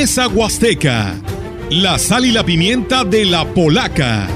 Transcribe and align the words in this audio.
Mesa 0.00 0.28
Huasteca. 0.28 1.16
La 1.70 1.98
sal 1.98 2.24
y 2.24 2.30
la 2.30 2.44
pimienta 2.44 3.02
de 3.02 3.24
la 3.24 3.44
polaca. 3.52 4.28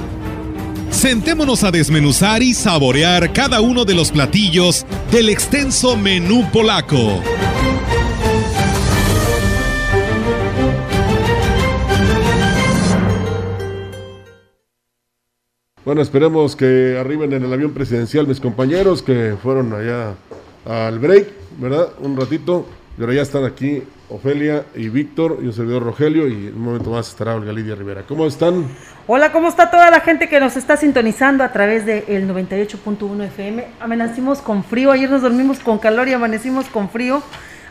Sentémonos 0.90 1.62
a 1.62 1.70
desmenuzar 1.70 2.42
y 2.42 2.52
saborear 2.52 3.32
cada 3.32 3.60
uno 3.60 3.84
de 3.84 3.94
los 3.94 4.10
platillos 4.10 4.84
del 5.12 5.28
extenso 5.28 5.96
menú 5.96 6.50
polaco. 6.50 7.22
Bueno, 15.84 16.02
esperemos 16.02 16.56
que 16.56 16.98
arriben 16.98 17.32
en 17.34 17.44
el 17.44 17.52
avión 17.52 17.72
presidencial 17.72 18.26
mis 18.26 18.40
compañeros 18.40 19.00
que 19.00 19.36
fueron 19.40 19.72
allá 19.72 20.16
al 20.64 20.98
break, 20.98 21.28
¿verdad? 21.58 21.90
Un 22.00 22.16
ratito, 22.16 22.66
pero 22.98 23.12
ya 23.12 23.22
están 23.22 23.44
aquí 23.44 23.84
Ofelia 24.12 24.66
y 24.74 24.90
Víctor 24.90 25.38
y 25.40 25.46
un 25.46 25.52
servidor 25.54 25.82
Rogelio 25.84 26.28
y 26.28 26.48
en 26.48 26.54
un 26.54 26.62
momento 26.62 26.90
más 26.90 27.08
estará 27.08 27.34
Olga 27.34 27.52
Lidia 27.52 27.74
Rivera. 27.74 28.02
¿Cómo 28.06 28.26
están? 28.26 28.66
Hola, 29.06 29.32
¿cómo 29.32 29.48
está 29.48 29.70
toda 29.70 29.90
la 29.90 30.00
gente 30.00 30.28
que 30.28 30.38
nos 30.38 30.56
está 30.56 30.76
sintonizando 30.76 31.42
a 31.42 31.52
través 31.52 31.86
del 31.86 32.28
98.1 32.28 33.24
FM? 33.24 33.66
Amanecimos 33.80 34.42
con 34.42 34.64
frío, 34.64 34.92
ayer 34.92 35.08
nos 35.08 35.22
dormimos 35.22 35.60
con 35.60 35.78
calor 35.78 36.08
y 36.08 36.12
amanecimos 36.12 36.66
con 36.66 36.90
frío 36.90 37.22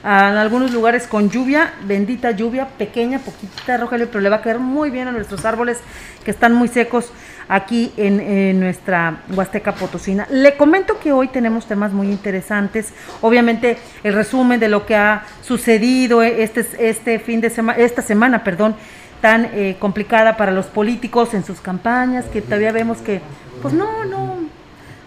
en 0.03 0.09
algunos 0.09 0.71
lugares 0.71 1.05
con 1.05 1.29
lluvia, 1.29 1.73
bendita 1.85 2.31
lluvia, 2.31 2.69
pequeña, 2.69 3.19
poquitita, 3.19 3.77
Rogelio, 3.77 4.07
pero 4.07 4.21
le 4.21 4.29
va 4.29 4.37
a 4.37 4.41
caer 4.41 4.57
muy 4.57 4.89
bien 4.89 5.07
a 5.07 5.11
nuestros 5.11 5.45
árboles 5.45 5.77
que 6.25 6.31
están 6.31 6.53
muy 6.53 6.69
secos 6.69 7.11
aquí 7.51 7.91
en, 7.97 8.59
nuestra 8.61 9.23
Huasteca 9.29 9.73
Potosina. 9.73 10.25
Le 10.29 10.55
comento 10.55 10.97
que 10.99 11.11
hoy 11.11 11.27
tenemos 11.27 11.65
temas 11.65 11.91
muy 11.91 12.07
interesantes, 12.07 12.93
obviamente 13.19 13.77
el 14.03 14.13
resumen 14.13 14.59
de 14.59 14.69
lo 14.69 14.85
que 14.85 14.95
ha 14.95 15.25
sucedido 15.41 16.23
este, 16.23 16.65
este 16.79 17.19
fin 17.19 17.41
de 17.41 17.49
semana, 17.49 17.77
esta 17.79 18.01
semana, 18.01 18.45
perdón, 18.45 18.75
tan 19.19 19.49
eh, 19.53 19.75
complicada 19.79 20.37
para 20.37 20.53
los 20.53 20.67
políticos 20.67 21.33
en 21.33 21.43
sus 21.43 21.59
campañas, 21.59 22.25
que 22.25 22.41
todavía 22.41 22.71
vemos 22.71 22.99
que, 22.99 23.19
pues 23.61 23.73
no, 23.73 24.05
no, 24.05 24.37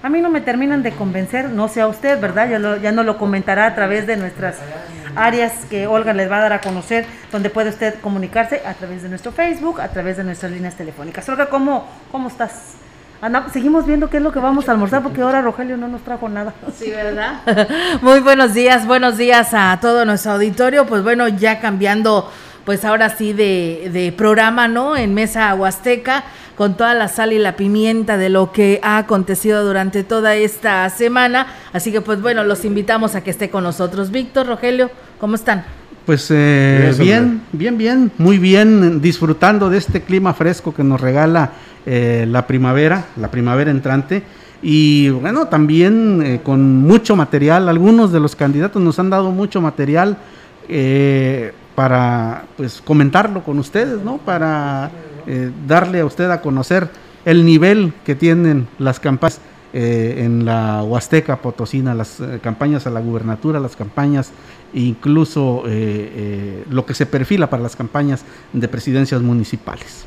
a 0.02 0.10
mí 0.10 0.20
no 0.20 0.28
me 0.28 0.42
terminan 0.42 0.82
de 0.82 0.92
convencer, 0.92 1.48
no 1.48 1.68
sea 1.68 1.86
usted, 1.86 2.20
¿verdad? 2.20 2.50
Ya, 2.50 2.58
lo, 2.58 2.76
ya 2.76 2.92
no 2.92 3.04
lo 3.04 3.16
comentará 3.16 3.64
a 3.66 3.74
través 3.74 4.06
de 4.06 4.18
nuestras 4.18 4.56
áreas 5.16 5.64
que 5.70 5.86
Olga 5.86 6.12
les 6.12 6.30
va 6.30 6.38
a 6.38 6.40
dar 6.40 6.52
a 6.52 6.60
conocer, 6.60 7.06
donde 7.32 7.50
puede 7.50 7.70
usted 7.70 7.94
comunicarse 8.00 8.62
a 8.66 8.74
través 8.74 9.02
de 9.02 9.08
nuestro 9.08 9.32
Facebook, 9.32 9.80
a 9.80 9.88
través 9.88 10.16
de 10.16 10.24
nuestras 10.24 10.52
líneas 10.52 10.74
telefónicas. 10.74 11.28
Olga, 11.28 11.46
¿cómo, 11.46 11.88
cómo 12.10 12.28
estás? 12.28 12.76
seguimos 13.52 13.86
viendo 13.86 14.10
qué 14.10 14.18
es 14.18 14.22
lo 14.22 14.32
que 14.32 14.38
vamos 14.38 14.68
a 14.68 14.72
almorzar 14.72 15.02
porque 15.02 15.22
ahora 15.22 15.40
Rogelio 15.40 15.76
no 15.76 15.88
nos 15.88 16.02
trajo 16.02 16.28
nada. 16.28 16.52
Sí, 16.76 16.90
¿verdad? 16.90 17.40
Muy 18.02 18.20
buenos 18.20 18.52
días, 18.52 18.86
buenos 18.86 19.16
días 19.16 19.54
a 19.54 19.78
todo 19.80 20.04
nuestro 20.04 20.32
auditorio. 20.32 20.86
Pues 20.86 21.02
bueno, 21.02 21.28
ya 21.28 21.60
cambiando, 21.60 22.30
pues 22.64 22.84
ahora 22.84 23.10
sí 23.10 23.32
de, 23.32 23.90
de 23.92 24.12
programa, 24.12 24.68
¿no? 24.68 24.96
En 24.96 25.14
Mesa 25.14 25.54
Huasteca 25.54 26.24
con 26.56 26.76
toda 26.76 26.94
la 26.94 27.08
sal 27.08 27.32
y 27.32 27.38
la 27.38 27.56
pimienta 27.56 28.16
de 28.16 28.28
lo 28.28 28.52
que 28.52 28.80
ha 28.82 28.98
acontecido 28.98 29.64
durante 29.64 30.04
toda 30.04 30.36
esta 30.36 30.88
semana. 30.90 31.48
Así 31.72 31.92
que 31.92 32.00
pues 32.00 32.20
bueno, 32.22 32.44
los 32.44 32.64
invitamos 32.64 33.14
a 33.14 33.22
que 33.22 33.30
esté 33.30 33.50
con 33.50 33.64
nosotros. 33.64 34.10
Víctor, 34.10 34.46
Rogelio, 34.46 34.90
¿cómo 35.18 35.34
están? 35.34 35.64
Pues 36.06 36.30
eh, 36.30 36.94
bien, 36.98 37.40
bien, 37.52 37.78
bien, 37.78 38.12
muy 38.18 38.38
bien, 38.38 39.00
disfrutando 39.00 39.70
de 39.70 39.78
este 39.78 40.02
clima 40.02 40.34
fresco 40.34 40.74
que 40.74 40.84
nos 40.84 41.00
regala 41.00 41.52
eh, 41.86 42.26
la 42.28 42.46
primavera, 42.46 43.06
la 43.16 43.30
primavera 43.30 43.70
entrante. 43.70 44.22
Y 44.62 45.08
bueno, 45.10 45.46
también 45.48 46.22
eh, 46.22 46.40
con 46.42 46.76
mucho 46.82 47.16
material, 47.16 47.68
algunos 47.68 48.12
de 48.12 48.20
los 48.20 48.36
candidatos 48.36 48.82
nos 48.82 48.98
han 48.98 49.10
dado 49.10 49.30
mucho 49.30 49.60
material 49.60 50.18
para 51.74 52.44
pues 52.56 52.80
comentarlo 52.80 53.42
con 53.42 53.58
ustedes, 53.58 54.02
¿no? 54.02 54.18
Para 54.18 54.90
eh, 55.26 55.50
darle 55.66 56.00
a 56.00 56.06
usted 56.06 56.30
a 56.30 56.40
conocer 56.40 56.88
el 57.24 57.44
nivel 57.44 57.92
que 58.04 58.14
tienen 58.14 58.68
las 58.78 59.00
campañas 59.00 59.40
eh, 59.72 60.22
en 60.24 60.44
la 60.44 60.84
Huasteca 60.84 61.36
Potosina, 61.36 61.94
las 61.94 62.20
eh, 62.20 62.38
campañas 62.40 62.86
a 62.86 62.90
la 62.90 63.00
gubernatura, 63.00 63.58
las 63.58 63.74
campañas 63.74 64.30
incluso 64.72 65.62
lo 66.68 66.84
que 66.84 66.94
se 66.94 67.06
perfila 67.06 67.48
para 67.48 67.62
las 67.62 67.76
campañas 67.76 68.24
de 68.52 68.66
presidencias 68.66 69.22
municipales. 69.22 70.04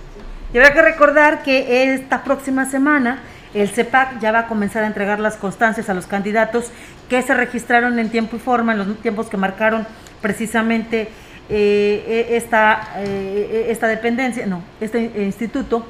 Y 0.53 0.57
habrá 0.57 0.73
que 0.73 0.81
recordar 0.81 1.41
que 1.41 1.93
esta 1.93 2.21
próxima 2.25 2.65
semana 2.65 3.21
el 3.53 3.69
CEPAC 3.69 4.19
ya 4.19 4.33
va 4.33 4.39
a 4.39 4.47
comenzar 4.47 4.83
a 4.83 4.87
entregar 4.87 5.21
las 5.21 5.37
constancias 5.37 5.89
a 5.89 5.93
los 5.93 6.05
candidatos 6.05 6.65
que 7.09 7.21
se 7.21 7.33
registraron 7.33 7.97
en 7.97 8.09
tiempo 8.09 8.35
y 8.35 8.39
forma, 8.39 8.73
en 8.73 8.79
los 8.79 8.97
tiempos 9.01 9.27
que 9.27 9.37
marcaron 9.37 9.87
precisamente 10.21 11.09
eh, 11.49 12.27
esta, 12.31 12.95
eh, 12.97 13.67
esta 13.69 13.87
dependencia, 13.87 14.45
no, 14.45 14.61
este 14.81 15.11
instituto. 15.23 15.85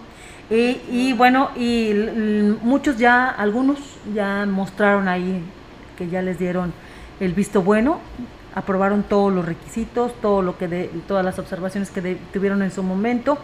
Y, 0.49 1.11
bueno, 1.11 1.49
y 1.57 1.91
muchos 2.61 2.97
ya, 2.97 3.29
algunos 3.29 3.79
ya 4.13 4.45
mostraron 4.45 5.09
ahí 5.09 5.43
que 5.97 6.07
ya 6.07 6.21
les 6.21 6.39
dieron 6.39 6.71
el 7.19 7.33
visto 7.33 7.61
bueno, 7.61 7.99
aprobaron 8.55 9.03
todos 9.03 9.33
los 9.33 9.45
requisitos, 9.45 10.13
todo 10.21 10.41
lo 10.41 10.57
que 10.57 10.69
de, 10.69 10.89
todas 11.05 11.25
las 11.25 11.37
observaciones 11.37 11.89
que 11.89 12.17
tuvieron 12.31 12.61
en 12.61 12.71
su 12.71 12.81
momento. 12.81 13.37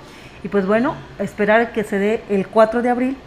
Y 0.43 0.47
pues 0.47 0.65
bueno, 0.65 0.95
esperar 1.19 1.73
que 1.73 1.83
se 1.83 1.99
dé 1.99 2.23
el 2.29 2.47
4 2.47 2.81
de 2.81 2.89
abril 2.89 3.17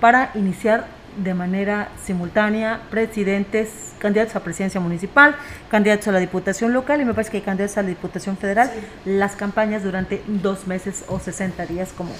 para 0.00 0.30
iniciar 0.34 0.86
de 1.16 1.34
manera 1.34 1.90
simultánea 2.02 2.82
presidentes, 2.90 3.94
candidatos 3.98 4.36
a 4.36 4.40
presidencia 4.40 4.80
municipal, 4.80 5.36
candidatos 5.70 6.08
a 6.08 6.12
la 6.12 6.18
diputación 6.18 6.72
local 6.72 7.00
y 7.00 7.04
me 7.04 7.14
parece 7.14 7.30
que 7.30 7.36
hay 7.38 7.42
candidatos 7.42 7.78
a 7.78 7.82
la 7.82 7.88
diputación 7.88 8.36
federal, 8.36 8.70
las 9.04 9.36
campañas 9.36 9.82
durante 9.84 10.22
dos 10.26 10.66
meses 10.66 11.04
o 11.08 11.18
60 11.18 11.66
días 11.66 11.92
como 11.96 12.10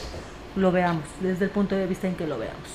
lo 0.57 0.73
veamos, 0.73 1.05
desde 1.21 1.45
el 1.45 1.51
punto 1.51 1.75
de 1.75 1.87
vista 1.87 2.07
en 2.07 2.15
que 2.15 2.27
lo 2.27 2.39
veamos. 2.39 2.69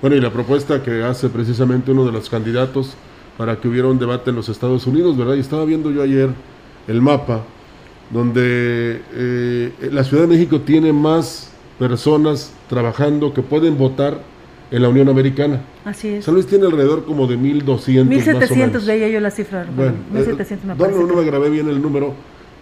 Bueno, 0.00 0.16
y 0.16 0.20
la 0.20 0.30
propuesta 0.30 0.82
que 0.82 1.02
hace 1.04 1.28
precisamente 1.28 1.92
uno 1.92 2.04
de 2.04 2.12
los 2.12 2.28
candidatos 2.28 2.96
para 3.36 3.56
que 3.56 3.68
hubiera 3.68 3.88
un 3.88 3.98
debate 3.98 4.30
en 4.30 4.36
los 4.36 4.48
Estados 4.48 4.86
Unidos, 4.86 5.16
¿verdad? 5.16 5.34
Y 5.34 5.40
estaba 5.40 5.64
viendo 5.64 5.90
yo 5.90 6.02
ayer 6.02 6.30
el 6.88 7.00
mapa 7.00 7.42
donde 8.10 9.00
eh, 9.14 9.72
la 9.90 10.04
Ciudad 10.04 10.24
de 10.24 10.28
México 10.28 10.60
tiene 10.60 10.92
más 10.92 11.50
personas 11.78 12.52
trabajando 12.68 13.32
que 13.32 13.42
pueden 13.42 13.78
votar 13.78 14.20
en 14.72 14.82
la 14.82 14.88
Unión 14.88 15.08
Americana. 15.08 15.60
Así 15.84 16.08
es. 16.08 16.24
San 16.24 16.34
Luis 16.34 16.46
tiene 16.46 16.64
alrededor 16.64 17.04
como 17.04 17.26
de 17.26 17.38
1.200 17.38 18.06
1.700 18.08 18.84
veía 18.86 19.08
yo 19.08 19.20
la 19.20 19.30
cifra. 19.30 19.66
Bueno, 19.76 19.94
1.700 20.14 20.62
me 20.64 20.74
parece. 20.74 20.98
No, 20.98 21.06
no 21.06 21.14
me 21.14 21.24
grabé 21.24 21.50
bien 21.50 21.68
el 21.68 21.80
número, 21.80 22.14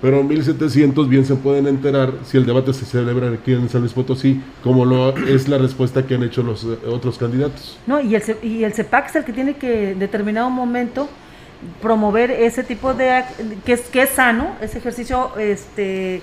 pero 0.03 0.23
1.700 0.23 1.09
bien 1.09 1.25
se 1.25 1.37
pueden 1.37 1.69
enterar 1.69 2.13
si 2.25 2.37
el 2.37 2.45
debate 2.45 2.73
se 2.73 2.85
celebra 2.85 3.31
aquí 3.31 3.53
en 3.53 3.69
San 3.69 3.83
Luis 3.83 3.93
Potosí, 3.93 4.41
como 4.63 4.85
lo 4.85 5.17
es 5.17 5.49
la 5.49 5.59
respuesta 5.59 6.05
que 6.05 6.17
han 6.17 6.25
hecho 6.25 6.43
los 6.43 6.65
eh, 6.65 6.79
otros 6.89 7.17
candidatos. 7.17 7.79
No, 7.87 8.01
y 8.01 8.17
el, 8.17 8.23
y 8.43 8.65
el 8.65 8.73
CEPAC 8.73 9.11
es 9.11 9.17
el 9.17 9.25
que 9.25 9.33
tiene 9.33 9.55
que 9.55 9.93
en 9.93 10.01
determinado 10.01 10.51
momento 10.51 11.09
promover 11.81 12.33
ese 12.33 12.65
tipo 12.65 12.93
de 12.93 13.23
que 13.65 13.75
es 13.75 13.83
que 13.83 14.03
es 14.03 14.11
sano, 14.11 14.57
ese 14.61 14.79
ejercicio 14.79 15.31
este 15.39 16.23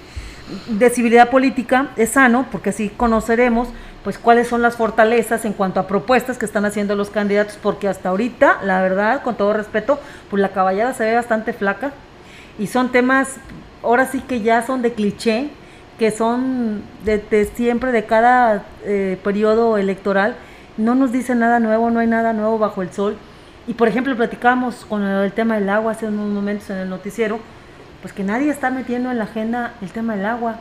de 0.70 0.90
civilidad 0.90 1.30
política 1.30 1.92
es 1.98 2.12
sano 2.12 2.48
porque 2.52 2.70
así 2.70 2.90
conoceremos 2.90 3.70
pues 4.08 4.18
cuáles 4.18 4.48
son 4.48 4.62
las 4.62 4.78
fortalezas 4.78 5.44
en 5.44 5.52
cuanto 5.52 5.82
a 5.82 5.88
propuestas 5.88 6.38
que 6.38 6.46
están 6.46 6.64
haciendo 6.64 6.96
los 6.96 7.10
candidatos, 7.10 7.60
porque 7.62 7.90
hasta 7.90 8.08
ahorita, 8.08 8.60
la 8.64 8.82
verdad, 8.82 9.22
con 9.22 9.36
todo 9.36 9.52
respeto, 9.52 10.00
pues 10.30 10.42
la 10.42 10.54
caballada 10.54 10.94
se 10.94 11.04
ve 11.04 11.14
bastante 11.14 11.52
flaca. 11.52 11.92
Y 12.58 12.68
son 12.68 12.94
temas, 12.94 13.36
ahora 13.84 14.06
sí 14.06 14.22
que 14.22 14.40
ya 14.40 14.66
son 14.66 14.82
de 14.82 14.94
cliché, 14.94 15.50
que 16.00 16.12
son 16.12 16.84
de, 17.04 17.52
siempre, 17.54 17.92
de 17.92 18.06
cada 18.06 18.64
eh, 18.86 19.20
periodo 19.26 19.78
electoral, 19.78 20.38
no 20.78 20.96
nos 20.96 21.12
dice 21.12 21.36
nada 21.36 21.60
nuevo, 21.60 21.90
no 21.90 22.00
hay 22.00 22.08
nada 22.08 22.32
nuevo 22.32 22.58
bajo 22.58 22.82
el 22.84 22.94
sol. 22.94 23.18
Y 23.68 23.74
por 23.74 23.90
ejemplo, 23.90 24.16
platicamos 24.16 24.86
con 24.86 25.04
el 25.04 25.34
tema 25.34 25.56
del 25.56 25.68
agua 25.70 25.92
hace 25.92 26.08
unos 26.08 26.30
momentos 26.30 26.70
en 26.70 26.78
el 26.78 26.90
noticiero, 26.90 27.40
pues 28.02 28.14
que 28.14 28.24
nadie 28.24 28.52
está 28.52 28.70
metiendo 28.70 29.12
en 29.12 29.18
la 29.18 29.26
agenda 29.26 29.74
el 29.82 29.92
tema 29.92 30.16
del 30.16 30.28
agua, 30.28 30.60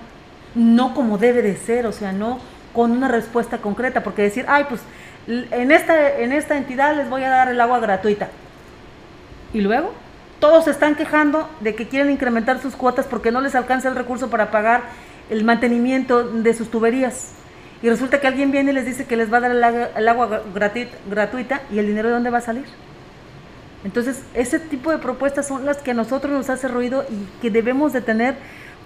no 0.56 0.94
como 0.94 1.17
debe 1.17 1.43
de 1.43 1.55
ser, 1.55 1.87
o 1.87 1.93
sea, 1.93 2.11
no 2.11 2.41
con 2.76 2.90
una 2.90 3.08
respuesta 3.08 3.56
concreta, 3.56 4.02
porque 4.02 4.20
decir, 4.20 4.44
ay, 4.49 4.67
pues 4.69 4.82
en 5.26 5.73
esta, 5.73 6.19
en 6.19 6.31
esta 6.32 6.58
entidad 6.58 6.94
les 6.94 7.08
voy 7.08 7.25
a 7.25 7.31
dar 7.31 7.49
el 7.49 7.58
agua 7.58 7.81
gratuita. 7.81 8.28
Y 9.55 9.62
luego, 9.62 9.94
todos 10.40 10.67
se 10.67 10.73
están 10.73 10.94
quejando 10.94 11.49
de 11.61 11.75
que 11.75 11.88
quieren 11.88 12.11
incrementar 12.11 12.61
sus 12.61 12.76
cuotas 12.76 13.06
porque 13.06 13.31
no 13.32 13.40
les 13.40 13.55
alcanza 13.55 13.88
el 13.88 13.96
recurso 13.96 14.28
para 14.28 14.50
pagar 14.50 14.82
el 15.31 15.43
mantenimiento 15.43 16.23
de 16.23 16.52
sus 16.52 16.70
tuberías. 16.70 17.32
Y 17.82 17.88
resulta 17.88 18.20
que 18.20 18.26
alguien 18.26 18.52
viene 18.52 18.73
y 18.73 18.75
les 18.75 18.84
dice 18.84 19.06
que 19.06 19.17
les 19.17 19.32
va 19.32 19.38
a 19.38 19.40
dar 19.40 19.52
el 19.96 20.08
agua, 20.08 20.43
gratuita 21.08 21.62
y 21.73 21.78
el 21.78 21.87
dinero 21.87 22.08
de 22.08 22.14
dónde 22.14 22.28
va 22.28 22.38
a 22.38 22.43
salir. 22.43 22.67
Entonces, 23.84 24.23
ese 24.34 24.61
tipo 24.61 24.90
de 24.90 24.99
propuestas 24.99 25.49
son 25.49 25.64
las 25.64 25.78
que 25.78 25.93
a 25.93 25.94
nosotros 25.94 26.31
nos 26.31 26.50
hace 26.50 26.69
ruido 26.69 27.06
y 27.08 27.40
que 27.40 27.50
debemos 27.50 27.94
de 27.94 28.02
tener 28.02 28.34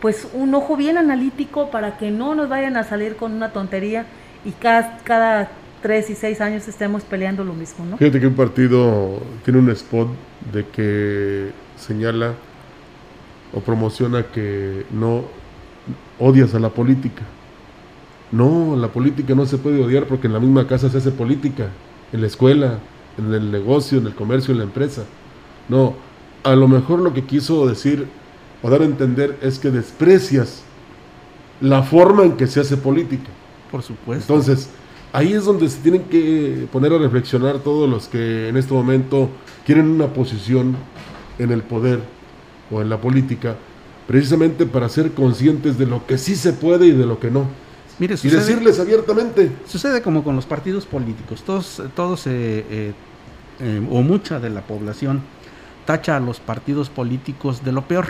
pues 0.01 0.29
un 0.33 0.55
ojo 0.55 0.77
bien 0.77 0.97
analítico 0.97 1.71
para 1.71 1.99
que 1.99 2.11
no 2.11 2.35
nos 2.35 2.49
vayan 2.49 2.77
a 2.77 2.85
salir 2.85 3.17
con 3.17 3.33
una 3.33 3.53
tontería 3.53 4.07
y 4.45 4.53
cada, 4.53 4.99
cada 5.05 5.51
tres 5.83 6.11
y 6.11 6.15
seis 6.15 6.41
años 6.41 6.67
estemos 6.69 7.03
peleando 7.03 7.45
lo 7.45 7.55
mismo, 7.55 7.85
¿no? 7.85 7.97
Fíjate 7.97 8.21
que 8.21 8.27
un 8.27 8.35
partido 8.35 9.21
tiene 9.45 9.59
un 9.59 9.71
spot 9.71 10.09
de 10.53 10.67
que 10.67 11.51
señala 11.77 12.35
o 13.53 13.61
promociona 13.61 14.25
que 14.25 14.87
no 14.91 15.25
odias 16.19 16.55
a 16.55 16.59
la 16.59 16.71
política. 16.71 17.23
No, 18.33 18.77
la 18.77 18.89
política 18.89 19.35
no 19.35 19.45
se 19.45 19.59
puede 19.59 19.83
odiar 19.83 20.07
porque 20.07 20.29
en 20.29 20.33
la 20.33 20.41
misma 20.41 20.67
casa 20.67 20.89
se 20.89 20.99
hace 20.99 21.11
política, 21.11 21.69
en 22.13 22.21
la 22.21 22.27
escuela, 22.29 22.79
en 23.19 23.35
el 23.35 23.51
negocio, 23.51 23.99
en 23.99 24.07
el 24.07 24.15
comercio, 24.15 24.53
en 24.53 24.59
la 24.59 24.65
empresa. 24.65 25.03
No, 25.69 25.95
a 26.45 26.55
lo 26.55 26.69
mejor 26.69 27.01
lo 27.01 27.13
que 27.13 27.25
quiso 27.25 27.67
decir 27.67 28.07
o 28.63 28.71
dar 28.71 28.83
a 28.83 28.85
entender 28.85 29.39
es 29.43 29.59
que 29.59 29.71
desprecias 29.71 30.63
la 31.61 31.83
forma 31.83 32.25
en 32.25 32.33
que 32.33 32.47
se 32.47 32.61
hace 32.61 32.77
política. 32.77 33.31
Por 33.71 33.83
supuesto. 33.83 34.33
Entonces, 34.33 34.71
ahí 35.13 35.33
es 35.33 35.45
donde 35.45 35.69
se 35.69 35.79
tienen 35.79 36.05
que 36.05 36.67
poner 36.73 36.93
a 36.93 36.99
reflexionar 36.99 37.59
todos 37.61 37.89
los 37.89 38.09
que 38.09 38.49
en 38.49 38.57
este 38.57 38.75
momento 38.75 39.31
quieren 39.65 39.89
una 39.89 40.09
posición 40.09 40.77
en 41.39 41.51
el 41.53 41.63
poder 41.63 42.01
o 42.71 42.81
en 42.81 42.89
la 42.89 43.01
política, 43.01 43.57
precisamente 44.07 44.67
para 44.67 44.89
ser 44.89 45.13
conscientes 45.13 45.79
de 45.79 45.87
lo 45.87 46.07
que 46.07 46.19
sí 46.19 46.37
se 46.37 46.53
puede 46.53 46.87
y 46.87 46.93
de 46.93 47.07
lo 47.07 47.19
que 47.19 47.31
no. 47.31 47.47
Mire, 47.99 48.17
y 48.23 48.29
decirles 48.29 48.81
abiertamente. 48.81 49.51
Sucede 49.67 50.01
como 50.01 50.25
con 50.25 50.35
los 50.35 50.47
partidos 50.47 50.87
políticos. 50.87 51.43
Todos, 51.45 51.83
todos 51.95 52.27
eh, 52.27 52.65
eh, 52.71 52.93
eh, 53.61 53.87
o 53.91 54.03
mucha 54.03 54.41
de 54.41 54.49
la 54.49 54.63
población 54.63 55.21
tacha 55.85 56.17
a 56.17 56.21
los 56.21 56.41
partidos 56.41 56.89
políticos 56.89 57.63
de 57.63 57.73
lo 57.73 57.83
peor 57.83 58.07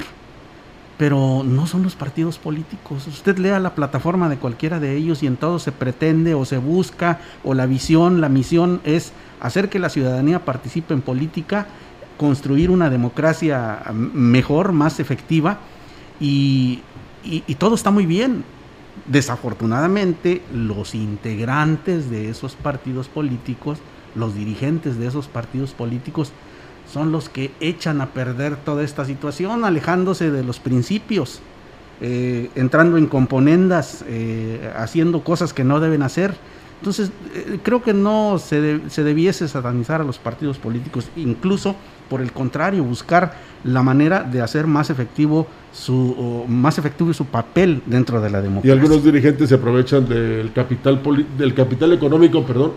pero 1.00 1.43
no 1.47 1.67
son 1.67 1.82
los 1.82 1.97
partidos 1.97 2.37
políticos. 2.37 3.06
Usted 3.06 3.38
lea 3.38 3.58
la 3.58 3.75
plataforma 3.75 4.29
de 4.29 4.37
cualquiera 4.37 4.79
de 4.79 4.94
ellos 4.99 5.23
y 5.23 5.26
en 5.26 5.38
todo 5.38 5.58
se 5.58 5.73
pretende 5.73 6.35
o 6.35 6.44
se 6.44 6.58
busca 6.58 7.20
o 7.43 7.55
la 7.55 7.64
visión, 7.64 8.20
la 8.20 8.29
misión 8.29 8.82
es 8.85 9.14
hacer 9.41 9.70
que 9.70 9.79
la 9.79 9.88
ciudadanía 9.88 10.44
participe 10.44 10.93
en 10.93 11.00
política, 11.00 11.69
construir 12.19 12.70
una 12.70 12.91
democracia 12.91 13.82
mejor, 13.94 14.73
más 14.73 15.00
efectiva 15.00 15.61
y, 16.20 16.81
y 17.25 17.55
todo 17.55 17.76
está 17.76 17.91
muy 17.91 18.05
bien. 18.05 18.44
Desafortunadamente, 19.06 20.43
los 20.52 20.94
integrantes 20.94 22.11
de 22.11 22.29
esos 22.29 22.56
partidos 22.56 23.08
políticos, 23.08 23.79
los 24.14 24.35
dirigentes 24.35 24.99
de 24.99 25.06
esos 25.06 25.29
partidos 25.29 25.73
políticos, 25.73 26.35
son 26.90 27.12
los 27.12 27.28
que 27.28 27.52
echan 27.60 28.00
a 28.00 28.06
perder 28.06 28.56
toda 28.56 28.82
esta 28.82 29.04
situación, 29.04 29.64
alejándose 29.64 30.31
de 30.31 30.42
los 30.42 30.58
principios, 30.58 31.40
eh, 32.00 32.50
entrando 32.54 32.98
en 32.98 33.06
componendas, 33.06 34.04
eh, 34.08 34.72
haciendo 34.76 35.22
cosas 35.22 35.52
que 35.52 35.64
no 35.64 35.81
deben 35.81 36.02
hacer. 36.02 36.34
Entonces, 36.81 37.12
eh, 37.34 37.58
creo 37.62 37.82
que 37.82 37.92
no 37.92 38.38
se, 38.38 38.81
se, 38.88 39.04
debiese 39.04 39.46
satanizar 39.46 40.00
a 40.00 40.04
los 40.04 40.19
partidos 40.19 40.58
políticos, 40.58 41.10
incluso 41.14 41.76
por 42.08 42.22
el 42.22 42.32
contrario, 42.32 42.82
buscar 42.82 43.34
la 43.62 43.82
manera 43.82 44.22
de 44.22 44.40
hacer 44.40 44.66
más 44.66 44.90
efectivo 44.90 45.46
su 45.72 46.44
más 46.48 46.78
efectivo 46.78 47.12
su 47.12 47.26
papel 47.26 47.82
dentro 47.87 48.20
de 48.20 48.31
la 48.31 48.40
democracia. 48.40 48.69
Y 48.69 48.72
algunos 48.76 49.04
dirigentes 49.04 49.50
se 49.50 49.54
aprovechan 49.54 50.08
del 50.08 50.52
capital 50.52 51.00
del 51.38 51.54
capital 51.54 51.92
económico, 51.92 52.44
perdón, 52.44 52.72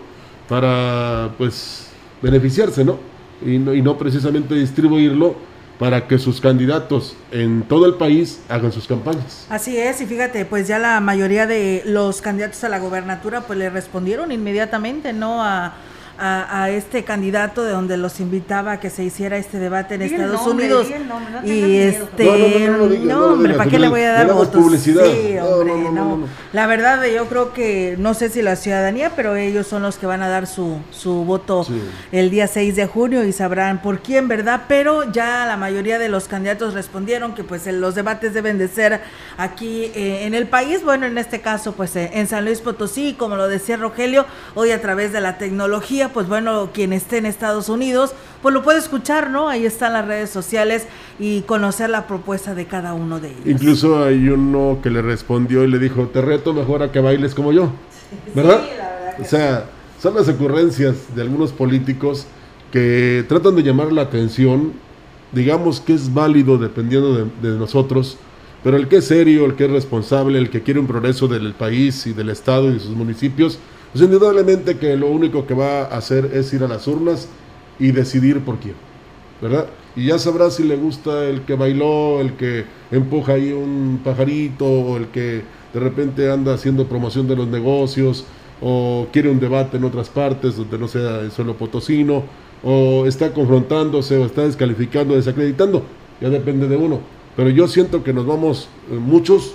para 0.48 1.30
pues 1.36 1.88
beneficiarse, 2.22 2.84
¿no? 2.84 3.13
Y 3.42 3.58
no, 3.58 3.98
precisamente 3.98 4.54
distribuirlo 4.54 5.34
para 5.78 6.06
que 6.06 6.18
sus 6.18 6.40
candidatos 6.40 7.16
en 7.32 7.62
todo 7.62 7.86
el 7.86 7.94
país 7.94 8.40
hagan 8.48 8.70
sus 8.70 8.86
campañas. 8.86 9.46
Así 9.50 9.76
es, 9.76 10.00
y 10.00 10.06
fíjate, 10.06 10.44
pues 10.44 10.68
ya 10.68 10.78
la 10.78 11.00
mayoría 11.00 11.46
de 11.46 11.82
los 11.84 12.22
candidatos 12.22 12.62
a 12.64 12.68
la 12.68 12.78
gobernatura 12.78 13.40
pues 13.40 13.58
le 13.58 13.70
respondieron 13.70 14.30
inmediatamente, 14.30 15.12
¿no? 15.12 15.42
A, 15.42 15.74
a, 16.18 16.70
este 16.70 17.04
candidato 17.04 17.64
de 17.64 17.72
donde 17.72 17.96
los 17.96 18.20
invitaba 18.20 18.72
a 18.72 18.80
que 18.80 18.90
se 18.90 19.04
hiciera 19.04 19.36
este 19.36 19.58
debate 19.58 19.94
en 19.94 20.02
Estados 20.02 20.46
Unidos. 20.46 20.86
y 21.44 21.76
este, 21.78 22.68
no, 23.04 23.26
hombre, 23.26 23.54
¿para 23.54 23.70
qué 23.70 23.78
le 23.78 23.88
voy 23.88 24.02
a 24.02 24.12
dar 24.12 24.32
votos? 24.32 24.62
Publicidad. 24.62 25.04
Sí, 25.04 25.36
hombre, 25.38 25.74
no, 25.92 26.26
La 26.52 26.66
verdad, 26.66 27.04
yo 27.06 27.26
creo 27.26 27.52
que, 27.52 27.96
no 27.98 28.14
sé 28.14 28.28
si 28.28 28.42
la 28.42 28.56
ciudadanía, 28.56 29.12
pero 29.16 29.36
ellos 29.36 29.66
son 29.66 29.82
los 29.82 29.96
que 29.96 30.06
van 30.06 30.22
a 30.22 30.28
dar 30.28 30.46
su, 30.46 30.78
su 30.90 31.24
voto 31.24 31.66
el 32.12 32.30
día 32.30 32.46
6 32.46 32.76
de 32.76 32.86
junio 32.86 33.24
y 33.24 33.32
sabrán 33.32 33.82
por 33.82 34.00
quién, 34.00 34.28
¿verdad? 34.28 34.62
Pero 34.68 35.10
ya 35.12 35.46
la 35.46 35.56
mayoría 35.56 35.98
de 35.98 36.08
los 36.08 36.28
candidatos 36.28 36.74
respondieron 36.74 37.34
que 37.34 37.44
pues 37.44 37.66
los 37.66 37.94
debates 37.94 38.34
deben 38.34 38.58
de 38.58 38.68
ser 38.68 39.00
aquí 39.36 39.92
eh, 39.94 40.24
en 40.24 40.34
el 40.34 40.46
país, 40.46 40.84
bueno, 40.84 41.06
en 41.06 41.18
este 41.18 41.40
caso 41.40 41.72
pues 41.72 41.94
eh, 41.96 42.10
en 42.14 42.26
San 42.26 42.44
Luis 42.44 42.60
Potosí, 42.60 43.14
como 43.14 43.36
lo 43.36 43.48
decía 43.48 43.76
Rogelio, 43.76 44.26
hoy 44.54 44.70
a 44.70 44.80
través 44.80 45.12
de 45.12 45.20
la 45.20 45.38
tecnología 45.38 46.03
pues 46.08 46.28
bueno, 46.28 46.70
quien 46.72 46.92
esté 46.92 47.18
en 47.18 47.26
Estados 47.26 47.68
Unidos, 47.68 48.12
pues 48.42 48.54
lo 48.54 48.62
puede 48.62 48.78
escuchar, 48.78 49.30
¿no? 49.30 49.48
Ahí 49.48 49.66
están 49.66 49.92
las 49.92 50.06
redes 50.06 50.30
sociales 50.30 50.86
y 51.18 51.42
conocer 51.42 51.90
la 51.90 52.06
propuesta 52.06 52.54
de 52.54 52.66
cada 52.66 52.94
uno 52.94 53.20
de 53.20 53.28
ellos. 53.28 53.46
Incluso 53.46 54.04
hay 54.04 54.28
uno 54.28 54.78
que 54.82 54.90
le 54.90 55.02
respondió 55.02 55.64
y 55.64 55.68
le 55.68 55.78
dijo, 55.78 56.08
te 56.08 56.20
reto 56.20 56.52
mejor 56.52 56.82
a 56.82 56.92
que 56.92 57.00
bailes 57.00 57.34
como 57.34 57.52
yo, 57.52 57.70
¿verdad? 58.34 58.62
Sí, 58.62 58.76
la 58.76 58.88
verdad 58.90 59.14
o 59.20 59.24
sea, 59.24 59.66
son 60.00 60.14
las 60.14 60.28
ocurrencias 60.28 61.14
de 61.14 61.22
algunos 61.22 61.52
políticos 61.52 62.26
que 62.72 63.24
tratan 63.28 63.56
de 63.56 63.62
llamar 63.62 63.92
la 63.92 64.02
atención, 64.02 64.72
digamos 65.32 65.80
que 65.80 65.94
es 65.94 66.12
válido 66.12 66.58
dependiendo 66.58 67.14
de, 67.14 67.50
de 67.50 67.58
nosotros, 67.58 68.18
pero 68.64 68.76
el 68.76 68.88
que 68.88 68.96
es 68.96 69.04
serio, 69.04 69.44
el 69.44 69.54
que 69.54 69.66
es 69.66 69.70
responsable, 69.70 70.38
el 70.38 70.50
que 70.50 70.62
quiere 70.62 70.80
un 70.80 70.86
progreso 70.86 71.28
del 71.28 71.52
país 71.52 72.06
y 72.06 72.14
del 72.14 72.30
Estado 72.30 72.70
y 72.70 72.74
de 72.74 72.80
sus 72.80 72.96
municipios, 72.96 73.58
pues 73.94 74.04
indudablemente 74.04 74.76
que 74.76 74.96
lo 74.96 75.08
único 75.08 75.46
que 75.46 75.54
va 75.54 75.82
a 75.82 75.96
hacer 75.96 76.32
es 76.34 76.52
ir 76.52 76.64
a 76.64 76.68
las 76.68 76.88
urnas 76.88 77.28
y 77.78 77.92
decidir 77.92 78.40
por 78.40 78.58
quién, 78.58 78.74
¿verdad? 79.40 79.66
Y 79.94 80.06
ya 80.06 80.18
sabrá 80.18 80.50
si 80.50 80.64
le 80.64 80.74
gusta 80.74 81.28
el 81.28 81.42
que 81.42 81.54
bailó, 81.54 82.20
el 82.20 82.32
que 82.32 82.64
empuja 82.90 83.34
ahí 83.34 83.52
un 83.52 84.00
pajarito, 84.02 84.66
o 84.66 84.96
el 84.96 85.06
que 85.06 85.42
de 85.72 85.80
repente 85.80 86.28
anda 86.28 86.54
haciendo 86.54 86.88
promoción 86.88 87.28
de 87.28 87.36
los 87.36 87.46
negocios, 87.46 88.24
o 88.60 89.06
quiere 89.12 89.30
un 89.30 89.38
debate 89.38 89.76
en 89.76 89.84
otras 89.84 90.08
partes 90.08 90.56
donde 90.56 90.76
no 90.76 90.88
sea 90.88 91.30
solo 91.30 91.54
potosino, 91.54 92.24
o 92.64 93.06
está 93.06 93.32
confrontándose, 93.32 94.16
o 94.16 94.26
está 94.26 94.42
descalificando, 94.42 95.14
desacreditando, 95.14 95.84
ya 96.20 96.30
depende 96.30 96.66
de 96.66 96.76
uno. 96.76 96.98
Pero 97.36 97.48
yo 97.48 97.68
siento 97.68 98.02
que 98.02 98.12
nos 98.12 98.26
vamos 98.26 98.68
eh, 98.90 98.94
muchos 98.96 99.54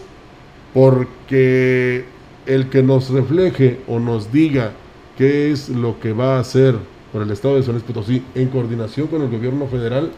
porque 0.73 2.05
el 2.49 2.69
que 2.69 2.81
nos 2.81 3.09
refleje 3.11 3.79
o 3.87 3.99
nos 3.99 4.31
diga 4.31 4.71
qué 5.17 5.51
es 5.51 5.69
lo 5.69 5.99
que 5.99 6.13
va 6.13 6.37
a 6.37 6.39
hacer 6.39 6.75
por 7.13 7.21
el 7.21 7.31
Estado 7.31 7.55
de 7.55 7.63
San 7.63 7.73
Luis 7.73 7.83
Potosí 7.83 8.23
en 8.33 8.49
coordinación 8.49 9.07
con 9.07 9.21
el 9.21 9.29
gobierno 9.29 9.67
federal, 9.67 10.11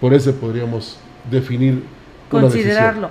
por 0.00 0.14
ese 0.14 0.32
podríamos 0.32 0.98
definir 1.30 1.82
considerarlo. 2.30 3.10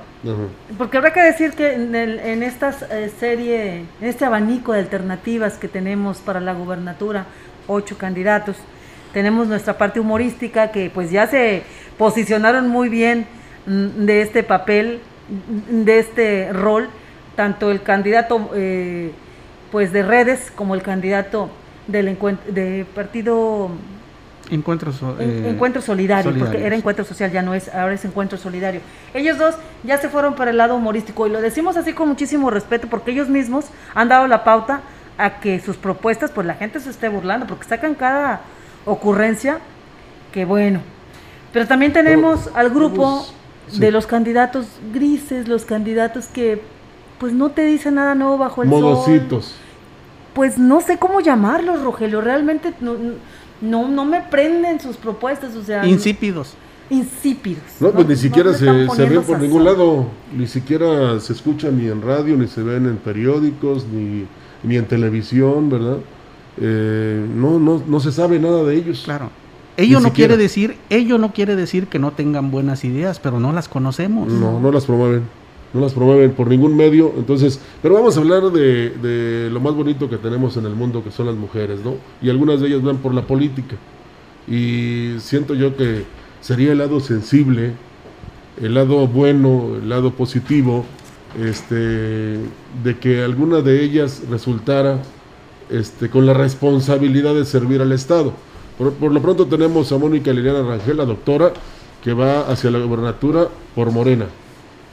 Porque 0.77 0.97
habrá 0.97 1.13
que 1.13 1.21
decir 1.21 1.51
que 1.51 1.73
en, 1.73 1.93
en 1.95 2.43
esta 2.43 2.75
eh, 2.91 3.11
serie, 3.19 3.85
en 4.01 4.07
este 4.07 4.25
abanico 4.25 4.73
de 4.73 4.79
alternativas 4.79 5.57
que 5.57 5.67
tenemos 5.67 6.17
para 6.17 6.39
la 6.39 6.53
gubernatura, 6.53 7.25
ocho 7.67 7.97
candidatos, 7.97 8.57
tenemos 9.13 9.47
nuestra 9.47 9.77
parte 9.77 9.99
humorística 9.99 10.71
que 10.71 10.89
pues 10.89 11.11
ya 11.11 11.27
se 11.27 11.63
posicionaron 11.97 12.69
muy 12.69 12.89
bien 12.89 13.27
mm, 13.67 14.05
de 14.05 14.21
este 14.21 14.41
papel, 14.43 14.99
mm, 15.29 15.83
de 15.83 15.99
este 15.99 16.53
rol, 16.53 16.89
tanto 17.37 17.71
el 17.71 17.83
candidato 17.83 18.49
eh, 18.55 19.11
pues 19.71 19.93
de 19.93 20.03
redes 20.03 20.51
como 20.53 20.75
el 20.75 20.81
candidato 20.81 21.49
del 21.87 22.09
encuentro, 22.09 22.51
de 22.51 22.85
partido 22.93 23.69
Encuentro, 24.49 24.93
eh, 25.19 25.49
encuentro 25.49 25.81
solidario, 25.81 26.33
porque 26.39 26.65
era 26.65 26.73
encuentro 26.73 27.03
social, 27.03 27.29
ya 27.31 27.41
no 27.41 27.53
es, 27.53 27.67
ahora 27.67 27.93
es 27.93 28.05
encuentro 28.05 28.37
solidario. 28.37 28.79
Ellos 29.13 29.37
dos 29.37 29.55
ya 29.83 29.97
se 29.97 30.07
fueron 30.07 30.35
para 30.35 30.51
el 30.51 30.57
lado 30.57 30.77
humorístico 30.77 31.27
y 31.27 31.29
lo 31.29 31.41
decimos 31.41 31.75
así 31.75 31.91
con 31.91 32.07
muchísimo 32.07 32.49
respeto 32.49 32.87
porque 32.87 33.11
ellos 33.11 33.27
mismos 33.27 33.65
han 33.93 34.07
dado 34.07 34.25
la 34.27 34.45
pauta 34.45 34.79
a 35.17 35.41
que 35.41 35.59
sus 35.59 35.75
propuestas, 35.75 36.31
pues 36.31 36.47
la 36.47 36.53
gente 36.53 36.79
se 36.79 36.89
esté 36.89 37.09
burlando, 37.09 37.45
porque 37.45 37.65
sacan 37.65 37.93
cada 37.93 38.39
ocurrencia 38.85 39.59
que 40.31 40.45
bueno. 40.45 40.79
Pero 41.51 41.67
también 41.67 41.91
tenemos 41.91 42.49
al 42.53 42.69
grupo 42.69 43.27
de 43.73 43.91
los 43.91 44.07
candidatos 44.07 44.65
grises, 44.93 45.49
los 45.49 45.65
candidatos 45.65 46.27
que 46.27 46.61
pues 47.19 47.33
no 47.33 47.49
te 47.49 47.65
dice 47.65 47.91
nada 47.91 48.15
nuevo 48.15 48.37
bajo 48.37 48.63
el 48.63 48.69
Modositos. 48.69 49.53
Pues 50.33 50.57
no 50.57 50.81
sé 50.81 50.97
cómo 50.97 51.19
llamarlos, 51.19 51.81
Rogelio. 51.81 52.21
Realmente 52.21 52.73
no, 52.79 52.95
no, 53.61 53.87
no 53.87 54.05
me 54.05 54.21
prenden 54.21 54.79
sus 54.79 54.97
propuestas, 54.97 55.55
o 55.55 55.63
sea. 55.63 55.85
Insípidos. 55.85 56.53
Insípidos. 56.89 57.63
No, 57.79 57.91
pues 57.91 58.07
ni 58.07 58.15
siquiera 58.15 58.53
se, 58.53 58.87
se 58.89 59.05
ven 59.05 59.23
por 59.23 59.39
ningún 59.39 59.63
lado. 59.63 60.05
Ni 60.35 60.47
siquiera 60.47 61.19
se 61.19 61.33
escuchan 61.33 61.77
ni 61.77 61.87
en 61.87 62.01
radio, 62.01 62.37
ni 62.37 62.47
se 62.47 62.61
ven 62.61 62.85
en 62.85 62.97
periódicos, 62.97 63.85
ni, 63.87 64.25
ni 64.63 64.77
en 64.77 64.85
televisión, 64.85 65.69
¿verdad? 65.69 65.97
Eh, 66.59 67.25
no, 67.35 67.59
no, 67.59 67.81
no 67.85 67.99
se 67.99 68.11
sabe 68.11 68.39
nada 68.39 68.63
de 68.63 68.75
ellos. 68.75 69.01
Claro. 69.05 69.31
Ello 69.75 69.99
no 69.99 70.11
quiere 70.11 70.37
decir, 70.37 70.77
ello 70.89 71.17
no 71.17 71.33
quiere 71.33 71.55
decir 71.55 71.87
que 71.87 71.99
no 71.99 72.11
tengan 72.11 72.49
buenas 72.49 72.83
ideas, 72.83 73.19
pero 73.19 73.39
no 73.39 73.53
las 73.53 73.67
conocemos. 73.67 74.27
No, 74.27 74.59
no 74.59 74.71
las 74.71 74.85
promueven 74.85 75.23
no 75.73 75.81
las 75.81 75.93
promueven 75.93 76.31
por 76.31 76.47
ningún 76.47 76.75
medio. 76.75 77.13
Entonces, 77.17 77.59
pero 77.81 77.95
vamos 77.95 78.17
a 78.17 78.19
hablar 78.19 78.43
de, 78.51 79.49
lo 79.51 79.59
más 79.59 79.73
bonito 79.73 80.09
que 80.09 80.17
tenemos 80.17 80.57
en 80.57 80.65
el 80.65 80.75
mundo, 80.75 81.03
que 81.03 81.11
son 81.11 81.25
las 81.25 81.35
mujeres, 81.35 81.79
¿no? 81.83 81.95
Y 82.21 82.29
algunas 82.29 82.61
de 82.61 82.67
ellas 82.67 82.81
van 82.81 82.97
por 82.97 83.13
la 83.13 83.23
política. 83.23 83.75
Y 84.47 85.15
siento 85.19 85.53
yo 85.53 85.75
que 85.75 86.03
sería 86.41 86.71
el 86.71 86.77
lado 86.77 86.99
sensible, 86.99 87.73
el 88.61 88.73
lado 88.73 89.07
bueno, 89.07 89.75
el 89.81 89.89
lado 89.89 90.11
positivo, 90.11 90.85
este, 91.39 91.75
de 91.75 92.97
que 92.99 93.23
alguna 93.23 93.61
de 93.61 93.83
ellas 93.83 94.23
resultara 94.29 95.01
este, 95.69 96.09
con 96.09 96.25
la 96.25 96.33
responsabilidad 96.33 97.35
de 97.35 97.45
servir 97.45 97.81
al 97.81 97.91
Estado. 97.91 98.33
Por, 98.77 99.11
lo 99.11 99.21
pronto 99.21 99.47
tenemos 99.47 99.91
a 99.91 99.97
Mónica 99.97 100.31
Liliana 100.31 100.61
Rangel, 100.61 100.97
la 100.97 101.05
doctora, 101.05 101.51
que 102.03 102.13
va 102.13 102.41
hacia 102.41 102.71
la 102.71 102.79
gobernatura 102.79 103.47
por 103.75 103.91
Morena. 103.91 104.27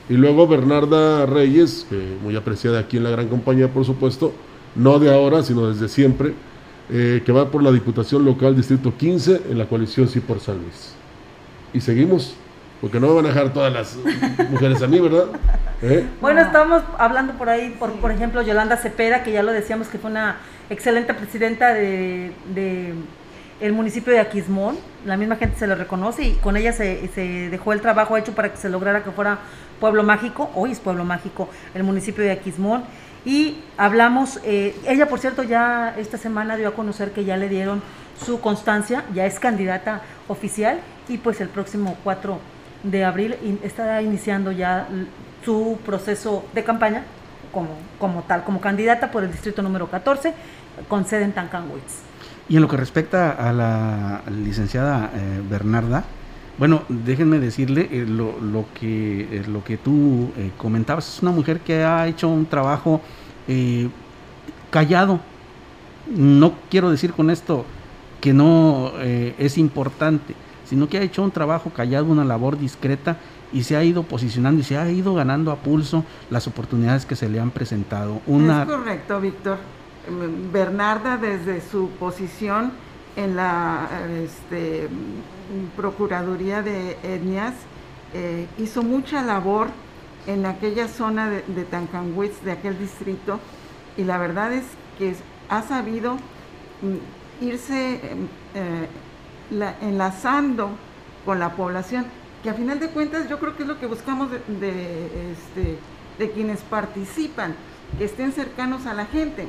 Y 0.09 0.15
luego 0.15 0.47
Bernarda 0.47 1.27
Reyes, 1.27 1.87
que 1.89 2.17
muy 2.23 2.37
apreciada 2.37 2.79
aquí 2.79 2.99
en 2.99 3.05
la 3.05 3.11
gran 3.11 3.29
compañía, 3.29 3.69
por 3.69 3.85
supuesto, 3.85 4.33
no 4.75 4.99
de 4.99 5.13
ahora, 5.13 5.43
sino 5.43 5.69
desde 5.69 5.89
siempre, 5.89 6.35
eh, 6.91 7.23
que 7.25 7.33
va 7.33 7.51
por 7.51 7.63
la 7.63 7.73
Diputación 7.73 8.25
Local 8.25 8.55
Distrito 8.55 8.95
15 8.97 9.43
en 9.51 9.59
la 9.59 9.67
coalición 9.67 10.09
Sí 10.09 10.21
por 10.21 10.41
San 10.41 10.59
Luis. 10.59 10.95
Y 11.73 11.81
seguimos, 11.81 12.35
porque 12.81 13.01
no 13.01 13.09
me 13.09 13.15
van 13.15 13.25
a 13.27 13.29
dejar 13.29 13.53
todas 13.53 13.73
las 13.73 13.97
mujeres 14.51 14.83
a 14.83 14.87
mí, 14.87 15.01
¿verdad? 15.01 15.27
¿Eh? 15.83 16.07
Bueno, 16.21 16.41
estamos 16.41 16.83
hablando 16.99 17.35
por 17.35 17.49
ahí, 17.49 17.75
por, 17.79 17.93
por 17.93 18.11
ejemplo, 18.11 18.43
Yolanda 18.43 18.77
Cepeda, 18.77 19.23
que 19.23 19.33
ya 19.33 19.43
lo 19.43 19.53
decíamos 19.53 19.89
que 19.89 19.99
fue 19.99 20.11
una 20.11 20.37
excelente 20.71 21.15
presidenta 21.15 21.75
de, 21.75 22.33
el 23.61 23.73
municipio 23.73 24.13
de 24.13 24.21
Aquismón, 24.21 24.77
la 25.05 25.17
misma 25.17 25.37
gente 25.37 25.59
se 25.59 25.67
le 25.67 25.75
reconoce 25.75 26.23
y 26.23 26.33
con 26.35 26.57
ella 26.57 26.73
se, 26.73 27.09
se, 27.15 27.51
dejó 27.51 27.73
el 27.73 27.81
trabajo 27.81 28.17
hecho 28.17 28.35
para 28.35 28.51
que 28.51 28.57
se 28.57 28.69
lograra 28.69 29.05
que 29.05 29.11
fuera 29.11 29.39
pueblo 29.81 30.03
mágico, 30.03 30.51
hoy 30.55 30.73
es 30.73 30.81
pueblo 30.81 31.05
mágico 31.05 31.49
el 31.75 31.85
municipio 31.85 32.25
de 32.25 32.33
Aquismón, 32.33 32.85
y 33.25 33.59
hablamos, 33.79 34.39
eh, 34.45 34.77
ella 34.87 35.09
por 35.09 35.19
cierto 35.19 35.43
ya 35.43 35.95
esta 35.97 36.19
semana 36.19 36.57
dio 36.57 36.69
a 36.69 36.75
conocer 36.75 37.13
que 37.13 37.25
ya 37.25 37.37
le 37.37 37.49
dieron 37.49 37.83
su 38.23 38.41
constancia, 38.41 39.05
ya 39.15 39.25
es 39.25 39.41
candidata 39.41 40.03
oficial 40.29 40.81
y 41.09 41.19
pues 41.19 41.41
el 41.41 41.49
próximo 41.49 41.97
4 42.05 42.39
de 42.83 43.05
abril 43.05 43.37
estará 43.63 44.03
iniciando 44.03 44.53
ya 44.53 44.87
su 45.45 45.79
proceso 45.85 46.45
de 46.53 46.65
campaña 46.65 47.05
como, 47.51 47.71
como 47.99 48.23
tal, 48.23 48.45
como 48.45 48.61
candidata 48.61 49.11
por 49.11 49.25
el 49.25 49.33
distrito 49.33 49.63
número 49.63 49.89
14 49.89 50.35
con 50.89 51.07
sede 51.07 51.25
en 51.25 51.33
Tancanwitz. 51.33 52.14
Y 52.49 52.57
en 52.57 52.63
lo 52.63 52.69
que 52.69 52.77
respecta 52.77 53.31
a 53.31 53.53
la 53.53 54.23
licenciada 54.31 55.11
eh, 55.15 55.43
Bernarda, 55.49 56.05
bueno, 56.57 56.83
déjenme 56.89 57.41
decirle 57.41 57.89
eh, 57.91 58.05
lo, 58.07 58.39
lo, 58.41 58.67
que, 58.79 59.23
eh, 59.23 59.45
lo 59.49 59.65
que 59.65 59.77
tú 59.77 60.31
eh, 60.37 60.53
comentabas. 60.57 61.17
Es 61.17 61.23
una 61.23 61.33
mujer 61.33 61.61
que 61.61 61.83
ha 61.83 62.07
hecho 62.07 62.29
un 62.29 62.47
trabajo 62.47 63.01
callado. 64.71 65.21
No 66.09 66.55
quiero 66.71 66.91
decir 66.91 67.13
con 67.13 67.29
esto 67.29 67.67
que 68.23 68.33
no 68.33 68.93
es 69.03 69.59
importante, 69.59 70.35
sino 70.65 70.89
que 70.89 70.97
ha 70.97 71.03
hecho 71.03 71.23
un 71.23 71.31
trabajo 71.31 71.69
callado, 71.69 72.07
una 72.07 72.25
labor 72.25 72.59
discreta 72.59 73.19
y 73.53 73.65
se 73.65 73.77
ha 73.77 73.85
ido 73.85 74.03
posicionando 74.03 74.63
y 74.63 74.65
se 74.65 74.79
ha 74.79 74.91
ido 74.91 75.13
ganando 75.13 75.53
a 75.53 75.57
pulso 75.57 76.05
las 76.31 76.47
oportunidades 76.47 77.05
que 77.05 77.17
se 77.17 77.29
le 77.29 77.39
han 77.39 77.51
presentado. 77.51 78.23
Una... 78.27 78.63
Es 78.63 78.69
correcto, 78.69 79.21
Víctor. 79.21 79.59
Bernarda 80.53 81.17
desde 81.17 81.61
su 81.61 81.91
posición 81.91 82.73
en 83.17 83.37
la 83.37 83.89
este, 84.23 84.89
Procuraduría 85.77 86.63
de 86.63 86.97
Etnias 87.03 87.55
eh, 88.13 88.47
hizo 88.59 88.83
mucha 88.83 89.23
labor 89.23 89.69
en 90.27 90.47
aquella 90.47 90.89
zona 90.89 91.29
de, 91.29 91.43
de 91.43 91.65
Tancanwitz, 91.65 92.43
de 92.43 92.53
aquel 92.53 92.79
distrito, 92.79 93.41
y 93.97 94.05
la 94.05 94.19
verdad 94.19 94.53
es 94.53 94.65
que 94.99 95.15
ha 95.49 95.63
sabido 95.63 96.15
mm, 96.15 97.45
irse 97.45 97.95
em, 97.95 98.29
eh, 98.55 98.89
enlazando 99.83 100.71
con 101.25 101.39
la 101.39 101.53
población, 101.53 102.07
que 102.43 102.51
a 102.51 102.55
final 102.55 102.81
de 102.81 102.89
cuentas 102.89 103.29
yo 103.29 103.39
creo 103.39 103.57
que 103.57 103.63
es 103.63 103.69
lo 103.69 103.79
que 103.79 103.87
buscamos 103.87 104.31
de, 104.31 105.33
este, 105.33 105.79
de 106.19 106.31
quienes 106.31 106.61
participan, 106.61 107.55
que 107.99 108.05
estén 108.05 108.33
cercanos 108.33 108.87
a 108.87 108.95
la 108.95 109.07
gente. 109.07 109.49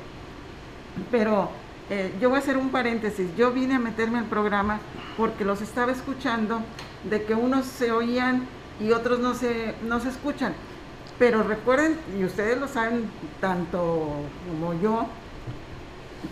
Pero 1.11 1.49
eh, 1.89 2.13
yo 2.19 2.29
voy 2.29 2.37
a 2.37 2.39
hacer 2.39 2.57
un 2.57 2.69
paréntesis, 2.69 3.27
yo 3.37 3.51
vine 3.51 3.75
a 3.75 3.79
meterme 3.79 4.19
al 4.19 4.25
programa 4.25 4.79
porque 5.17 5.45
los 5.45 5.61
estaba 5.61 5.91
escuchando 5.91 6.61
de 7.09 7.23
que 7.23 7.35
unos 7.35 7.65
se 7.65 7.91
oían 7.91 8.47
y 8.79 8.91
otros 8.91 9.19
no 9.19 9.35
se, 9.35 9.75
no 9.87 9.99
se 9.99 10.09
escuchan. 10.09 10.53
Pero 11.19 11.43
recuerden, 11.43 11.97
y 12.19 12.25
ustedes 12.25 12.59
lo 12.59 12.67
saben 12.67 13.09
tanto 13.39 14.09
como 14.49 14.73
yo, 14.81 15.05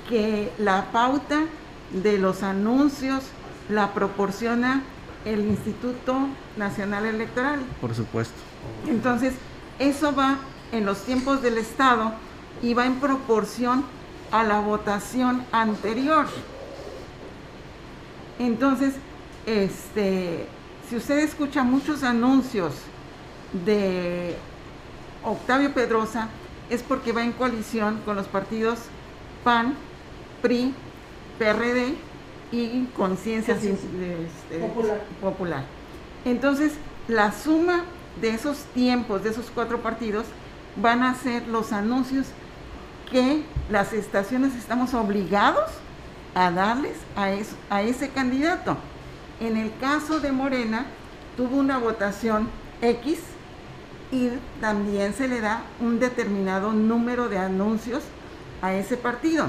que 0.10 0.52
la 0.58 0.92
pauta 0.92 1.42
de 1.92 2.18
los 2.18 2.44
anuncios 2.44 3.24
la 3.70 3.94
proporciona 3.94 4.82
el 5.26 5.46
Instituto 5.46 6.18
Nacional 6.58 7.06
Electoral. 7.06 7.62
Por 7.80 7.96
supuesto. 7.96 8.36
Entonces, 8.88 9.34
eso 9.80 10.14
va 10.14 10.38
en 10.72 10.86
los 10.86 11.04
tiempos 11.04 11.42
del 11.42 11.58
Estado 11.58 12.14
y 12.62 12.74
va 12.74 12.86
en 12.86 12.96
proporción 12.96 13.86
a 14.34 14.44
la 14.44 14.60
votación 14.60 15.46
anterior. 15.52 16.26
Entonces, 18.40 18.96
este, 19.46 20.48
si 20.90 20.96
usted 20.96 21.20
escucha 21.20 21.64
muchos 21.64 22.04
anuncios 22.04 22.74
de 23.64 24.36
Octavio 25.24 25.72
Pedrosa, 25.72 26.30
es 26.72 26.82
porque 26.82 27.12
va 27.12 27.24
en 27.24 27.32
coalición 27.34 28.02
con 28.06 28.16
los 28.16 28.28
partidos 28.28 28.80
PAN, 29.44 29.76
PRI, 30.42 30.74
PRD 31.38 31.94
y 32.52 32.86
Conciencia 32.98 33.54
este, 33.54 34.60
popular. 34.60 35.02
popular. 35.22 35.64
Entonces, 36.26 36.74
la 37.08 37.32
suma 37.32 37.86
de 38.20 38.32
esos 38.32 38.64
tiempos, 38.74 39.24
de 39.24 39.30
esos 39.30 39.52
cuatro 39.54 39.82
partidos, 39.82 40.26
van 40.76 41.04
a 41.04 41.14
ser 41.14 41.48
los 41.48 41.72
anuncios 41.72 42.26
que 43.14 43.44
las 43.70 43.94
estaciones 43.94 44.56
estamos 44.56 44.96
obligados 44.96 45.70
a 46.34 46.50
darles 46.50 46.98
a, 47.16 47.82
ese 47.84 48.10
candidato. 48.10 48.76
En 49.40 49.56
el 49.56 49.72
caso 49.78 50.20
de 50.20 50.32
Morena, 50.32 50.88
tuvo 51.38 51.58
una 51.58 51.78
votación 51.78 52.50
X 52.82 53.20
y 54.12 54.30
también 54.60 55.14
se 55.14 55.28
le 55.28 55.42
da 55.42 55.62
un 55.80 56.00
determinado 56.00 56.74
número 56.74 57.30
de 57.30 57.38
anuncios 57.38 58.02
a 58.64 58.74
ese 58.74 58.98
partido. 58.98 59.46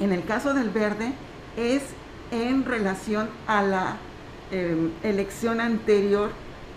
En 0.00 0.12
el 0.12 0.24
caso 0.24 0.54
del 0.54 0.70
verde 0.70 1.12
es 1.58 1.82
en 2.30 2.64
relación 2.64 3.28
a 3.46 3.60
la 3.60 3.96
em, 4.50 4.92
elección 5.02 5.60
anterior 5.60 6.30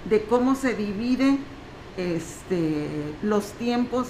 de 0.10 0.24
cómo 0.24 0.56
se 0.56 0.74
dividen 0.74 1.40
este, 1.96 3.14
los 3.24 3.54
tiempos 3.54 4.10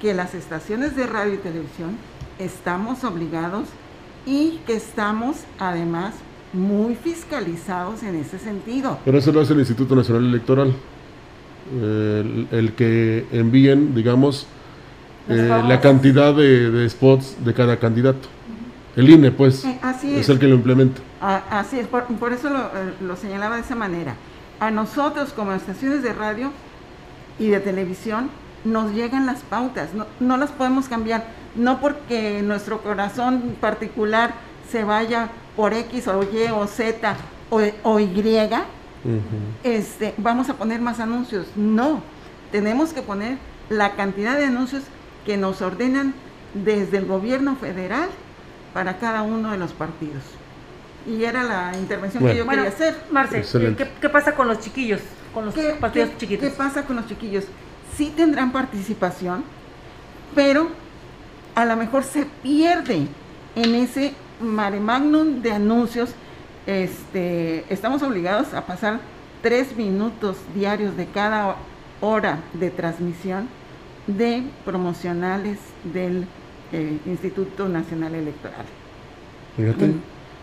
que 0.00 0.14
las 0.14 0.34
estaciones 0.34 0.96
de 0.96 1.06
radio 1.06 1.34
y 1.34 1.38
televisión 1.38 1.96
estamos 2.38 3.04
obligados 3.04 3.68
y 4.26 4.60
que 4.66 4.74
estamos 4.74 5.38
además 5.58 6.14
muy 6.52 6.94
fiscalizados 6.94 8.02
en 8.02 8.16
ese 8.16 8.38
sentido. 8.38 8.98
Pero 9.04 9.18
eso 9.18 9.32
lo 9.32 9.40
hace 9.40 9.52
el 9.52 9.60
Instituto 9.60 9.94
Nacional 9.94 10.26
Electoral, 10.26 10.74
el, 11.70 12.72
que 12.76 13.26
envíen, 13.32 13.94
digamos, 13.94 14.46
eh, 15.28 15.62
la 15.66 15.80
cantidad 15.80 16.34
de, 16.34 16.88
spots 16.88 17.36
de 17.44 17.54
cada 17.54 17.78
candidato. 17.78 18.28
El 18.94 19.10
INE, 19.10 19.30
pues, 19.30 19.64
eh, 19.64 19.78
es. 20.16 20.28
el 20.28 20.38
que 20.38 20.46
lo 20.46 20.54
implementa. 20.54 21.02
así 21.20 21.78
es, 21.78 21.86
por, 21.86 22.32
eso 22.32 22.48
lo, 22.48 22.60
eh, 22.60 22.94
lo 23.02 23.16
señalaba 23.16 23.56
de 23.56 23.62
esa 23.62 23.74
manera. 23.74 24.14
A 24.58 24.70
nosotros 24.70 25.32
como 25.34 25.52
estaciones 25.52 26.02
de 26.02 26.14
radio 26.14 26.50
y 27.38 27.48
de 27.48 27.60
televisión 27.60 28.30
nos 28.66 28.92
llegan 28.92 29.26
las 29.26 29.40
pautas, 29.42 29.90
no, 30.20 30.36
las 30.36 30.50
podemos 30.50 30.88
cambiar, 30.88 31.24
no 31.54 31.80
porque 31.80 32.42
nuestro 32.42 32.82
corazón 32.82 33.56
particular 33.60 34.34
se 34.70 34.84
vaya 34.84 35.30
por 35.54 35.72
X 35.72 36.08
o 36.08 36.22
Y 36.22 36.48
o 36.52 36.66
Z 36.66 37.16
o, 37.48 38.00
Y, 38.00 38.50
este, 39.62 40.14
vamos 40.16 40.50
a 40.50 40.54
poner 40.54 40.80
más 40.80 40.98
anuncios. 40.98 41.46
No, 41.54 42.02
tenemos 42.50 42.92
que 42.92 43.02
poner 43.02 43.38
la 43.68 43.92
cantidad 43.92 44.36
de 44.36 44.46
anuncios 44.46 44.82
que 45.24 45.36
nos 45.36 45.62
ordenan 45.62 46.12
desde 46.54 46.98
el 46.98 47.06
gobierno 47.06 47.56
federal 47.56 48.08
para 48.74 48.98
cada 48.98 49.22
uno 49.22 49.52
de 49.52 49.58
los 49.58 49.72
partidos. 49.72 50.22
Y 51.06 51.22
era 51.22 51.44
la 51.44 51.76
intervención 51.78 52.24
que 52.24 52.36
yo 52.36 52.46
quería 52.48 52.68
hacer. 52.68 52.96
Marce, 53.12 53.44
¿qué, 54.00 54.08
pasa 54.08 54.34
con 54.34 54.48
los 54.48 54.58
chiquillos? 54.58 55.00
Con 55.32 55.46
los 55.46 55.54
partidos 55.80 56.10
chiquitos. 56.18 56.48
¿Qué 56.48 56.56
pasa 56.56 56.84
con 56.84 56.96
los 56.96 57.06
chiquillos? 57.06 57.44
Sí 57.96 58.12
tendrán 58.16 58.52
participación, 58.52 59.44
pero 60.34 60.68
a 61.54 61.64
lo 61.64 61.76
mejor 61.76 62.04
se 62.04 62.26
pierde 62.42 63.06
en 63.54 63.74
ese 63.74 64.14
mare 64.40 64.80
magnum 64.80 65.40
de 65.42 65.52
anuncios. 65.52 66.10
Este, 66.66 67.64
estamos 67.72 68.02
obligados 68.02 68.52
a 68.54 68.66
pasar 68.66 69.00
tres 69.42 69.76
minutos 69.76 70.36
diarios 70.54 70.96
de 70.96 71.06
cada 71.06 71.56
hora 72.00 72.40
de 72.52 72.70
transmisión 72.70 73.48
de 74.06 74.42
promocionales 74.64 75.58
del 75.84 76.26
eh, 76.72 76.98
Instituto 77.06 77.68
Nacional 77.68 78.14
Electoral. 78.14 78.66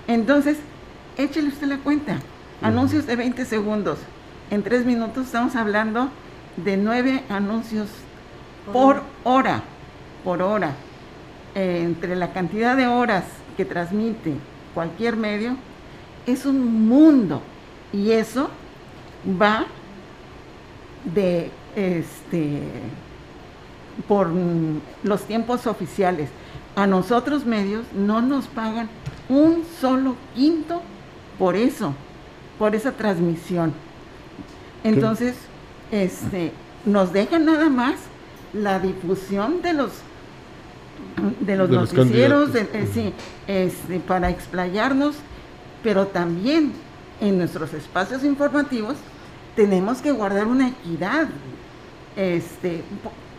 Entonces, 0.07 0.57
échele 1.17 1.49
usted 1.49 1.67
la 1.67 1.77
cuenta. 1.77 2.19
Anuncios 2.61 3.05
de 3.05 3.15
20 3.15 3.45
segundos. 3.45 3.99
En 4.49 4.63
tres 4.63 4.85
minutos 4.85 5.25
estamos 5.25 5.55
hablando 5.55 6.09
de 6.57 6.77
nueve 6.77 7.23
anuncios 7.29 7.89
por 8.71 9.01
hora, 9.23 9.63
por 10.23 10.41
hora, 10.41 10.75
eh, 11.55 11.81
entre 11.83 12.15
la 12.15 12.33
cantidad 12.33 12.75
de 12.75 12.87
horas 12.87 13.25
que 13.57 13.65
transmite 13.65 14.33
cualquier 14.73 15.17
medio, 15.17 15.55
es 16.25 16.45
un 16.45 16.87
mundo. 16.87 17.41
Y 17.91 18.11
eso 18.11 18.49
va 19.39 19.65
de 21.05 21.51
este 21.75 22.61
por 24.07 24.29
los 25.03 25.23
tiempos 25.25 25.67
oficiales. 25.67 26.29
A 26.75 26.87
nosotros 26.87 27.45
medios 27.45 27.85
no 27.93 28.21
nos 28.21 28.47
pagan 28.47 28.89
un 29.29 29.63
solo 29.79 30.15
quinto 30.33 30.81
por 31.37 31.55
eso, 31.55 31.93
por 32.57 32.73
esa 32.73 32.91
transmisión. 32.91 33.73
Entonces, 34.83 35.35
este, 35.93 36.51
nos 36.85 37.13
dejan 37.13 37.45
nada 37.45 37.69
más 37.69 37.95
la 38.51 38.79
difusión 38.79 39.61
de 39.61 39.73
los 39.73 39.91
de 41.39 41.55
los 41.55 41.69
noticieros, 41.69 42.55
eh, 42.55 42.89
sí, 42.91 43.13
este, 43.47 43.99
para 43.99 44.29
explayarnos, 44.29 45.15
pero 45.83 46.07
también 46.07 46.71
en 47.21 47.37
nuestros 47.37 47.73
espacios 47.73 48.23
informativos 48.23 48.95
tenemos 49.55 50.01
que 50.01 50.11
guardar 50.11 50.47
una 50.47 50.69
equidad. 50.69 51.27
Este, 52.15 52.81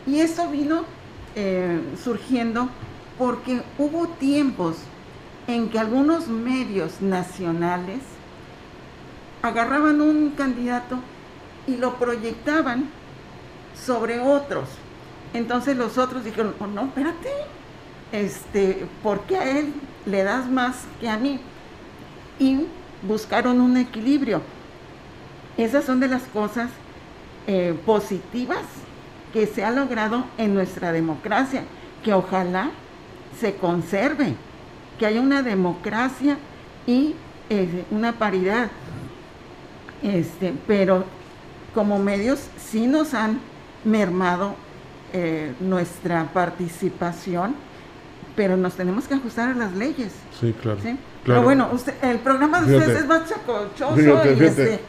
y 0.06 0.20
eso 0.20 0.48
vino 0.48 0.84
eh, 1.34 1.80
surgiendo 2.02 2.68
porque 3.18 3.62
hubo 3.78 4.06
tiempos 4.08 4.76
en 5.48 5.68
que 5.68 5.78
algunos 5.78 6.28
medios 6.28 7.00
nacionales 7.00 8.00
agarraban 9.42 10.00
un 10.00 10.30
candidato 10.30 10.98
y 11.66 11.76
lo 11.76 11.94
proyectaban 11.96 12.88
sobre 13.74 14.20
otros. 14.20 14.68
Entonces 15.32 15.76
los 15.76 15.98
otros 15.98 16.24
dijeron, 16.24 16.54
oh, 16.60 16.66
no, 16.66 16.84
espérate, 16.84 17.30
este, 18.12 18.86
¿por 19.02 19.20
qué 19.22 19.36
a 19.36 19.58
él 19.58 19.72
le 20.06 20.22
das 20.22 20.48
más 20.48 20.84
que 21.00 21.08
a 21.08 21.16
mí? 21.16 21.40
Y 22.38 22.66
buscaron 23.02 23.60
un 23.60 23.76
equilibrio. 23.76 24.40
Esas 25.56 25.84
son 25.84 26.00
de 26.00 26.08
las 26.08 26.22
cosas 26.22 26.70
eh, 27.46 27.78
positivas 27.84 28.62
que 29.32 29.46
se 29.46 29.64
ha 29.64 29.70
logrado 29.70 30.24
en 30.38 30.54
nuestra 30.54 30.92
democracia, 30.92 31.64
que 32.04 32.12
ojalá 32.14 32.70
se 33.38 33.56
conserve, 33.56 34.34
que 34.98 35.06
haya 35.06 35.20
una 35.20 35.42
democracia 35.42 36.38
y 36.86 37.14
eh, 37.50 37.84
una 37.90 38.12
paridad. 38.12 38.70
Este, 40.02 40.54
pero 40.66 41.04
como 41.74 41.98
medios 41.98 42.40
sí 42.58 42.86
nos 42.86 43.14
han 43.14 43.40
mermado 43.84 44.54
eh, 45.12 45.52
nuestra 45.60 46.32
participación, 46.32 47.54
pero 48.36 48.56
nos 48.56 48.74
tenemos 48.74 49.06
que 49.06 49.14
ajustar 49.14 49.50
a 49.50 49.54
las 49.54 49.74
leyes. 49.74 50.12
Sí, 50.40 50.54
claro. 50.60 50.78
Pero 51.24 51.42
bueno, 51.42 51.68
el 52.02 52.18
programa 52.18 52.60
de 52.60 52.76
ustedes 52.76 53.00
es 53.00 53.06
más 53.06 53.28
chacochoso 53.28 53.96
y 53.98 54.44
este, 54.44 54.80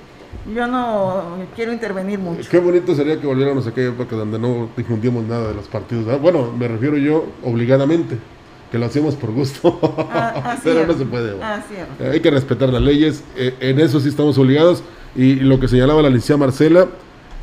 yo 0.53 0.67
no 0.67 1.37
quiero 1.55 1.71
intervenir 1.71 2.19
mucho. 2.19 2.49
Qué 2.49 2.59
bonito 2.59 2.95
sería 2.95 3.19
que 3.19 3.27
volviéramos 3.27 3.65
a 3.67 3.69
aquella 3.69 3.89
época 3.89 4.15
donde 4.15 4.37
no 4.39 4.69
difundíamos 4.75 5.23
nada 5.25 5.49
de 5.49 5.53
los 5.53 5.67
partidos. 5.67 6.19
Bueno, 6.21 6.51
me 6.51 6.67
refiero 6.67 6.97
yo 6.97 7.25
obligadamente, 7.43 8.17
que 8.71 8.77
lo 8.77 8.85
hacemos 8.85 9.15
por 9.15 9.31
gusto. 9.31 9.79
Ah, 10.11 10.57
pero 10.63 10.85
no 10.85 10.93
se 10.93 11.05
puede. 11.05 11.35
Hay 12.11 12.19
que 12.19 12.31
respetar 12.31 12.69
las 12.69 12.81
leyes, 12.81 13.23
eh, 13.35 13.55
en 13.59 13.79
eso 13.79 13.99
sí 13.99 14.09
estamos 14.09 14.37
obligados. 14.37 14.83
Y 15.15 15.36
lo 15.36 15.60
que 15.60 15.67
señalaba 15.67 16.01
la 16.01 16.10
licenciada 16.10 16.39
Marcela, 16.39 16.88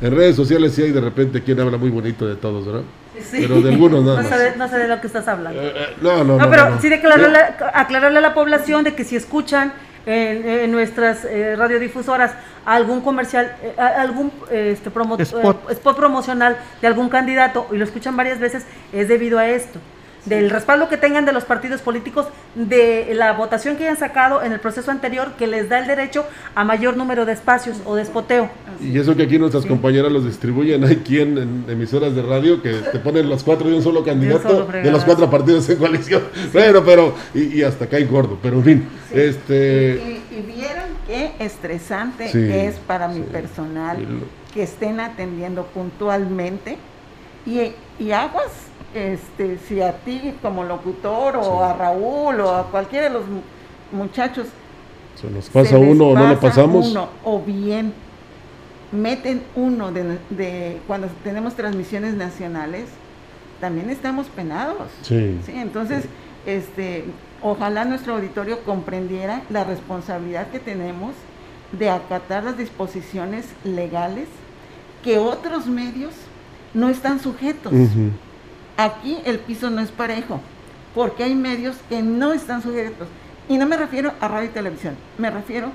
en 0.01 0.15
redes 0.15 0.35
sociales 0.35 0.73
sí 0.73 0.83
hay 0.83 0.91
de 0.91 1.01
repente 1.01 1.41
quien 1.41 1.59
habla 1.59 1.77
muy 1.77 1.89
bonito 1.89 2.27
de 2.27 2.35
todos, 2.35 2.65
¿verdad? 2.65 2.83
Sí. 3.19 3.37
Pero 3.41 3.61
de 3.61 3.69
algunos 3.71 4.03
nada 4.03 4.21
no 4.21 4.57
no 4.57 4.69
sé 4.69 4.77
de 4.77 4.87
lo 4.87 5.01
que 5.01 5.07
estás 5.07 5.27
hablando. 5.27 5.61
Eh, 5.61 5.73
eh, 5.75 5.95
no, 6.01 6.23
no, 6.23 6.37
no, 6.37 6.49
pero 6.49 6.79
sí 6.81 6.89
de 6.89 6.95
aclararle, 6.95 7.39
aclararle, 7.73 8.17
a 8.17 8.21
la 8.21 8.33
población 8.33 8.83
de 8.83 8.95
que 8.95 9.03
si 9.03 9.15
escuchan 9.15 9.73
en, 10.05 10.71
nuestras 10.71 11.23
eh, 11.25 11.55
radiodifusoras 11.55 12.33
algún 12.65 13.01
comercial, 13.01 13.55
algún 13.77 14.31
este, 14.51 14.89
spot 14.89 15.97
promocional 15.97 16.57
de 16.81 16.87
algún 16.87 17.09
candidato 17.09 17.67
y 17.71 17.77
lo 17.77 17.83
escuchan 17.83 18.17
varias 18.17 18.39
veces, 18.39 18.65
es 18.91 19.07
debido 19.07 19.39
a 19.39 19.47
esto 19.47 19.79
del 20.25 20.49
respaldo 20.49 20.87
que 20.87 20.97
tengan 20.97 21.25
de 21.25 21.33
los 21.33 21.43
partidos 21.43 21.81
políticos, 21.81 22.27
de 22.55 23.11
la 23.13 23.33
votación 23.33 23.75
que 23.75 23.83
hayan 23.83 23.97
sacado 23.97 24.41
en 24.41 24.53
el 24.53 24.59
proceso 24.59 24.89
anterior 24.91 25.33
que 25.37 25.47
les 25.47 25.69
da 25.69 25.79
el 25.79 25.87
derecho 25.87 26.25
a 26.55 26.63
mayor 26.63 26.95
número 26.95 27.25
de 27.25 27.33
espacios 27.33 27.81
o 27.85 27.95
de 27.95 28.03
espoteo. 28.03 28.49
Y 28.81 28.97
eso 28.97 29.15
que 29.15 29.23
aquí 29.23 29.37
nuestras 29.37 29.65
compañeras 29.65 30.11
los 30.11 30.25
distribuyen, 30.25 30.83
hay 30.85 30.97
quien 30.97 31.37
en 31.37 31.65
emisoras 31.67 32.15
de 32.15 32.21
radio 32.21 32.61
que 32.61 32.71
te 32.73 32.99
ponen 32.99 33.29
los 33.29 33.43
cuatro 33.43 33.67
de 33.67 33.75
un 33.75 33.83
solo 33.83 34.03
candidato 34.03 34.65
de, 34.65 34.91
los 34.91 35.03
cuatro 35.03 35.29
partidos 35.29 35.69
en 35.69 35.77
coalición. 35.77 36.23
Pero, 36.51 36.83
pero, 36.83 37.15
y, 37.33 37.63
hasta 37.63 37.87
cae 37.87 38.05
gordo, 38.05 38.37
pero 38.41 38.57
en 38.57 38.63
fin. 38.63 38.87
este 39.13 40.21
y, 40.31 40.41
vieron 40.41 40.85
qué 41.07 41.33
estresante 41.39 42.67
es 42.67 42.75
para 42.75 43.07
mi 43.07 43.21
personal 43.21 43.97
que 44.53 44.63
estén 44.63 44.99
atendiendo 44.99 45.65
puntualmente 45.65 46.77
y, 47.45 47.73
y 47.99 48.11
aguas 48.11 48.51
este, 48.93 49.57
si 49.67 49.81
a 49.81 49.93
ti 49.97 50.33
como 50.41 50.63
locutor 50.63 51.37
o 51.37 51.63
a 51.63 51.73
Raúl 51.73 52.39
o 52.41 52.55
a 52.55 52.69
cualquiera 52.69 53.07
de 53.07 53.13
los 53.13 53.23
muchachos 53.91 54.47
se 55.15 55.29
nos 55.29 55.49
pasa 55.49 55.77
uno 55.77 56.09
o 56.09 56.15
no 56.15 56.27
lo 56.27 56.39
pasamos. 56.39 56.97
o 57.23 57.39
bien 57.39 57.93
meten 58.91 59.43
uno 59.55 59.91
de, 59.91 60.79
cuando 60.87 61.07
tenemos 61.23 61.55
transmisiones 61.55 62.13
nacionales 62.13 62.85
también 63.59 63.89
estamos 63.89 64.27
penados. 64.27 64.89
Sí, 65.03 65.39
entonces 65.47 66.05
este 66.45 67.05
ojalá 67.41 67.85
nuestro 67.85 68.15
auditorio 68.15 68.59
comprendiera 68.63 69.41
la 69.49 69.63
responsabilidad 69.63 70.47
que 70.49 70.59
tenemos 70.59 71.13
de 71.71 71.89
acatar 71.89 72.43
las 72.43 72.57
disposiciones 72.57 73.45
legales 73.63 74.27
que 75.03 75.17
otros 75.17 75.67
medios 75.67 76.13
no 76.73 76.89
están 76.89 77.19
sujetos 77.19 77.73
Aquí 78.77 79.17
el 79.25 79.39
piso 79.39 79.69
no 79.69 79.81
es 79.81 79.91
parejo, 79.91 80.39
porque 80.95 81.23
hay 81.23 81.35
medios 81.35 81.75
que 81.89 82.01
no 82.01 82.33
están 82.33 82.61
sujetos. 82.61 83.07
Y 83.49 83.57
no 83.57 83.65
me 83.65 83.77
refiero 83.77 84.13
a 84.21 84.27
radio 84.27 84.49
y 84.49 84.53
televisión, 84.53 84.95
me 85.17 85.29
refiero 85.29 85.71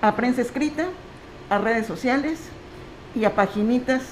a 0.00 0.14
prensa 0.16 0.42
escrita, 0.42 0.86
a 1.48 1.58
redes 1.58 1.86
sociales 1.86 2.38
y 3.14 3.24
a 3.24 3.34
paginitas 3.34 4.02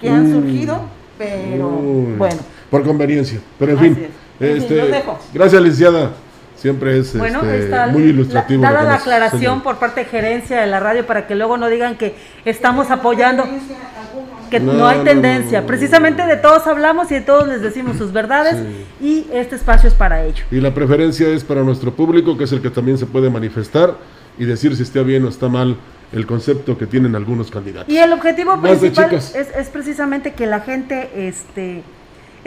que 0.00 0.08
han 0.08 0.30
mm. 0.30 0.32
surgido, 0.32 0.80
pero 1.18 1.68
bueno. 1.68 2.38
Por 2.70 2.84
conveniencia, 2.84 3.40
pero 3.58 3.72
en 3.72 3.78
fin. 3.78 4.08
Este, 4.40 5.04
gracias, 5.34 5.62
licenciada. 5.62 6.12
Siempre 6.58 6.98
es 6.98 7.14
este, 7.14 7.86
muy 7.92 8.02
ilustrativo. 8.02 8.62
dada 8.62 8.82
la 8.82 8.94
aclaración 8.94 9.62
por 9.62 9.78
parte 9.78 10.00
de 10.00 10.06
gerencia 10.06 10.60
de 10.60 10.66
la 10.66 10.80
radio 10.80 11.06
para 11.06 11.26
que 11.28 11.36
luego 11.36 11.56
no 11.56 11.68
digan 11.68 11.96
que 11.96 12.16
estamos 12.44 12.90
apoyando 12.90 13.44
que 14.50 14.60
no, 14.60 14.86
hay 14.86 15.04
tendencia. 15.04 15.66
Precisamente 15.66 16.26
de 16.26 16.36
todos 16.36 16.66
hablamos 16.66 17.10
y 17.12 17.14
de 17.14 17.20
todos 17.20 17.46
les 17.46 17.62
decimos 17.62 17.96
sus 17.96 18.12
verdades 18.12 18.56
y 19.00 19.26
este 19.32 19.54
espacio 19.54 19.88
es 19.88 19.94
para 19.94 20.24
ello. 20.24 20.44
Y 20.50 20.60
la 20.60 20.74
preferencia 20.74 21.28
es 21.28 21.44
para 21.44 21.62
nuestro 21.62 21.92
público, 21.94 22.36
que 22.36 22.44
es 22.44 22.52
el 22.52 22.60
que 22.60 22.70
también 22.70 22.98
se 22.98 23.06
puede 23.06 23.30
manifestar 23.30 23.94
y 24.36 24.44
decir 24.44 24.74
si 24.74 24.82
está 24.82 25.02
bien 25.02 25.24
o 25.24 25.28
está 25.28 25.48
mal 25.48 25.76
el 26.12 26.26
concepto 26.26 26.78
que 26.78 26.86
tienen 26.86 27.14
algunos 27.14 27.50
candidatos. 27.50 27.92
Y 27.92 27.98
el 27.98 28.12
objetivo 28.12 28.60
principal 28.60 29.14
es, 29.14 29.68
precisamente 29.68 30.32
que 30.32 30.46
la 30.46 30.60
gente 30.60 31.10
este, 31.14 31.82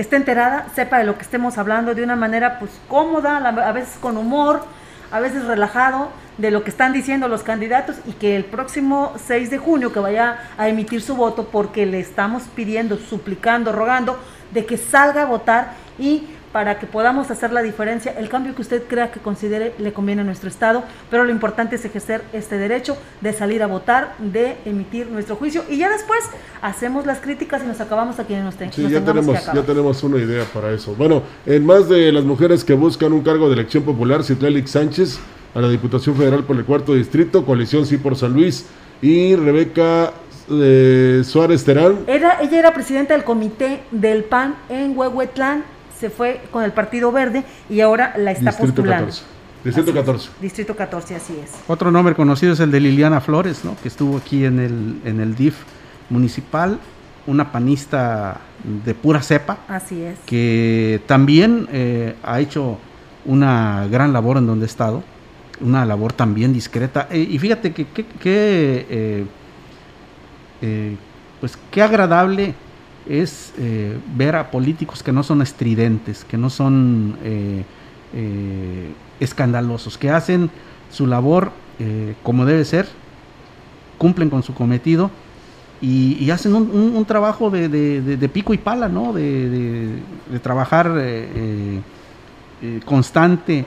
esté 0.02 0.16
enterada, 0.16 0.68
sepa 0.76 1.00
de 1.00 1.06
lo 1.06 1.18
que 1.18 1.24
estemos 1.24 1.58
hablando 1.58 1.94
de 1.96 2.04
una 2.04 2.16
manera 2.16 2.60
pues 2.60 2.72
cómoda, 2.88 3.38
a 3.38 3.72
veces 3.72 3.98
con 4.00 4.18
humor, 4.18 4.64
a 5.12 5.20
veces 5.20 5.46
relajado, 5.46 6.10
de 6.38 6.50
lo 6.50 6.64
que 6.64 6.70
están 6.70 6.94
diciendo 6.94 7.28
los 7.28 7.44
candidatos 7.44 7.98
y 8.06 8.14
que 8.14 8.36
el 8.36 8.46
próximo 8.46 9.14
6 9.28 9.52
de 9.52 9.58
junio 9.58 9.94
que 9.94 10.00
vaya 10.00 10.40
a 10.58 10.70
emitir 10.70 11.02
su 11.02 11.16
voto 11.16 11.50
porque 11.52 11.86
le 11.86 12.00
estamos 12.00 12.44
pidiendo, 12.56 12.98
suplicando, 12.98 13.72
rogando 13.72 14.18
de 14.52 14.66
que 14.66 14.78
salga 14.78 15.24
a 15.24 15.26
votar 15.26 15.74
y 16.00 16.28
para 16.52 16.80
que 16.80 16.86
podamos 16.86 17.32
hacer 17.32 17.52
la 17.52 17.62
diferencia, 17.62 18.14
el 18.18 18.30
cambio 18.30 18.56
que 18.56 18.62
usted 18.62 18.84
crea 18.88 19.12
que 19.12 19.20
considere 19.20 19.74
le 19.78 19.94
conviene 19.94 20.22
a 20.22 20.26
nuestro 20.26 20.50
Estado, 20.50 20.84
pero 21.10 21.24
lo 21.24 21.32
importante 21.32 21.76
es 21.76 21.86
ejercer 21.86 22.24
este 22.34 22.58
derecho 22.58 22.98
de 23.22 23.34
salir 23.34 23.64
a 23.64 23.68
votar, 23.68 24.16
de 24.20 24.58
emitir 24.66 25.08
nuestro 25.08 25.36
juicio 25.36 25.64
y 25.70 25.78
ya 25.78 25.90
después 25.90 26.20
hacemos 26.62 27.06
las 27.06 27.20
críticas 27.20 27.64
y 27.64 27.68
nos 27.68 27.80
acabamos 27.80 28.20
a 28.20 28.26
quienes 28.26 28.46
nos, 28.46 28.56
tengan 28.56 28.74
sí, 28.74 28.90
ya 28.90 29.04
tenemos, 29.04 29.46
ya 29.46 29.64
tenemos 29.64 30.04
una 30.04 30.18
idea 30.18 30.46
para 30.54 30.72
eso. 30.72 30.94
Bueno, 30.96 31.24
en 31.46 31.66
más 31.66 31.88
de 31.88 32.12
las 32.12 32.24
mujeres 32.24 32.64
que 32.64 32.74
buscan 32.74 33.14
un 33.14 33.22
cargo 33.22 33.48
de 33.48 33.54
elección 33.54 33.84
popular, 33.84 34.24
Citlali 34.24 34.66
Sánchez 34.68 35.20
a 35.54 35.62
la 35.62 35.70
Diputación 35.70 36.16
Federal 36.16 36.44
por 36.44 36.56
el 36.56 36.66
cuarto 36.66 36.94
distrito, 36.94 37.46
coalición 37.46 37.86
sí 37.86 37.98
por 37.98 38.16
San 38.16 38.34
Luis, 38.34 38.66
y 39.02 39.36
Rebeca 39.36 40.14
eh, 40.50 41.22
Suárez 41.26 41.64
Terán. 41.64 42.00
Era, 42.08 42.40
ella 42.42 42.60
era 42.60 42.74
presidenta 42.74 43.14
del 43.14 43.24
comité 43.24 43.82
del 43.92 44.24
PAN 44.24 44.56
en 44.70 44.98
Huehuetlán, 44.98 45.64
se 46.02 46.10
fue 46.10 46.42
con 46.52 46.64
el 46.64 46.72
Partido 46.72 47.12
Verde 47.12 47.44
y 47.70 47.80
ahora 47.80 48.16
la 48.18 48.32
está 48.32 48.50
distrito 48.50 48.74
postulando. 48.74 49.06
14. 49.06 49.24
Distrito 49.64 49.94
14. 49.94 50.30
Distrito 50.42 50.76
14, 50.76 51.16
así 51.16 51.34
es. 51.44 51.52
Otro 51.68 51.92
nombre 51.92 52.16
conocido 52.16 52.54
es 52.54 52.60
el 52.60 52.72
de 52.72 52.80
Liliana 52.80 53.22
Flores, 53.22 53.64
¿no? 53.64 53.78
que 53.84 53.88
estuvo 53.88 54.18
aquí 54.18 54.44
en 54.44 54.60
el, 54.60 55.00
en 55.06 55.20
el 55.20 55.36
DIF 55.36 55.58
municipal, 56.10 56.80
una 57.28 57.52
panista 57.52 58.42
de 58.84 58.96
pura 58.96 59.22
cepa. 59.22 59.60
Así 59.68 60.02
es. 60.02 60.18
Que 60.26 61.02
también 61.06 61.68
eh, 61.72 62.16
ha 62.24 62.40
hecho 62.40 62.80
una 63.24 63.86
gran 63.86 64.12
labor 64.12 64.38
en 64.38 64.48
donde 64.48 64.66
he 64.66 64.68
estado, 64.68 65.04
una 65.60 65.86
labor 65.86 66.14
también 66.14 66.52
discreta. 66.52 67.08
Eh, 67.12 67.28
y 67.30 67.38
fíjate 67.38 67.74
que, 67.74 67.86
que, 67.86 69.28
eh, 70.64 70.96
pues 71.40 71.60
qué 71.70 71.84
agradable 71.84 72.56
es 73.08 73.54
ver 74.16 74.36
a 74.36 74.52
políticos 74.52 75.04
que 75.04 75.12
no 75.12 75.24
son 75.24 75.42
estridentes, 75.42 76.24
que 76.24 76.38
no 76.38 76.50
son 76.50 77.18
escandalosos, 79.20 79.98
que 79.98 80.10
hacen 80.10 80.50
su 80.92 81.08
labor 81.08 81.52
como 82.24 82.46
debe 82.46 82.66
ser, 82.66 82.88
cumplen 83.98 84.30
con 84.30 84.44
su 84.44 84.54
cometido 84.54 85.12
y, 85.82 86.30
hacen 86.30 86.54
un, 86.54 87.06
trabajo 87.06 87.50
de, 87.50 88.30
pico 88.32 88.54
y 88.54 88.58
pala, 88.58 88.88
¿no? 88.88 89.14
De, 89.14 89.98
trabajar 90.42 90.94
eh, 90.98 91.30
eh, 91.36 91.82
eh, 92.62 92.80
constante 92.86 93.66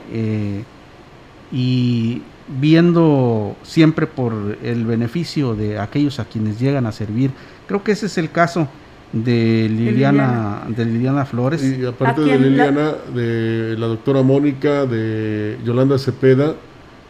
y 1.51 2.21
viendo 2.47 3.55
siempre 3.63 4.07
por 4.07 4.57
el 4.63 4.85
beneficio 4.85 5.55
de 5.55 5.79
aquellos 5.79 6.19
a 6.19 6.25
quienes 6.25 6.59
llegan 6.59 6.85
a 6.85 6.91
servir. 6.91 7.31
Creo 7.67 7.83
que 7.83 7.91
ese 7.91 8.05
es 8.05 8.17
el 8.17 8.31
caso 8.31 8.67
de 9.11 9.69
Liliana, 9.69 10.63
de 10.67 10.85
Liliana 10.85 11.25
Flores. 11.25 11.63
Y 11.63 11.85
aparte 11.85 12.21
de 12.21 12.37
Liliana, 12.37 12.93
de 13.13 13.75
la 13.77 13.87
doctora 13.87 14.21
Mónica, 14.21 14.85
de 14.85 15.57
Yolanda 15.63 15.97
Cepeda, 15.97 16.55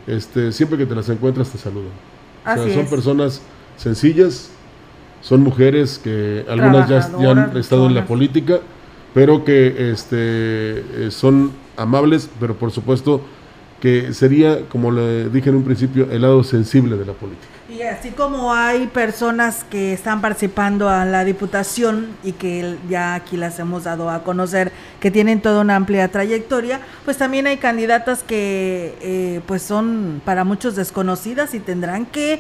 este, 0.08 0.52
siempre 0.52 0.78
que 0.78 0.86
te 0.86 0.96
las 0.96 1.10
encuentras 1.10 1.50
te 1.50 1.58
saludan. 1.58 1.92
son 2.74 2.86
personas 2.88 3.42
sencillas, 3.78 4.52
son 5.22 5.42
mujeres 5.42 6.00
que 6.04 6.46
algunas 6.48 6.88
ya, 6.88 7.32
han 7.32 7.58
estado 7.58 7.88
en 7.88 7.96
la 7.96 8.06
política, 8.06 8.60
pero 9.14 9.44
que 9.44 9.92
este, 9.92 10.18
eh, 10.18 11.08
son 11.10 11.52
amables, 11.78 12.30
pero 12.40 12.56
por 12.56 12.72
supuesto 12.72 13.22
que 13.80 14.14
sería, 14.14 14.68
como 14.70 14.92
le 14.92 15.30
dije 15.30 15.50
en 15.50 15.58
un 15.58 15.64
principio, 15.64 16.10
el 16.12 16.22
lado 16.22 16.44
sensible 16.44 16.98
de 16.98 17.06
la 17.06 17.14
política. 17.14 17.56
Y 17.68 17.82
así 17.82 18.12
como 18.12 18.54
hay 18.54 18.86
personas 18.88 19.66
que 19.70 19.92
están 19.92 20.22
participando 20.22 20.88
a 20.88 21.04
la 21.04 21.26
diputación 21.26 22.10
y 22.24 22.34
que 22.34 22.78
ya 22.90 23.16
aquí 23.16 23.38
las 23.38 23.58
hemos 23.60 23.86
dado 23.86 24.10
a 24.10 24.24
conocer, 24.24 24.72
que 25.00 25.10
tienen 25.10 25.42
toda 25.42 25.62
una 25.62 25.76
amplia 25.76 26.08
trayectoria, 26.08 26.80
pues 27.06 27.18
también 27.18 27.48
hay 27.48 27.58
candidatas 27.58 28.22
que 28.22 28.96
eh, 29.02 29.42
pues 29.48 29.64
son 29.64 30.22
para 30.24 30.44
muchos 30.44 30.76
desconocidas 30.76 31.56
y 31.56 31.60
tendrán 31.60 32.06
que 32.06 32.40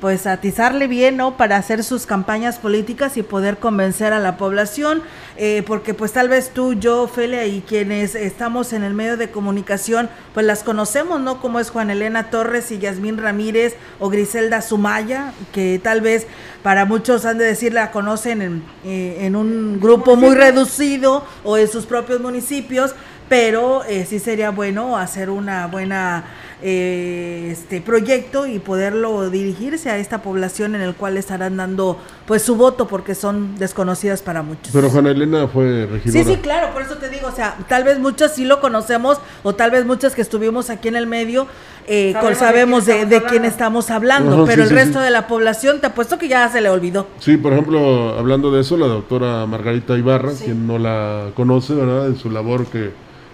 pues 0.00 0.26
atizarle 0.26 0.86
bien, 0.86 1.16
¿no? 1.16 1.36
Para 1.36 1.56
hacer 1.56 1.84
sus 1.84 2.06
campañas 2.06 2.58
políticas 2.58 3.16
y 3.16 3.22
poder 3.22 3.58
convencer 3.58 4.12
a 4.12 4.18
la 4.18 4.36
población, 4.36 5.02
eh, 5.36 5.62
porque 5.66 5.92
pues 5.92 6.12
tal 6.12 6.28
vez 6.28 6.50
tú, 6.50 6.72
yo, 6.72 7.06
Felia 7.06 7.46
y 7.46 7.60
quienes 7.60 8.14
estamos 8.14 8.72
en 8.72 8.82
el 8.82 8.94
medio 8.94 9.16
de 9.16 9.30
comunicación, 9.30 10.08
pues 10.32 10.46
las 10.46 10.62
conocemos, 10.62 11.20
¿no? 11.20 11.40
Como 11.40 11.60
es 11.60 11.70
Juan 11.70 11.90
Elena 11.90 12.30
Torres 12.30 12.70
y 12.70 12.78
Yasmín 12.78 13.18
Ramírez 13.18 13.76
o 13.98 14.08
Griselda 14.08 14.62
Sumaya, 14.62 15.32
que 15.52 15.78
tal 15.82 16.00
vez 16.00 16.26
para 16.62 16.86
muchos 16.86 17.24
han 17.24 17.38
de 17.38 17.44
decir 17.44 17.72
la 17.72 17.90
conocen 17.90 18.42
en, 18.42 18.62
eh, 18.84 19.18
en 19.20 19.36
un 19.36 19.80
grupo 19.80 20.16
muy 20.16 20.34
reducido 20.34 21.24
o 21.44 21.58
en 21.58 21.68
sus 21.68 21.86
propios 21.86 22.20
municipios, 22.20 22.94
pero 23.30 23.84
eh, 23.84 24.06
sí 24.08 24.18
sería 24.18 24.50
bueno 24.50 24.96
hacer 24.98 25.30
una 25.30 25.68
buena 25.68 26.24
eh, 26.62 27.48
este 27.52 27.80
proyecto 27.80 28.48
y 28.48 28.58
poderlo 28.58 29.30
dirigirse 29.30 29.88
a 29.88 29.98
esta 29.98 30.20
población 30.20 30.74
en 30.74 30.80
el 30.80 30.96
cual 30.96 31.16
estarán 31.16 31.56
dando 31.56 31.96
pues 32.26 32.42
su 32.42 32.56
voto 32.56 32.88
porque 32.88 33.14
son 33.14 33.56
desconocidas 33.56 34.20
para 34.20 34.42
muchos. 34.42 34.72
Pero 34.72 34.90
Juana 34.90 35.12
Elena 35.12 35.46
fue 35.46 35.86
regidora. 35.86 36.24
Sí, 36.24 36.34
sí, 36.34 36.40
claro, 36.40 36.74
por 36.74 36.82
eso 36.82 36.96
te 36.96 37.08
digo, 37.08 37.28
o 37.28 37.32
sea, 37.32 37.56
tal 37.68 37.84
vez 37.84 38.00
muchas 38.00 38.34
sí 38.34 38.44
lo 38.44 38.60
conocemos 38.60 39.20
o 39.44 39.54
tal 39.54 39.70
vez 39.70 39.86
muchas 39.86 40.16
que 40.16 40.22
estuvimos 40.22 40.68
aquí 40.68 40.88
en 40.88 40.96
el 40.96 41.06
medio 41.06 41.46
eh, 41.86 42.14
sabemos, 42.36 42.86
de, 42.86 43.22
quién, 43.28 43.44
estamos 43.44 43.90
hablando, 43.90 44.44
pero 44.44 44.64
el 44.64 44.70
resto 44.70 45.00
de 45.00 45.10
la 45.10 45.26
población 45.26 45.80
te 45.80 45.86
apuesto 45.86 46.18
que 46.18 46.28
ya 46.28 46.48
se 46.48 46.60
le 46.60 46.68
olvidó. 46.68 47.06
Sí, 47.18 47.36
por 47.36 47.52
ejemplo, 47.52 48.18
hablando 48.18 48.50
de 48.50 48.60
eso, 48.60 48.76
la 48.76 48.86
doctora 48.86 49.46
Margarita 49.46 49.96
Ibarra, 49.96 50.32
quien 50.32 50.66
no 50.66 50.78
la 50.78 51.30
conoce, 51.34 51.74
¿verdad? 51.74 52.06
En 52.06 52.16
su 52.16 52.30
labor 52.30 52.66
que, 52.66 52.90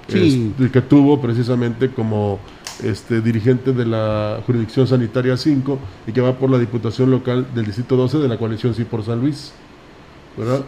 que 0.07 0.83
tuvo 0.83 1.21
precisamente 1.21 1.91
como 1.91 2.39
este, 2.83 3.21
dirigente 3.21 3.73
de 3.73 3.87
la 3.87 4.41
jurisdicción 4.47 4.87
sanitaria 4.87 5.37
5 5.37 5.79
y 6.07 6.13
que 6.13 6.21
va 6.21 6.35
por 6.35 6.51
la 6.51 6.59
diputación 6.59 7.11
local 7.11 7.47
del 7.55 7.67
distrito 7.67 7.97
12 7.97 8.19
de 8.19 8.29
la 8.29 8.39
coalición 8.39 8.75
Sí 8.75 8.85
por 8.85 9.05
San 9.05 9.21
Luis. 9.21 9.53
¿verdad? 10.37 10.61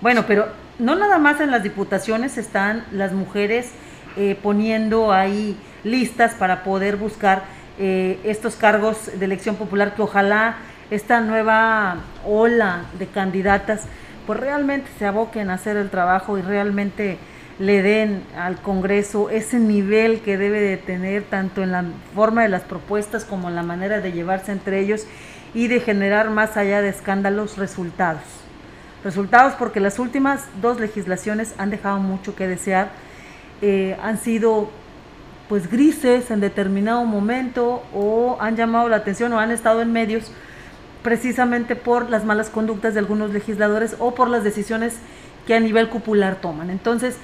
Bueno, 0.00 0.24
pero 0.26 0.46
no 0.78 0.94
nada 0.94 1.18
más 1.18 1.40
en 1.40 1.50
las 1.50 1.62
diputaciones 1.62 2.38
están 2.38 2.84
las 2.92 3.12
mujeres 3.12 3.70
eh, 4.16 4.38
poniendo 4.42 5.12
ahí 5.12 5.56
listas 5.84 6.34
para 6.34 6.62
poder 6.62 6.96
buscar 6.96 7.44
eh, 7.78 8.18
estos 8.24 8.56
cargos 8.56 9.10
de 9.18 9.24
elección 9.24 9.56
popular 9.56 9.94
que 9.94 10.02
ojalá 10.02 10.56
esta 10.90 11.20
nueva 11.20 11.98
ola 12.26 12.84
de 12.98 13.06
candidatas 13.06 13.82
pues 14.26 14.40
realmente 14.40 14.88
se 14.98 15.06
aboquen 15.06 15.50
a 15.50 15.54
hacer 15.54 15.76
el 15.76 15.90
trabajo 15.90 16.38
y 16.38 16.42
realmente 16.42 17.18
le 17.58 17.82
den 17.82 18.22
al 18.36 18.60
Congreso 18.60 19.30
ese 19.30 19.58
nivel 19.58 20.20
que 20.20 20.38
debe 20.38 20.60
de 20.60 20.76
tener 20.76 21.24
tanto 21.24 21.62
en 21.62 21.72
la 21.72 21.84
forma 22.14 22.42
de 22.42 22.48
las 22.48 22.62
propuestas 22.62 23.24
como 23.24 23.48
en 23.48 23.56
la 23.56 23.62
manera 23.62 24.00
de 24.00 24.12
llevarse 24.12 24.52
entre 24.52 24.80
ellos 24.80 25.06
y 25.54 25.66
de 25.66 25.80
generar 25.80 26.30
más 26.30 26.56
allá 26.56 26.82
de 26.82 26.88
escándalos 26.88 27.58
resultados. 27.58 28.22
Resultados 29.02 29.54
porque 29.54 29.80
las 29.80 29.98
últimas 29.98 30.46
dos 30.60 30.78
legislaciones 30.78 31.54
han 31.58 31.70
dejado 31.70 31.98
mucho 31.98 32.36
que 32.36 32.46
desear, 32.46 32.90
eh, 33.60 33.96
han 34.02 34.18
sido 34.18 34.70
pues 35.48 35.70
grises 35.70 36.30
en 36.30 36.40
determinado 36.40 37.04
momento 37.04 37.82
o 37.94 38.36
han 38.40 38.54
llamado 38.54 38.88
la 38.88 38.96
atención 38.96 39.32
o 39.32 39.40
han 39.40 39.50
estado 39.50 39.80
en 39.80 39.92
medios 39.92 40.30
precisamente 41.02 41.74
por 41.74 42.10
las 42.10 42.24
malas 42.24 42.50
conductas 42.50 42.94
de 42.94 43.00
algunos 43.00 43.32
legisladores 43.32 43.96
o 43.98 44.14
por 44.14 44.28
las 44.28 44.44
decisiones 44.44 44.98
que 45.46 45.54
a 45.54 45.60
nivel 45.60 45.88
cupular 45.88 46.36
toman. 46.36 46.68
Entonces, 46.68 47.16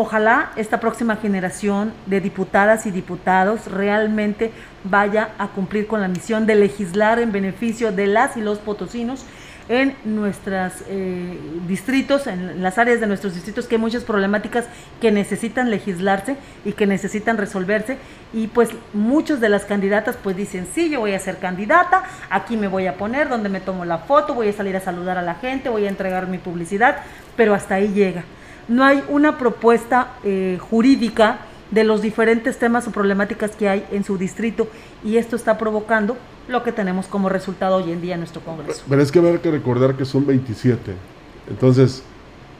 Ojalá 0.00 0.52
esta 0.54 0.78
próxima 0.78 1.16
generación 1.16 1.92
de 2.06 2.20
diputadas 2.20 2.86
y 2.86 2.92
diputados 2.92 3.66
realmente 3.66 4.52
vaya 4.84 5.30
a 5.38 5.48
cumplir 5.48 5.88
con 5.88 6.00
la 6.00 6.06
misión 6.06 6.46
de 6.46 6.54
legislar 6.54 7.18
en 7.18 7.32
beneficio 7.32 7.90
de 7.90 8.06
las 8.06 8.36
y 8.36 8.40
los 8.40 8.60
potosinos 8.60 9.26
en 9.68 9.96
nuestros 10.04 10.84
eh, 10.86 11.36
distritos, 11.66 12.28
en 12.28 12.62
las 12.62 12.78
áreas 12.78 13.00
de 13.00 13.08
nuestros 13.08 13.34
distritos, 13.34 13.66
que 13.66 13.74
hay 13.74 13.80
muchas 13.80 14.04
problemáticas 14.04 14.66
que 15.00 15.10
necesitan 15.10 15.68
legislarse 15.68 16.36
y 16.64 16.74
que 16.74 16.86
necesitan 16.86 17.36
resolverse. 17.36 17.98
Y 18.32 18.46
pues 18.46 18.70
muchas 18.94 19.40
de 19.40 19.48
las 19.48 19.64
candidatas 19.64 20.16
pues 20.22 20.36
dicen, 20.36 20.68
sí, 20.72 20.90
yo 20.90 21.00
voy 21.00 21.14
a 21.14 21.18
ser 21.18 21.38
candidata, 21.38 22.04
aquí 22.30 22.56
me 22.56 22.68
voy 22.68 22.86
a 22.86 22.94
poner, 22.94 23.28
donde 23.28 23.48
me 23.48 23.58
tomo 23.58 23.84
la 23.84 23.98
foto, 23.98 24.32
voy 24.32 24.50
a 24.50 24.52
salir 24.52 24.76
a 24.76 24.80
saludar 24.80 25.18
a 25.18 25.22
la 25.22 25.34
gente, 25.34 25.68
voy 25.68 25.86
a 25.86 25.88
entregar 25.88 26.28
mi 26.28 26.38
publicidad, 26.38 26.98
pero 27.36 27.52
hasta 27.52 27.74
ahí 27.74 27.88
llega 27.88 28.22
no 28.68 28.84
hay 28.84 29.02
una 29.08 29.38
propuesta 29.38 30.18
eh, 30.24 30.58
jurídica 30.60 31.40
de 31.70 31.84
los 31.84 32.00
diferentes 32.00 32.58
temas 32.58 32.86
o 32.86 32.90
problemáticas 32.90 33.52
que 33.52 33.68
hay 33.68 33.84
en 33.90 34.04
su 34.04 34.16
distrito 34.16 34.68
y 35.04 35.16
esto 35.16 35.36
está 35.36 35.58
provocando 35.58 36.16
lo 36.48 36.62
que 36.62 36.72
tenemos 36.72 37.06
como 37.06 37.28
resultado 37.28 37.76
hoy 37.76 37.92
en 37.92 38.00
día 38.00 38.14
en 38.14 38.20
nuestro 38.20 38.40
Congreso. 38.40 38.82
Pero 38.88 39.02
es 39.02 39.12
que 39.12 39.18
habrá 39.18 39.40
que 39.40 39.50
recordar 39.50 39.94
que 39.94 40.04
son 40.04 40.26
27. 40.26 40.92
Entonces, 41.50 42.02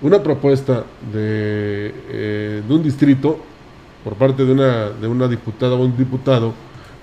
una 0.02 0.22
propuesta 0.22 0.84
de, 1.12 1.94
eh, 2.10 2.62
de 2.66 2.74
un 2.74 2.82
distrito 2.82 3.38
por 4.04 4.14
parte 4.14 4.44
de 4.44 4.52
una, 4.52 4.90
de 4.90 5.08
una 5.08 5.26
diputada 5.26 5.74
o 5.74 5.84
un 5.84 5.96
diputado, 5.96 6.52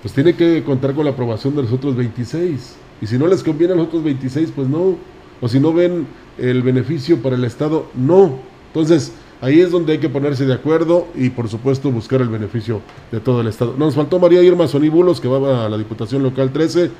pues 0.00 0.14
tiene 0.14 0.34
que 0.34 0.62
contar 0.64 0.94
con 0.94 1.04
la 1.04 1.10
aprobación 1.10 1.54
de 1.56 1.62
los 1.62 1.72
otros 1.72 1.96
26. 1.96 2.76
Y 3.00 3.06
si 3.06 3.18
no 3.18 3.26
les 3.26 3.42
conviene 3.42 3.74
a 3.74 3.76
los 3.76 3.88
otros 3.88 4.02
26, 4.04 4.52
pues 4.54 4.68
no. 4.68 4.96
O 5.40 5.48
si 5.48 5.60
no 5.60 5.72
ven 5.72 6.06
el 6.38 6.62
beneficio 6.62 7.20
para 7.20 7.36
el 7.36 7.44
Estado, 7.44 7.86
no. 7.94 8.38
Entonces, 8.76 9.10
ahí 9.40 9.62
es 9.62 9.70
donde 9.70 9.94
hay 9.94 9.98
que 9.98 10.10
ponerse 10.10 10.44
de 10.44 10.52
acuerdo 10.52 11.08
y, 11.14 11.30
por 11.30 11.48
supuesto, 11.48 11.90
buscar 11.90 12.20
el 12.20 12.28
beneficio 12.28 12.82
de 13.10 13.20
todo 13.20 13.40
el 13.40 13.46
Estado. 13.46 13.74
Nos 13.78 13.94
faltó 13.94 14.18
María 14.18 14.42
Irma 14.42 14.68
Soníbulos, 14.68 15.18
que 15.18 15.28
va 15.28 15.64
a 15.64 15.68
la 15.70 15.78
Diputación 15.78 16.22
Local 16.22 16.52
13 16.52 16.90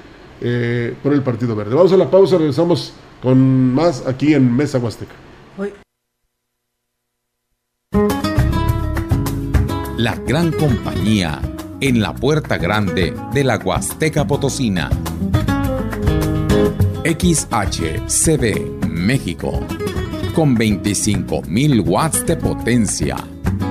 eh, 0.40 0.94
por 1.02 1.12
el 1.12 1.20
Partido 1.20 1.54
Verde. 1.54 1.74
Vamos 1.74 1.92
a 1.92 1.98
la 1.98 2.10
pausa, 2.10 2.38
regresamos 2.38 2.94
con 3.20 3.74
más 3.74 4.06
aquí 4.06 4.32
en 4.32 4.56
Mesa 4.56 4.78
Huasteca. 4.78 5.12
La 9.98 10.14
gran 10.26 10.52
compañía 10.52 11.42
en 11.82 12.00
la 12.00 12.14
puerta 12.14 12.56
grande 12.56 13.12
de 13.34 13.44
la 13.44 13.58
Huasteca 13.58 14.26
Potosina. 14.26 14.88
XHCD 17.04 18.88
México 18.88 19.60
con 20.36 20.54
25.000 20.54 21.88
watts 21.88 22.24
de 22.26 22.36
potencia, 22.36 23.16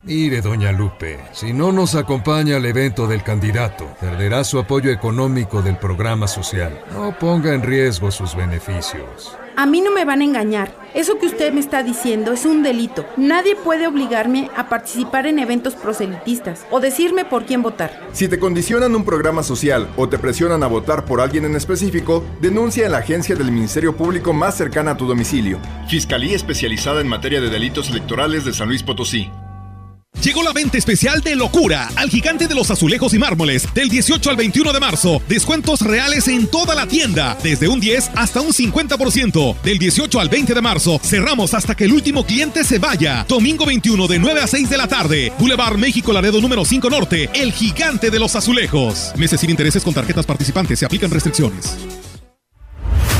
Mire, 0.08 0.40
doña 0.40 0.72
Lupe, 0.72 1.20
si 1.34 1.52
no 1.52 1.74
nos 1.74 1.94
acompaña 1.94 2.56
al 2.56 2.66
evento 2.66 3.08
del 3.08 3.24
candidato, 3.24 3.86
perderá 4.00 4.46
su 4.46 4.58
apoyo 4.58 4.90
económico 4.90 5.62
del 5.62 5.78
programa 5.78 6.30
social. 6.30 6.80
No 6.94 7.20
ponga 7.20 7.54
en 7.54 7.62
riesgo 7.62 8.10
sus 8.10 8.34
beneficios. 8.34 9.36
A 9.58 9.66
mí 9.66 9.82
no 9.82 9.92
me 9.92 10.06
van 10.06 10.22
a 10.22 10.24
engañar. 10.24 10.74
Eso 10.94 11.20
que 11.20 11.26
usted 11.26 11.52
me 11.52 11.60
está 11.60 11.84
diciendo 11.84 12.32
es 12.32 12.46
un 12.46 12.64
delito. 12.64 13.06
Nadie 13.18 13.58
puede 13.58 13.86
obligarme 13.86 14.50
a 14.56 14.70
participar 14.70 15.28
en 15.28 15.40
eventos 15.40 15.76
proselitistas 15.76 16.66
o 16.72 16.80
decirme 16.80 17.26
por 17.26 17.46
quién 17.46 17.62
votar. 17.62 18.08
Si 18.14 18.30
te 18.30 18.40
condicionan 18.40 18.96
un 18.96 19.04
programa 19.04 19.44
social 19.44 19.90
o 19.98 20.08
te 20.08 20.20
presionan 20.20 20.64
a 20.64 20.68
votar 20.68 21.04
por 21.04 21.20
alguien 21.20 21.44
en 21.44 21.58
específico, 21.58 22.24
denuncia 22.40 22.86
en 22.86 22.94
la 22.94 23.00
agencia 23.00 23.36
del 23.36 23.52
Ministerio 23.52 23.98
Público 23.98 24.32
más 24.32 24.56
cercana 24.56 24.92
a 24.92 24.98
tu 24.98 25.06
domicilio. 25.06 25.60
Fiscalía 25.90 26.38
especializada 26.38 27.02
en 27.02 27.10
materia 27.10 27.42
de 27.42 27.50
delitos 27.50 27.90
electorales 27.90 28.46
de 28.46 28.54
San 28.54 28.70
Luis 28.70 28.84
Potosí. 28.84 29.30
Llegó 30.24 30.44
la 30.44 30.52
venta 30.52 30.78
especial 30.78 31.22
de 31.22 31.36
locura 31.36 31.90
al 31.96 32.10
gigante 32.10 32.48
de 32.48 32.56
los 32.56 32.72
azulejos 32.72 33.14
y 33.14 33.20
mármoles 33.20 33.68
del 33.74 33.90
18 33.90 34.30
al 34.30 34.36
21 34.36 34.74
de 34.74 34.80
marzo. 34.80 35.22
Descuentos 35.28 35.82
reales 35.82 36.28
en 36.28 36.48
toda 36.48 36.76
la 36.76 36.88
tienda, 36.88 37.38
desde 37.44 37.68
un 37.68 37.80
10 37.80 38.12
hasta 38.16 38.42
un 38.42 38.52
50%. 38.52 39.62
Del 39.62 39.78
18 39.78 40.20
al 40.20 40.30
20 40.30 40.54
de 40.54 40.62
marzo 40.62 41.00
cerramos 41.04 41.54
hasta 41.54 41.76
que 41.76 41.86
el 41.86 41.94
último 41.94 42.26
cliente 42.26 42.64
se 42.64 42.80
vaya. 42.80 43.26
Domingo 43.28 43.66
21 43.66 44.08
de 44.08 44.20
9 44.20 44.42
a 44.42 44.48
6 44.48 44.70
de 44.70 44.78
la 44.78 44.88
tarde. 44.88 45.32
Boulevard 45.38 45.78
México 45.78 46.12
Laredo 46.12 46.42
número 46.42 46.66
5 46.66 46.90
Norte, 46.90 47.30
el 47.34 47.54
gigante 47.54 48.10
de 48.10 48.20
los 48.20 48.36
azulejos. 48.36 49.12
Meses 49.16 49.40
sin 49.40 49.50
intereses 49.50 49.84
con 49.84 49.94
tarjetas 49.94 50.26
participantes, 50.26 50.80
se 50.80 50.86
aplican 50.86 51.12
restricciones. 51.12 51.76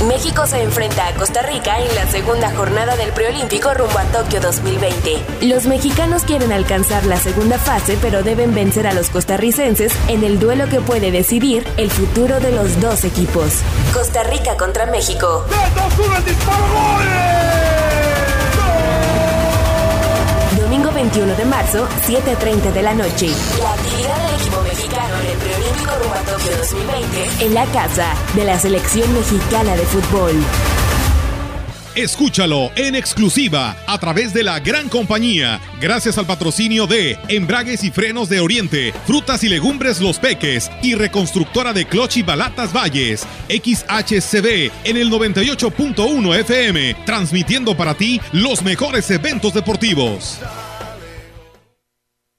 México 0.08 0.48
se 0.48 0.64
enfrenta 0.64 1.08
a 1.08 1.14
Costa 1.16 1.42
Rica 1.42 1.80
en 1.80 1.94
la 1.94 2.08
segunda 2.08 2.50
jornada 2.56 2.96
del 2.96 3.12
preolímpico 3.12 3.74
rumbo 3.74 4.00
a 4.00 4.06
Tokio 4.06 4.40
2020. 4.40 5.22
Los 5.42 5.66
mexicanos 5.66 6.24
quieren 6.24 6.54
alcanzar 6.54 7.06
la 7.06 7.18
segunda 7.18 7.60
fase, 7.60 7.98
pero 8.02 8.24
deben 8.24 8.56
vencer 8.56 8.88
a 8.88 8.94
los 8.94 9.10
costarricenses 9.10 9.92
en 10.08 10.24
el 10.24 10.40
duelo 10.40 10.70
que 10.70 10.80
puede 10.80 11.12
decidir 11.12 11.68
el 11.76 11.92
futuro 11.92 12.40
de 12.40 12.54
los 12.54 12.80
dos 12.80 13.04
equipos. 13.04 13.60
Costa 13.94 14.24
Rica 14.24 14.56
contra 14.56 14.86
México. 14.86 15.46
Domingo 20.58 20.92
21 20.92 21.36
de 21.36 21.46
marzo, 21.46 21.86
7.30 22.08 22.72
de 22.72 22.82
la 22.82 22.94
noche. 22.94 23.30
La 23.62 23.74
actividad 23.74 24.27
2020 26.50 27.46
en 27.46 27.54
la 27.54 27.66
casa 27.68 28.14
de 28.36 28.46
la 28.46 28.60
selección 28.60 29.12
mexicana 29.14 29.76
de 29.76 29.84
fútbol. 29.84 30.34
Escúchalo 31.98 32.70
en 32.76 32.94
exclusiva 32.94 33.76
a 33.88 33.98
través 33.98 34.32
de 34.32 34.44
la 34.44 34.60
gran 34.60 34.88
compañía, 34.88 35.60
gracias 35.82 36.20
al 36.20 36.28
patrocinio 36.28 36.86
de 36.86 37.18
Embragues 37.28 37.84
y 37.84 37.90
Frenos 37.90 38.30
de 38.30 38.40
Oriente, 38.40 38.94
Frutas 39.08 39.44
y 39.44 39.50
Legumbres 39.50 40.00
Los 40.00 40.20
Peques 40.20 40.70
y 40.84 40.94
Reconstructora 40.94 41.74
de 41.74 41.88
Cloch 41.88 42.16
y 42.16 42.22
Balatas 42.22 42.72
Valles, 42.72 43.26
XHCB 43.50 44.72
en 44.84 44.98
el 44.98 45.10
98.1 45.10 46.40
FM, 46.42 46.98
transmitiendo 47.04 47.76
para 47.76 47.96
ti 47.96 48.22
los 48.32 48.62
mejores 48.62 49.10
eventos 49.10 49.56
deportivos. 49.56 50.40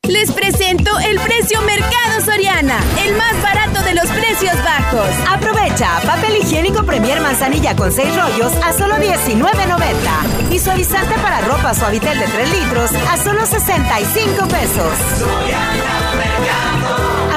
Les 0.09 0.33
presento 0.33 0.99
el 1.01 1.21
precio 1.21 1.61
Mercado 1.63 2.23
Soriana, 2.25 2.81
el 3.05 3.15
más 3.15 3.43
barato 3.43 3.83
de 3.83 3.95
los 3.95 4.07
precios 4.07 4.57
bajos. 4.65 5.07
Aprovecha 5.31 6.01
papel 6.07 6.39
higiénico 6.39 6.83
Premier 6.85 7.21
Manzanilla 7.21 7.77
con 7.77 7.93
6 7.93 8.17
rollos 8.17 8.53
a 8.65 8.73
solo 8.73 8.95
$19.90 8.95 10.51
y 10.51 10.59
para 11.21 11.41
ropa 11.43 11.75
Suavitel 11.75 12.19
de 12.19 12.27
3 12.27 12.51
litros 12.51 12.91
a 13.11 13.19
solo 13.19 13.45
65 13.45 14.49
pesos. 14.49 15.88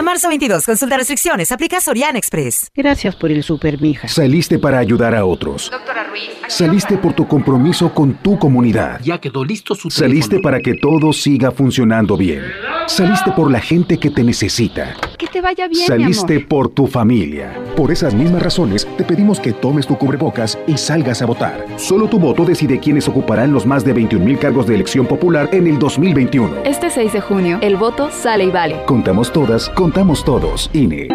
A 0.01 0.03
marzo 0.03 0.29
22, 0.29 0.65
consulta 0.65 0.97
restricciones, 0.97 1.51
aplica 1.51 1.79
Soriana 1.79 2.17
Express. 2.17 2.71
Gracias 2.73 3.15
por 3.15 3.29
el 3.29 3.43
super, 3.43 3.79
mija. 3.79 4.07
Saliste 4.07 4.57
para 4.57 4.79
ayudar 4.79 5.13
a 5.13 5.25
otros. 5.25 5.69
Doctora 5.69 6.05
Ruiz. 6.05 6.31
Saliste 6.47 6.97
por 6.97 7.13
tu 7.13 7.27
compromiso 7.27 7.93
con 7.93 8.15
tu 8.15 8.39
comunidad. 8.39 8.99
Ya 9.03 9.19
quedó 9.21 9.45
listo 9.45 9.75
su 9.75 9.91
Saliste 9.91 10.37
teléfono. 10.37 10.41
para 10.41 10.59
que 10.59 10.73
todo 10.73 11.13
siga 11.13 11.51
funcionando 11.51 12.17
bien. 12.17 12.41
Saliste 12.87 13.31
por 13.33 13.51
la 13.51 13.59
gente 13.59 13.99
que 13.99 14.09
te 14.09 14.23
necesita. 14.23 14.95
Que 15.19 15.27
te 15.41 15.47
vaya 15.47 15.67
bien, 15.67 15.87
Saliste 15.87 16.33
mi 16.33 16.39
amor. 16.39 16.47
por 16.47 16.69
tu 16.69 16.87
familia. 16.87 17.51
Por 17.75 17.91
esas 17.91 18.13
mismas 18.13 18.43
razones, 18.43 18.87
te 18.97 19.03
pedimos 19.03 19.39
que 19.39 19.51
tomes 19.51 19.87
tu 19.87 19.97
cubrebocas 19.97 20.57
y 20.67 20.77
salgas 20.77 21.21
a 21.21 21.25
votar. 21.25 21.65
Solo 21.77 22.07
tu 22.07 22.19
voto 22.19 22.45
decide 22.45 22.79
quiénes 22.79 23.07
ocuparán 23.07 23.51
los 23.51 23.65
más 23.65 23.83
de 23.83 23.93
21 23.93 24.23
mil 24.23 24.37
cargos 24.37 24.67
de 24.67 24.75
elección 24.75 25.07
popular 25.07 25.49
en 25.51 25.65
el 25.67 25.79
2021. 25.79 26.63
Este 26.63 26.89
6 26.89 27.13
de 27.13 27.21
junio, 27.21 27.57
el 27.61 27.75
voto 27.75 28.09
sale 28.11 28.45
y 28.45 28.51
vale. 28.51 28.83
Contamos 28.85 29.31
todas, 29.31 29.69
contamos 29.69 30.23
todos. 30.23 30.69
INE. 30.73 31.07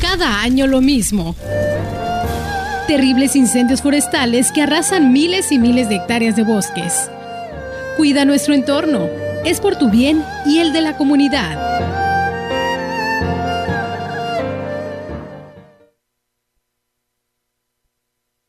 Cada 0.00 0.40
año 0.40 0.66
lo 0.66 0.80
mismo. 0.80 1.36
Terribles 2.88 3.36
incendios 3.36 3.82
forestales 3.82 4.50
que 4.50 4.62
arrasan 4.62 5.12
miles 5.12 5.52
y 5.52 5.58
miles 5.58 5.88
de 5.88 5.96
hectáreas 5.96 6.34
de 6.34 6.44
bosques. 6.44 7.10
Cuida 7.98 8.24
nuestro 8.24 8.54
entorno. 8.54 9.08
Es 9.44 9.60
por 9.60 9.74
tu 9.74 9.90
bien 9.90 10.24
y 10.46 10.60
el 10.60 10.72
de 10.72 10.82
la 10.82 10.96
comunidad. 10.96 11.58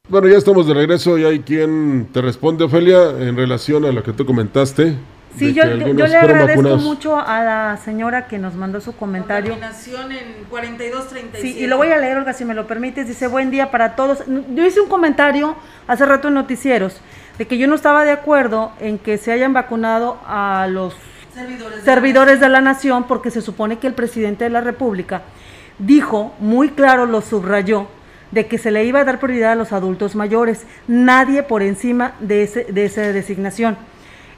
Bueno, 0.07 0.27
ya 0.27 0.37
estamos 0.37 0.67
de 0.67 0.75
regreso 0.75 1.17
y 1.17 1.25
hay 1.25 1.39
quien 1.39 2.09
te 2.13 2.21
responde, 2.21 2.65
Ofelia, 2.65 3.09
en 3.09 3.35
relación 3.35 3.85
a 3.85 3.91
lo 3.91 4.03
que 4.03 4.13
tú 4.13 4.23
comentaste. 4.23 4.93
Sí, 5.35 5.51
yo, 5.51 5.65
le 5.65 5.83
agradezco 5.83 6.47
vacunados. 6.47 6.83
mucho 6.83 7.17
a 7.17 7.43
la 7.43 7.79
señora 7.83 8.27
que 8.27 8.37
nos 8.37 8.53
mandó 8.53 8.79
su 8.81 8.95
comentario. 8.95 9.53
Terminación 9.53 10.11
en 10.11 10.45
4237. 10.51 11.41
Sí, 11.41 11.63
y 11.63 11.65
lo 11.65 11.77
voy 11.77 11.87
a 11.87 11.97
leer, 11.97 12.17
Olga, 12.17 12.33
si 12.33 12.45
me 12.45 12.53
lo 12.53 12.67
permites. 12.67 13.07
Dice, 13.07 13.25
buen 13.25 13.49
día 13.49 13.71
para 13.71 13.95
todos. 13.95 14.19
Yo 14.27 14.63
hice 14.63 14.79
un 14.79 14.89
comentario 14.89 15.55
hace 15.87 16.05
rato 16.05 16.27
en 16.27 16.35
Noticieros 16.35 17.01
de 17.39 17.47
que 17.47 17.57
yo 17.57 17.67
no 17.67 17.73
estaba 17.73 18.03
de 18.03 18.11
acuerdo 18.11 18.73
en 18.79 18.99
que 18.99 19.17
se 19.17 19.31
hayan 19.31 19.53
vacunado 19.53 20.19
a 20.27 20.67
los 20.69 20.93
Servidores. 21.33 21.83
servidores 21.85 22.39
de 22.41 22.49
la 22.49 22.59
nación 22.59 23.05
porque 23.05 23.31
se 23.31 23.41
supone 23.41 23.79
que 23.79 23.87
el 23.87 23.93
presidente 23.93 24.43
de 24.43 24.49
la 24.49 24.59
República 24.59 25.21
dijo, 25.79 26.33
muy 26.39 26.71
claro 26.71 27.05
lo 27.05 27.21
subrayó, 27.21 27.87
de 28.31 28.47
que 28.47 28.57
se 28.57 28.71
le 28.71 28.83
iba 28.83 28.99
a 28.99 29.05
dar 29.05 29.19
prioridad 29.19 29.53
a 29.53 29.55
los 29.55 29.71
adultos 29.71 30.15
mayores, 30.15 30.67
nadie 30.87 31.41
por 31.41 31.63
encima 31.63 32.13
de, 32.19 32.43
ese, 32.43 32.65
de 32.65 32.85
esa 32.85 33.01
designación. 33.01 33.77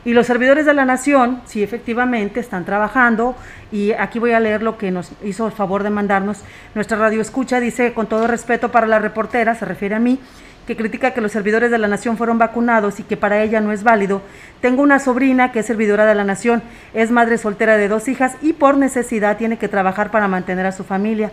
Y 0.06 0.14
los 0.14 0.28
servidores 0.28 0.66
de 0.66 0.74
la 0.74 0.86
nación, 0.86 1.42
sí, 1.46 1.62
efectivamente, 1.62 2.40
están 2.40 2.66
trabajando. 2.66 3.36
Y 3.72 3.92
aquí 3.92 4.18
voy 4.18 4.32
a 4.32 4.40
leer 4.40 4.64
lo 4.64 4.78
que 4.78 4.90
nos 4.90 5.12
hizo 5.24 5.46
el 5.46 5.52
favor 5.52 5.84
de 5.84 5.92
mandarnos 5.92 6.40
nuestra 6.74 6.98
radio 6.98 7.22
escucha. 7.22 7.60
Dice, 7.60 7.94
con 7.94 8.08
todo 8.08 8.26
respeto 8.26 8.72
para 8.72 8.88
la 8.88 8.98
reportera, 8.98 9.54
se 9.54 9.66
refiere 9.66 9.94
a 9.94 10.00
mí, 10.00 10.20
que 10.68 10.76
critica 10.78 11.12
que 11.12 11.22
los 11.22 11.32
servidores 11.32 11.72
de 11.72 11.78
la 11.78 11.88
nación 11.88 12.18
fueron 12.18 12.38
vacunados 12.38 13.00
y 13.00 13.04
que 13.04 13.18
para 13.18 13.42
ella 13.42 13.62
no 13.62 13.72
es 13.72 13.84
válido. 13.84 14.22
Tengo 14.62 14.82
una 14.84 15.00
sobrina 15.00 15.52
que 15.52 15.60
es 15.60 15.66
servidora 15.66 16.06
de 16.06 16.16
la 16.16 16.24
nación, 16.24 16.62
es 16.94 17.12
madre 17.12 17.38
soltera 17.38 17.78
de 17.78 17.88
dos 17.88 18.08
hijas 18.08 18.36
y 18.42 18.54
por 18.54 18.78
necesidad 18.78 19.38
tiene 19.38 19.58
que 19.58 19.68
trabajar 19.68 20.12
para 20.12 20.28
mantener 20.28 20.66
a 20.66 20.72
su 20.72 20.84
familia. 20.84 21.32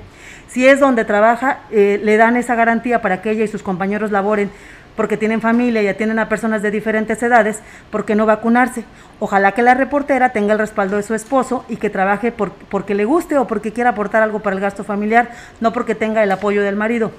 Si 0.49 0.67
es 0.67 0.81
donde 0.81 1.05
trabaja, 1.05 1.61
eh, 1.71 2.01
le 2.03 2.17
dan 2.17 2.37
esa 2.37 2.55
garantía 2.55 3.03
para 3.03 3.21
que 3.21 3.31
ella 3.31 3.45
y 3.45 3.49
sus 3.49 3.63
compañeros 3.63 4.11
laboren 4.11 4.51
porque 4.97 5.17
tienen 5.17 5.41
familia 5.41 5.81
y 5.81 5.87
atienden 5.87 6.19
a 6.19 6.29
personas 6.29 6.61
de 6.61 6.73
diferentes 6.73 7.23
edades, 7.23 7.61
¿por 7.93 8.05
qué 8.05 8.17
no 8.17 8.27
vacunarse? 8.27 8.83
Ojalá 9.21 9.53
que 9.53 9.63
la 9.63 9.75
reportera 9.75 10.31
tenga 10.31 10.55
el 10.55 10.59
respaldo 10.59 10.97
de 10.97 11.05
su 11.05 11.15
esposo 11.15 11.65
y 11.69 11.77
que 11.77 11.89
trabaje 11.89 12.33
por- 12.33 12.51
porque 12.51 12.97
le 12.97 13.05
guste 13.05 13.39
o 13.39 13.47
porque 13.47 13.73
quiera 13.73 13.91
aportar 13.91 14.25
algo 14.25 14.41
para 14.41 14.57
el 14.57 14.61
gasto 14.61 14.83
familiar, 14.83 15.31
no 15.61 15.73
porque 15.73 15.95
tenga 15.95 16.25
el 16.25 16.33
apoyo 16.33 16.63
del 16.63 16.75
marido. 16.75 17.13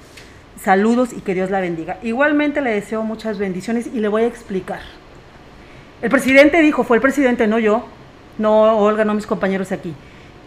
Saludos 0.61 1.13
y 1.13 1.21
que 1.21 1.33
Dios 1.33 1.49
la 1.49 1.61
bendiga. 1.61 1.97
Igualmente 2.03 2.61
le 2.61 2.71
deseo 2.71 3.03
muchas 3.03 3.37
bendiciones 3.37 3.87
y 3.87 3.99
le 3.99 4.07
voy 4.07 4.23
a 4.23 4.27
explicar. 4.27 4.81
El 6.01 6.09
presidente 6.09 6.61
dijo, 6.61 6.83
fue 6.83 6.97
el 6.97 7.01
presidente, 7.01 7.47
no 7.47 7.59
yo, 7.59 7.85
no 8.37 8.77
Olga, 8.77 9.05
no 9.05 9.13
mis 9.13 9.27
compañeros 9.27 9.71
aquí, 9.71 9.93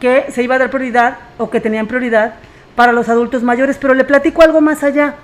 que 0.00 0.26
se 0.30 0.42
iba 0.42 0.54
a 0.54 0.58
dar 0.58 0.70
prioridad 0.70 1.18
o 1.38 1.50
que 1.50 1.60
tenían 1.60 1.86
prioridad 1.86 2.34
para 2.74 2.92
los 2.92 3.08
adultos 3.08 3.42
mayores, 3.42 3.78
pero 3.78 3.94
le 3.94 4.04
platico 4.04 4.42
algo 4.42 4.60
más 4.60 4.82
allá. 4.82 5.14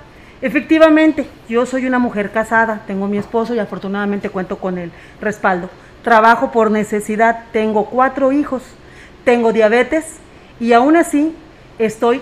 Efectivamente, 0.41 1.27
yo 1.49 1.65
soy 1.65 1.85
una 1.85 1.99
mujer 1.99 2.31
casada, 2.31 2.81
tengo 2.87 3.07
mi 3.07 3.17
esposo 3.17 3.53
y 3.53 3.59
afortunadamente 3.59 4.29
cuento 4.29 4.57
con 4.57 4.77
el 4.77 4.91
respaldo. 5.19 5.69
Trabajo 6.03 6.51
por 6.51 6.71
necesidad, 6.71 7.45
tengo 7.51 7.85
cuatro 7.85 8.31
hijos, 8.31 8.63
tengo 9.25 9.51
diabetes 9.51 10.17
y 10.59 10.73
aún 10.73 10.95
así 10.95 11.35
estoy 11.77 12.21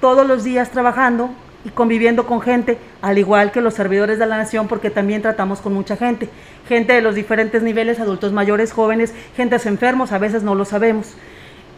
todos 0.00 0.26
los 0.26 0.44
días 0.44 0.70
trabajando 0.70 1.30
y 1.64 1.70
conviviendo 1.70 2.26
con 2.26 2.40
gente, 2.40 2.78
al 3.00 3.18
igual 3.18 3.52
que 3.52 3.60
los 3.60 3.74
servidores 3.74 4.18
de 4.18 4.26
la 4.26 4.36
nación, 4.36 4.68
porque 4.68 4.90
también 4.90 5.22
tratamos 5.22 5.60
con 5.60 5.72
mucha 5.72 5.96
gente, 5.96 6.28
gente 6.68 6.92
de 6.92 7.02
los 7.02 7.14
diferentes 7.14 7.62
niveles, 7.62 8.00
adultos 8.00 8.32
mayores, 8.32 8.72
jóvenes, 8.72 9.14
gentes 9.36 9.66
enfermos, 9.66 10.12
a 10.12 10.18
veces 10.18 10.42
no 10.42 10.54
lo 10.54 10.64
sabemos. 10.64 11.14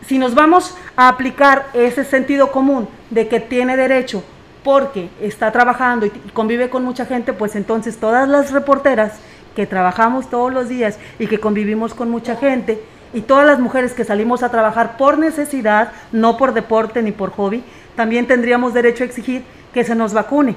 Si 0.06 0.18
nos 0.18 0.34
vamos 0.34 0.76
a 0.96 1.08
aplicar 1.08 1.66
ese 1.72 2.04
sentido 2.04 2.50
común 2.50 2.88
de 3.10 3.28
que 3.28 3.40
tiene 3.40 3.76
derecho 3.76 4.22
porque 4.62 5.10
está 5.20 5.52
trabajando 5.52 6.06
y 6.06 6.10
convive 6.32 6.70
con 6.70 6.84
mucha 6.84 7.04
gente, 7.04 7.32
pues 7.32 7.54
entonces 7.54 7.98
todas 7.98 8.28
las 8.28 8.50
reporteras 8.50 9.12
que 9.54 9.66
trabajamos 9.66 10.28
todos 10.30 10.52
los 10.52 10.68
días 10.68 10.98
y 11.18 11.26
que 11.26 11.38
convivimos 11.38 11.94
con 11.94 12.10
mucha 12.10 12.36
gente, 12.36 12.82
y 13.14 13.20
todas 13.20 13.46
las 13.46 13.60
mujeres 13.60 13.92
que 13.92 14.04
salimos 14.04 14.42
a 14.42 14.50
trabajar 14.50 14.96
por 14.96 15.18
necesidad, 15.18 15.92
no 16.10 16.36
por 16.36 16.52
deporte 16.52 17.00
ni 17.00 17.12
por 17.12 17.30
hobby, 17.30 17.62
también 17.94 18.26
tendríamos 18.26 18.74
derecho 18.74 19.04
a 19.04 19.06
exigir 19.06 19.44
que 19.74 19.84
se 19.84 19.94
nos 19.94 20.14
vacune. 20.14 20.56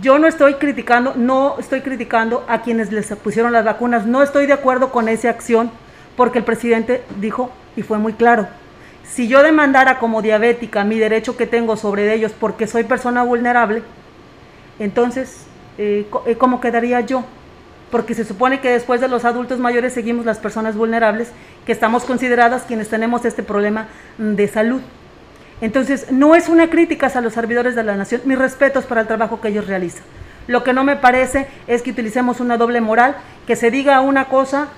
Yo 0.00 0.18
no 0.18 0.26
estoy 0.26 0.54
criticando, 0.54 1.14
no 1.16 1.56
estoy 1.58 1.82
criticando 1.82 2.44
a 2.48 2.62
quienes 2.62 2.90
les 2.90 3.08
pusieron 3.16 3.52
las 3.52 3.64
vacunas, 3.64 4.06
no 4.06 4.22
estoy 4.22 4.46
de 4.46 4.52
acuerdo 4.52 4.90
con 4.90 5.08
esa 5.08 5.28
acción 5.28 5.70
porque 6.16 6.38
el 6.38 6.44
presidente 6.44 7.02
dijo 7.20 7.50
y 7.76 7.82
fue 7.82 7.98
muy 7.98 8.12
claro, 8.12 8.46
si 9.04 9.28
yo 9.28 9.42
demandara 9.42 9.98
como 9.98 10.22
diabética 10.22 10.84
mi 10.84 10.98
derecho 10.98 11.36
que 11.36 11.46
tengo 11.46 11.76
sobre 11.76 12.12
ellos 12.14 12.32
porque 12.38 12.66
soy 12.66 12.84
persona 12.84 13.22
vulnerable, 13.22 13.82
entonces, 14.78 15.46
eh, 15.78 16.06
eh, 16.26 16.36
¿cómo 16.36 16.60
quedaría 16.60 17.00
yo? 17.00 17.24
Porque 17.90 18.14
se 18.14 18.24
supone 18.24 18.60
que 18.60 18.70
después 18.70 19.00
de 19.00 19.08
los 19.08 19.24
adultos 19.24 19.58
mayores 19.60 19.92
seguimos 19.92 20.26
las 20.26 20.38
personas 20.38 20.76
vulnerables, 20.76 21.30
que 21.66 21.72
estamos 21.72 22.04
consideradas 22.04 22.62
quienes 22.62 22.88
tenemos 22.88 23.24
este 23.24 23.42
problema 23.42 23.88
de 24.18 24.48
salud. 24.48 24.80
Entonces, 25.60 26.10
no 26.10 26.34
es 26.34 26.48
una 26.48 26.68
crítica 26.68 27.06
a 27.14 27.20
los 27.20 27.32
servidores 27.32 27.74
de 27.74 27.84
la 27.84 27.96
nación, 27.96 28.22
mis 28.24 28.38
respetos 28.38 28.84
para 28.84 29.02
el 29.02 29.06
trabajo 29.06 29.40
que 29.40 29.48
ellos 29.48 29.66
realizan. 29.66 30.02
Lo 30.46 30.62
que 30.62 30.72
no 30.72 30.84
me 30.84 30.96
parece 30.96 31.46
es 31.66 31.82
que 31.82 31.92
utilicemos 31.92 32.40
una 32.40 32.56
doble 32.56 32.80
moral, 32.80 33.16
que 33.46 33.56
se 33.56 33.70
diga 33.70 34.00
una 34.00 34.26
cosa 34.26 34.68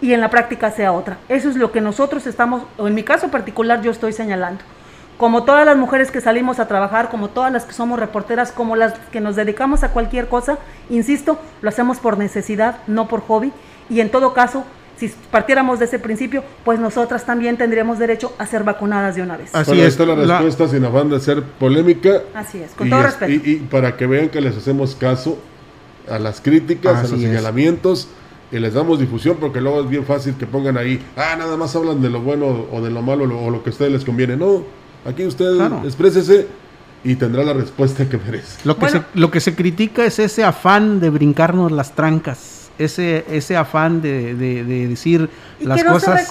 y 0.00 0.12
en 0.12 0.20
la 0.20 0.30
práctica 0.30 0.70
sea 0.70 0.92
otra. 0.92 1.18
Eso 1.28 1.48
es 1.48 1.56
lo 1.56 1.70
que 1.70 1.80
nosotros 1.80 2.26
estamos, 2.26 2.64
o 2.78 2.88
en 2.88 2.94
mi 2.94 3.04
caso 3.04 3.30
particular 3.30 3.80
yo 3.82 3.90
estoy 3.90 4.12
señalando. 4.12 4.62
Como 5.16 5.44
todas 5.44 5.64
las 5.64 5.76
mujeres 5.76 6.10
que 6.10 6.20
salimos 6.20 6.58
a 6.58 6.66
trabajar, 6.66 7.08
como 7.08 7.28
todas 7.28 7.52
las 7.52 7.64
que 7.64 7.72
somos 7.72 8.00
reporteras, 8.00 8.50
como 8.50 8.74
las 8.74 8.94
que 9.12 9.20
nos 9.20 9.36
dedicamos 9.36 9.84
a 9.84 9.90
cualquier 9.90 10.28
cosa, 10.28 10.58
insisto, 10.90 11.38
lo 11.62 11.68
hacemos 11.68 11.98
por 12.00 12.18
necesidad, 12.18 12.78
no 12.88 13.06
por 13.06 13.20
hobby, 13.20 13.52
y 13.88 14.00
en 14.00 14.10
todo 14.10 14.34
caso 14.34 14.64
si 14.96 15.08
partiéramos 15.30 15.78
de 15.78 15.86
ese 15.86 15.98
principio, 15.98 16.44
pues 16.64 16.78
nosotras 16.78 17.26
también 17.26 17.56
tendríamos 17.56 17.98
derecho 17.98 18.32
a 18.38 18.46
ser 18.46 18.64
vacunadas 18.64 19.16
de 19.16 19.22
una 19.22 19.36
vez. 19.36 19.54
Así 19.54 19.80
es. 19.80 19.98
la 19.98 20.14
respuesta 20.14 20.68
sin 20.68 20.84
afán 20.84 21.10
de 21.10 21.20
ser 21.20 21.42
polémica. 21.42 22.22
Así 22.34 22.58
es, 22.58 22.72
con 22.72 22.88
todo 22.88 23.02
respeto. 23.02 23.32
Y, 23.32 23.56
para 23.56 23.96
que 23.96 24.06
vean 24.06 24.28
que 24.28 24.40
les 24.40 24.56
hacemos 24.56 24.94
caso 24.94 25.38
a 26.08 26.18
las 26.18 26.40
críticas, 26.40 26.98
a 26.98 27.02
los 27.02 27.20
señalamientos 27.20 28.08
y 28.52 28.58
les 28.58 28.74
damos 28.74 29.00
difusión 29.00 29.38
porque 29.40 29.60
luego 29.60 29.80
es 29.80 29.88
bien 29.88 30.04
fácil 30.04 30.34
que 30.34 30.46
pongan 30.46 30.76
ahí, 30.76 31.02
ah, 31.16 31.34
nada 31.36 31.56
más 31.56 31.74
hablan 31.74 32.00
de 32.00 32.10
lo 32.10 32.20
bueno 32.20 32.66
o 32.70 32.80
de 32.80 32.90
lo 32.90 33.02
malo 33.02 33.24
o 33.24 33.50
lo 33.50 33.62
que 33.62 33.70
a 33.70 33.72
ustedes 33.72 33.90
les 33.90 34.04
conviene. 34.04 34.36
No, 34.36 34.62
aquí 35.04 35.26
usted 35.26 35.60
exprésese 35.84 36.46
y 37.02 37.16
tendrá 37.16 37.42
la 37.42 37.52
respuesta 37.52 38.08
que 38.08 38.16
merece. 38.16 38.60
Lo 38.64 38.76
que, 38.76 38.90
se, 38.90 39.02
lo 39.14 39.30
que 39.30 39.40
se 39.40 39.54
critica 39.54 40.04
es 40.04 40.18
ese 40.18 40.44
afán 40.44 41.00
de 41.00 41.10
brincarnos 41.10 41.72
las 41.72 41.94
trancas 41.94 42.53
ese, 42.78 43.24
ese 43.30 43.56
afán 43.56 44.02
de, 44.02 44.34
decir 44.34 45.28
las 45.60 45.82
cosas 45.84 46.28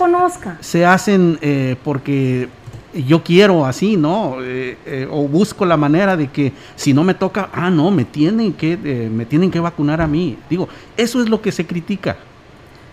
se, 0.59 0.85
hacen 0.85 1.37
eh, 1.41 1.75
porque 1.83 2.49
yo 2.93 3.23
quiero 3.23 3.65
así, 3.65 3.97
¿no? 3.97 4.37
Eh, 4.41 4.77
eh, 4.85 5.07
o 5.09 5.27
busco 5.27 5.65
la 5.65 5.77
manera 5.77 6.15
de 6.15 6.27
que 6.27 6.53
si 6.75 6.93
no 6.93 7.03
me 7.03 7.13
toca, 7.13 7.49
ah, 7.53 7.69
no, 7.69 7.89
me 7.89 8.05
tienen 8.05 8.53
que, 8.53 8.77
me 8.77 9.25
tienen 9.25 9.49
que 9.49 9.59
vacunar 9.59 10.01
a 10.01 10.07
mí. 10.07 10.37
Digo, 10.49 10.69
eso 10.95 11.21
es 11.21 11.29
lo 11.29 11.41
que 11.41 11.51
se 11.51 11.65
critica. 11.65 12.17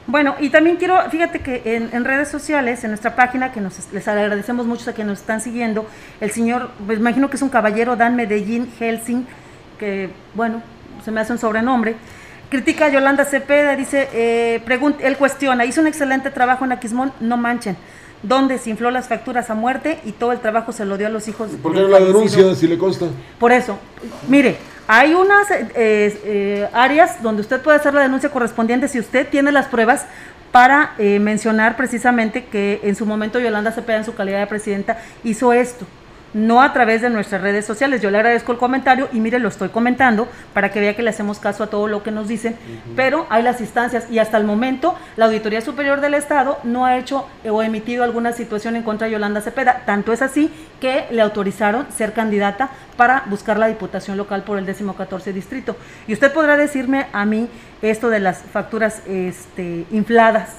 Bueno, 0.07 0.35
y 0.41 0.49
también 0.49 0.77
quiero, 0.77 0.99
fíjate 1.09 1.39
que 1.39 1.63
en, 1.65 2.05
redes 2.05 2.29
sociales, 2.29 2.83
en 2.83 2.91
nuestra 2.91 3.15
página, 3.15 3.53
que 3.53 3.61
nos, 3.61 3.93
les 3.93 4.09
agradecemos 4.09 4.67
mucho 4.67 4.91
a 4.91 4.93
quienes 4.93 5.11
nos 5.11 5.21
están 5.21 5.41
siguiendo, 5.41 5.87
el 6.21 6.33
señor, 6.33 6.71
pues 6.85 6.99
imagino 6.99 7.31
que 7.31 7.37
es 7.37 7.43
un 7.43 7.49
caballero, 7.49 7.95
Dan 7.95 8.17
Medellín 8.17 8.69
Helsing, 8.79 9.27
que, 9.79 10.11
bueno, 10.35 10.63
se 11.05 11.13
me 11.13 11.21
hace 11.21 11.33
un 11.33 11.39
sobrenombre, 11.39 11.95
Critica 12.51 12.87
a 12.87 12.89
Yolanda 12.89 13.25
Cepeda, 13.25 13.77
dice, 13.77 14.09
eh, 14.13 14.61
él 15.01 15.17
cuestiona, 15.17 15.65
hizo 15.65 15.81
un 15.81 15.87
excelente 15.87 16.31
trabajo 16.31 16.65
en 16.65 16.73
Aquismón, 16.73 17.13
no 17.21 17.37
manchen, 17.37 17.77
donde 18.25 18.59
se 18.59 18.71
infló 18.71 18.91
las 18.91 19.09
facturas 19.09 19.51
a 19.51 19.55
muerte 19.55 20.01
y 20.05 20.13
todo 20.13 20.33
el 20.33 20.41
trabajo 20.41 20.73
se 20.73 20.85
lo 20.85 20.99
dio 20.99 21.07
a 21.07 21.11
los 21.11 21.29
hijos. 21.29 21.51
¿Por 21.63 21.73
qué 21.73 21.81
no 21.81 21.89
la 21.89 22.01
denuncia 22.01 22.55
si 22.57 22.67
le 22.67 22.77
consta? 22.77 23.07
Por 23.39 23.53
eso, 23.53 23.79
mire, 24.29 24.57
hay 24.89 25.15
unas 25.15 25.49
eh, 25.53 25.69
eh, 25.77 26.69
áreas 26.73 27.23
donde 27.23 27.43
usted 27.43 27.63
puede 27.63 27.79
hacer 27.79 27.95
la 27.95 28.01
denuncia 28.01 28.31
correspondiente 28.31 28.89
si 28.89 28.99
usted 28.99 29.29
tiene 29.29 29.53
las 29.53 29.69
pruebas 29.69 30.07
para 30.51 30.95
eh, 30.99 31.21
mencionar 31.21 31.77
precisamente 31.77 32.47
que 32.47 32.81
en 32.83 32.97
su 32.97 33.07
momento 33.07 33.39
Yolanda 33.39 33.71
Cepeda 33.71 33.99
en 33.99 34.05
su 34.05 34.15
calidad 34.15 34.41
de 34.41 34.49
presidenta 34.49 34.99
hizo 35.23 35.53
esto 35.53 35.87
no 36.35 36.62
a 36.62 36.73
través 36.73 37.03
de 37.03 37.11
nuestras 37.11 37.43
redes 37.43 37.64
sociales. 37.64 38.01
Yo 38.01 38.11
le 38.11 38.19
agradezco 38.19 38.53
el 38.53 38.59
comentario 38.59 39.09
y 39.12 39.21
mire, 39.21 39.38
lo 39.38 39.49
estoy 39.49 39.69
comentando 39.69 40.29
para 40.55 40.71
que 40.71 40.81
vea 40.81 40.95
que 40.95 41.03
le 41.03 41.11
hacemos 41.11 41.38
caso 41.38 41.64
a 41.64 41.69
todo 41.69 41.88
lo 41.88 42.03
que 42.03 42.11
nos 42.11 42.29
dicen, 42.29 42.57
pero 42.97 43.27
hay 43.31 43.43
las 43.43 43.61
instancias 43.61 44.11
y 44.11 44.19
hasta 44.19 44.37
el 44.37 44.45
momento 44.45 44.97
la 45.16 45.27
Auditoría 45.27 45.61
Superior 45.61 46.01
del 46.01 46.14
Estado 46.14 46.59
no 46.64 46.87
ha 46.87 46.97
hecho 46.97 47.27
o 47.49 47.62
emitido 47.62 48.05
alguna 48.05 48.33
situación 48.33 48.77
en 48.77 48.83
contra 48.83 49.07
de 49.07 49.12
Yolanda 49.14 49.40
Cepeda. 49.40 49.83
Tanto 49.87 50.12
es 50.12 50.23
así 50.23 50.53
que 50.81 51.07
le 51.11 51.23
autorizaron 51.23 51.87
ser 51.90 52.12
candidata 52.12 52.71
para 52.97 53.25
buscar 53.27 53.59
la 53.59 53.66
diputación 53.66 54.16
local 54.16 54.43
por 54.43 54.59
el 54.59 54.66
14 54.71 55.33
distrito. 55.33 55.77
Y 56.07 56.12
usted 56.12 56.33
podrá 56.33 56.57
decirme 56.57 57.07
a 57.12 57.25
mí 57.25 57.49
esto 57.83 58.09
de 58.09 58.21
las 58.21 58.38
facturas 58.38 59.03
este, 59.07 59.87
infladas 59.90 60.51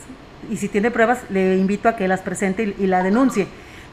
y 0.49 0.57
si 0.57 0.67
tiene 0.67 0.91
pruebas 0.91 1.19
le 1.29 1.57
invito 1.57 1.87
a 1.87 1.95
que 1.95 2.07
las 2.07 2.21
presente 2.21 2.75
y 2.77 2.87
la 2.87 3.03
denuncie 3.03 3.47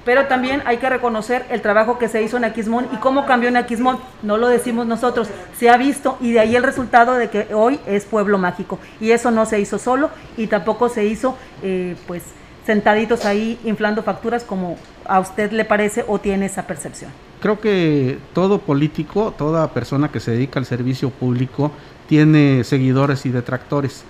pero 0.05 0.27
también 0.27 0.63
hay 0.65 0.79
que 0.79 0.89
reconocer 0.89 1.45
el 1.51 1.61
trabajo 1.61 1.99
que 1.99 2.09
se 2.09 2.23
hizo 2.23 2.37
en 2.37 2.45
Aquismón 2.45 2.89
y 2.93 2.97
cómo 2.97 3.27
cambió 3.27 3.49
en 3.49 3.57
Aquismón. 3.57 3.99
No 4.23 4.37
lo 4.37 4.49
decimos 4.49 4.87
nosotros, 4.87 5.29
se 5.59 5.69
ha 5.69 5.77
visto 5.77 6.17
y 6.21 6.33
de 6.33 6.41
ahí 6.41 6.57
el 6.57 6.63
resultado 6.63 7.15
de 7.15 7.29
que 7.29 7.55
hoy 7.55 7.79
es 7.87 8.05
pueblo 8.05 8.39
mágico. 8.39 8.79
Y 9.01 9.11
eso 9.11 9.31
no 9.31 9.47
se 9.47 9.61
hizo 9.61 9.79
solo 9.79 10.11
y 10.37 10.47
tampoco 10.47 10.89
se 10.89 11.05
hizo, 11.05 11.37
eh, 11.63 11.97
pues, 12.07 12.23
sentaditos 12.65 13.25
ahí 13.25 13.59
inflando 13.65 14.03
facturas 14.03 14.45
como 14.45 14.77
a 15.07 15.21
usted 15.21 15.53
le 15.53 15.65
parece 15.65 16.05
o 16.07 16.19
tiene 16.19 16.47
esa 16.47 16.67
percepción. 16.67 17.11
Creo 17.41 17.61
que 17.61 18.19
todo 18.35 18.59
político, 18.59 19.33
toda 19.37 19.69
persona 19.73 20.11
que 20.11 20.21
se 20.21 20.33
dedica 20.33 20.59
al 20.59 20.67
servicio 20.67 21.11
público 21.11 21.71
tiene 22.09 22.65
seguidores 22.65 23.25
y 23.27 23.31
detractores. 23.31 24.05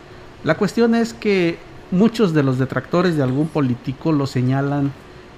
La 0.45 0.57
cuestión 0.57 0.95
es 0.95 1.13
que 1.13 1.59
muchos 1.91 2.33
de 2.33 2.43
los 2.43 2.59
detractores 2.59 3.17
de 3.17 3.23
algún 3.23 3.49
político 3.49 4.13
lo 4.13 4.27
señalan 4.27 4.93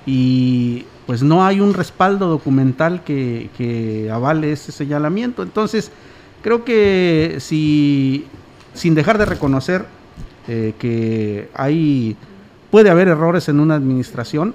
y 0.07 0.85
pues 1.07 1.23
no 1.23 1.45
hay 1.45 1.61
un 1.61 1.75
respaldo 1.75 2.29
documental 2.29 3.03
que, 3.03 4.09
avale 4.13 4.53
ese 4.53 4.73
señalamiento. 4.73 5.43
Entonces, 5.43 5.91
creo 6.43 6.65
que 6.65 7.39
si, 7.41 8.27
sin 8.75 8.95
dejar 8.95 9.19
de 9.19 9.25
reconocer 9.25 9.87
eh, 10.47 10.75
que 10.79 11.49
hay, 11.55 12.17
puede 12.71 12.91
haber 12.91 13.09
errores 13.09 13.49
en 13.49 13.61
una 13.61 13.75
administración, 13.75 14.55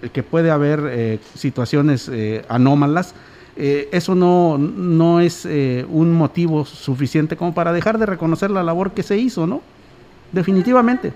eh, 0.00 0.08
que 0.10 0.22
puede 0.22 0.50
haber 0.50 0.80
eh, 0.86 1.18
situaciones 1.34 2.10
anómalas, 2.48 3.14
eso 3.56 4.14
no, 4.14 4.58
no 4.58 5.20
es 5.20 5.48
un 5.88 6.12
motivo 6.12 6.66
suficiente 6.66 7.36
como 7.36 7.54
para 7.54 7.72
dejar 7.72 7.98
de 7.98 8.04
reconocer 8.04 8.50
la 8.50 8.62
labor 8.62 8.92
que 8.92 9.02
se 9.02 9.16
hizo, 9.16 9.46
¿no? 9.46 9.62
Definitivamente 10.30 11.14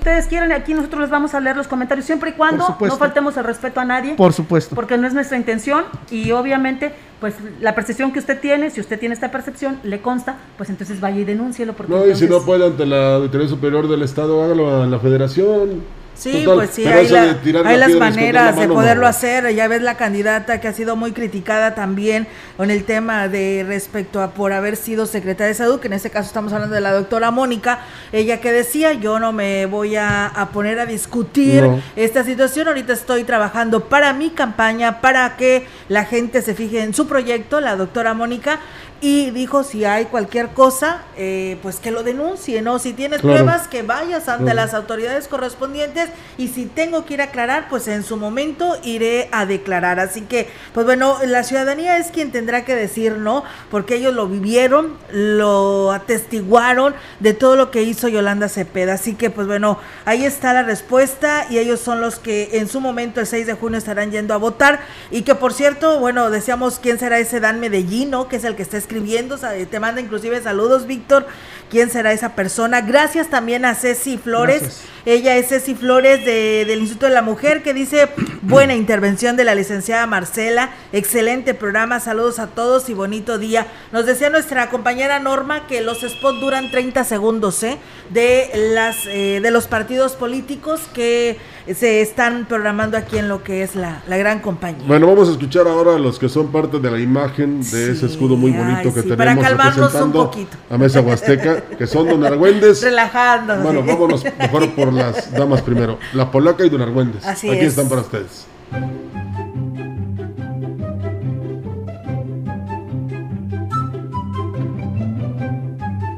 ustedes 0.00 0.26
quieren, 0.26 0.50
aquí 0.50 0.74
nosotros 0.74 1.02
les 1.02 1.10
vamos 1.10 1.34
a 1.34 1.40
leer 1.40 1.56
los 1.56 1.68
comentarios, 1.68 2.06
siempre 2.06 2.30
y 2.30 2.32
cuando 2.32 2.76
no 2.80 2.96
faltemos 2.96 3.36
el 3.36 3.44
respeto 3.44 3.80
a 3.80 3.84
nadie. 3.84 4.14
Por 4.14 4.32
supuesto. 4.32 4.74
Porque 4.74 4.96
no 4.96 5.06
es 5.06 5.14
nuestra 5.14 5.36
intención 5.36 5.84
y 6.10 6.32
obviamente, 6.32 6.92
pues 7.20 7.34
la 7.60 7.74
percepción 7.74 8.12
que 8.12 8.18
usted 8.18 8.40
tiene, 8.40 8.70
si 8.70 8.80
usted 8.80 8.98
tiene 8.98 9.14
esta 9.14 9.30
percepción, 9.30 9.78
le 9.82 10.00
consta, 10.00 10.36
pues 10.56 10.70
entonces 10.70 11.00
vaya 11.00 11.20
y 11.20 11.24
denúncielo. 11.24 11.74
no, 11.86 12.06
y 12.06 12.14
si 12.16 12.26
no 12.26 12.40
puede 12.40 12.66
ante 12.66 12.86
la 12.86 13.16
Auditoría 13.16 13.46
Superior 13.46 13.88
del 13.88 14.02
Estado, 14.02 14.42
hágalo 14.42 14.82
a 14.82 14.86
la 14.86 14.98
Federación. 14.98 15.82
Sí, 16.20 16.44
Total, 16.44 16.54
pues 16.66 16.70
sí, 16.74 16.86
hay, 16.86 17.08
la- 17.08 17.22
hay 17.64 17.78
las 17.78 17.92
la 17.92 17.98
maneras 17.98 18.54
de 18.54 18.68
poderlo 18.68 19.04
no. 19.04 19.08
hacer. 19.08 19.54
Ya 19.54 19.66
ves 19.68 19.80
la 19.80 19.96
candidata 19.96 20.60
que 20.60 20.68
ha 20.68 20.72
sido 20.74 20.94
muy 20.94 21.12
criticada 21.12 21.74
también 21.74 22.26
con 22.58 22.70
el 22.70 22.84
tema 22.84 23.26
de 23.28 23.64
respecto 23.66 24.20
a 24.22 24.32
por 24.32 24.52
haber 24.52 24.76
sido 24.76 25.06
secretaria 25.06 25.48
de 25.48 25.54
salud, 25.54 25.80
que 25.80 25.86
en 25.86 25.94
este 25.94 26.10
caso 26.10 26.26
estamos 26.26 26.52
hablando 26.52 26.74
de 26.74 26.82
la 26.82 26.92
doctora 26.92 27.30
Mónica, 27.30 27.78
ella 28.12 28.38
que 28.38 28.52
decía, 28.52 28.92
yo 28.92 29.18
no 29.18 29.32
me 29.32 29.64
voy 29.64 29.96
a, 29.96 30.26
a 30.26 30.50
poner 30.50 30.78
a 30.78 30.84
discutir 30.84 31.62
No. 31.62 31.80
esta 31.96 32.22
situación, 32.22 32.68
ahorita 32.68 32.92
estoy 32.92 33.24
trabajando 33.24 33.84
para 33.88 34.12
mi 34.12 34.28
campaña, 34.28 35.00
para 35.00 35.38
que 35.38 35.66
la 35.88 36.04
gente 36.04 36.42
se 36.42 36.52
fije 36.54 36.82
en 36.82 36.92
su 36.92 37.06
proyecto, 37.06 37.62
la 37.62 37.76
doctora 37.76 38.12
Mónica, 38.12 38.60
y 39.00 39.30
dijo 39.30 39.64
si 39.64 39.84
hay 39.84 40.06
cualquier 40.06 40.48
cosa, 40.50 41.02
eh, 41.16 41.56
pues 41.62 41.76
que 41.76 41.90
lo 41.90 42.02
denuncie, 42.02 42.60
¿no? 42.62 42.78
Si 42.78 42.92
tienes 42.92 43.20
Claro. 43.20 43.36
pruebas, 43.44 43.66
que 43.68 43.82
vayas 43.82 44.28
ante 44.28 44.44
Claro. 44.44 44.56
las 44.56 44.74
autoridades 44.74 45.26
correspondientes 45.28 46.10
y 46.36 46.48
si 46.48 46.66
tengo 46.66 47.04
que 47.06 47.14
ir 47.14 47.20
a 47.22 47.24
aclarar, 47.24 47.68
pues 47.70 47.88
en 47.88 48.02
su 48.02 48.16
momento 48.16 48.76
iré 48.84 49.28
a 49.32 49.46
declarar. 49.46 50.00
Así 50.00 50.22
que, 50.22 50.48
pues 50.74 50.84
bueno, 50.84 51.16
la 51.24 51.42
ciudadanía 51.44 51.96
es 51.96 52.08
quien 52.08 52.30
tendrá 52.30 52.64
que 52.64 52.74
decir, 52.74 53.12
¿no? 53.16 53.42
Porque 53.70 53.94
ellos 53.96 54.14
lo 54.14 54.26
vivieron, 54.28 54.96
lo 55.12 55.92
atestiguaron 55.92 56.94
de 57.20 57.32
todo 57.32 57.56
lo 57.56 57.70
que 57.70 57.82
hizo 57.82 58.08
Yolanda 58.08 58.48
Cepeda. 58.48 58.94
Así 58.94 59.14
que, 59.14 59.30
pues 59.30 59.46
bueno, 59.46 59.78
ahí 60.04 60.24
está 60.24 60.52
la 60.52 60.62
respuesta 60.62 61.46
y 61.48 61.58
ellos 61.58 61.80
son 61.80 62.00
los 62.00 62.18
que 62.18 62.50
en 62.58 62.68
su 62.68 62.80
momento, 62.80 63.20
el 63.20 63.26
6 63.26 63.46
de 63.46 63.54
junio, 63.54 63.78
estarán 63.78 64.10
yendo 64.10 64.34
a 64.34 64.36
votar. 64.36 64.80
Y 65.10 65.22
que, 65.22 65.34
por 65.34 65.52
cierto, 65.52 65.98
bueno, 66.00 66.30
decíamos 66.30 66.78
quién 66.78 66.98
será 66.98 67.18
ese 67.18 67.40
Dan 67.40 67.60
Medellín, 67.60 68.10
¿no? 68.10 68.28
Que 68.28 68.36
es 68.36 68.44
el 68.44 68.56
que 68.56 68.62
está 68.62 68.76
escribiendo, 68.90 69.36
sea, 69.38 69.52
te 69.66 69.80
manda 69.80 70.00
inclusive 70.00 70.42
saludos, 70.42 70.86
Víctor. 70.86 71.26
¿Quién 71.70 71.90
será 71.90 72.12
esa 72.12 72.34
persona? 72.34 72.80
Gracias 72.80 73.30
también 73.30 73.64
a 73.64 73.76
Ceci 73.76 74.18
Flores. 74.18 74.62
Gracias. 74.62 74.82
Ella 75.06 75.36
es 75.36 75.48
Ceci 75.48 75.74
Flores 75.74 76.24
de- 76.24 76.64
del 76.66 76.80
Instituto 76.80 77.06
de 77.06 77.12
la 77.14 77.22
Mujer 77.22 77.62
que 77.62 77.72
dice, 77.72 78.08
buena 78.42 78.74
intervención 78.74 79.36
de 79.36 79.44
la 79.44 79.54
licenciada 79.54 80.06
Marcela, 80.06 80.70
excelente 80.92 81.54
programa, 81.54 82.00
saludos 82.00 82.38
a 82.38 82.48
todos 82.48 82.88
y 82.90 82.94
bonito 82.94 83.38
día. 83.38 83.66
Nos 83.92 84.04
decía 84.06 84.28
nuestra 84.30 84.68
compañera 84.68 85.18
Norma 85.18 85.66
que 85.66 85.80
los 85.80 86.00
spots 86.00 86.40
duran 86.40 86.70
30 86.70 87.04
segundos 87.04 87.62
¿eh? 87.62 87.78
de, 88.10 88.50
las, 88.74 89.06
eh, 89.06 89.40
de 89.42 89.50
los 89.50 89.66
partidos 89.66 90.12
políticos 90.12 90.80
que 90.92 91.38
se 91.74 92.00
están 92.00 92.46
programando 92.46 92.96
aquí 92.96 93.16
en 93.18 93.28
lo 93.28 93.42
que 93.44 93.62
es 93.62 93.76
la, 93.76 94.02
la 94.08 94.16
gran 94.16 94.40
compañía. 94.40 94.82
Bueno, 94.86 95.06
vamos 95.06 95.28
a 95.28 95.32
escuchar 95.32 95.66
ahora 95.68 95.94
a 95.94 95.98
los 95.98 96.18
que 96.18 96.28
son 96.28 96.50
parte 96.50 96.78
de 96.78 96.90
la 96.90 96.98
imagen 96.98 97.60
de 97.62 97.92
ese 97.92 98.06
escudo 98.06 98.36
muy 98.36 98.50
bonito 98.50 98.80
ay, 98.88 98.92
que 98.92 99.02
sí, 99.02 99.08
para 99.10 99.34
tenemos 99.34 99.44
calmarnos 99.44 99.76
un 99.76 99.82
representando 99.84 100.24
poquito. 100.30 100.56
a 100.68 100.78
Mesa 100.78 101.00
Huasteca, 101.00 101.62
que 101.78 101.86
son 101.86 102.08
Don 102.08 102.24
Argüendes. 102.24 102.80
Bueno, 103.62 103.82
vámonos 103.84 104.24
mejor 104.38 104.70
por 104.74 104.89
las 104.96 105.32
damas 105.32 105.62
primero. 105.62 105.98
La 106.12 106.30
polaca 106.30 106.64
y 106.64 106.68
Don 106.68 106.82
Argüendes. 106.82 107.24
Así 107.26 107.48
Aquí 107.48 107.60
es. 107.60 107.68
están 107.68 107.88
para 107.88 108.02
ustedes. 108.02 108.46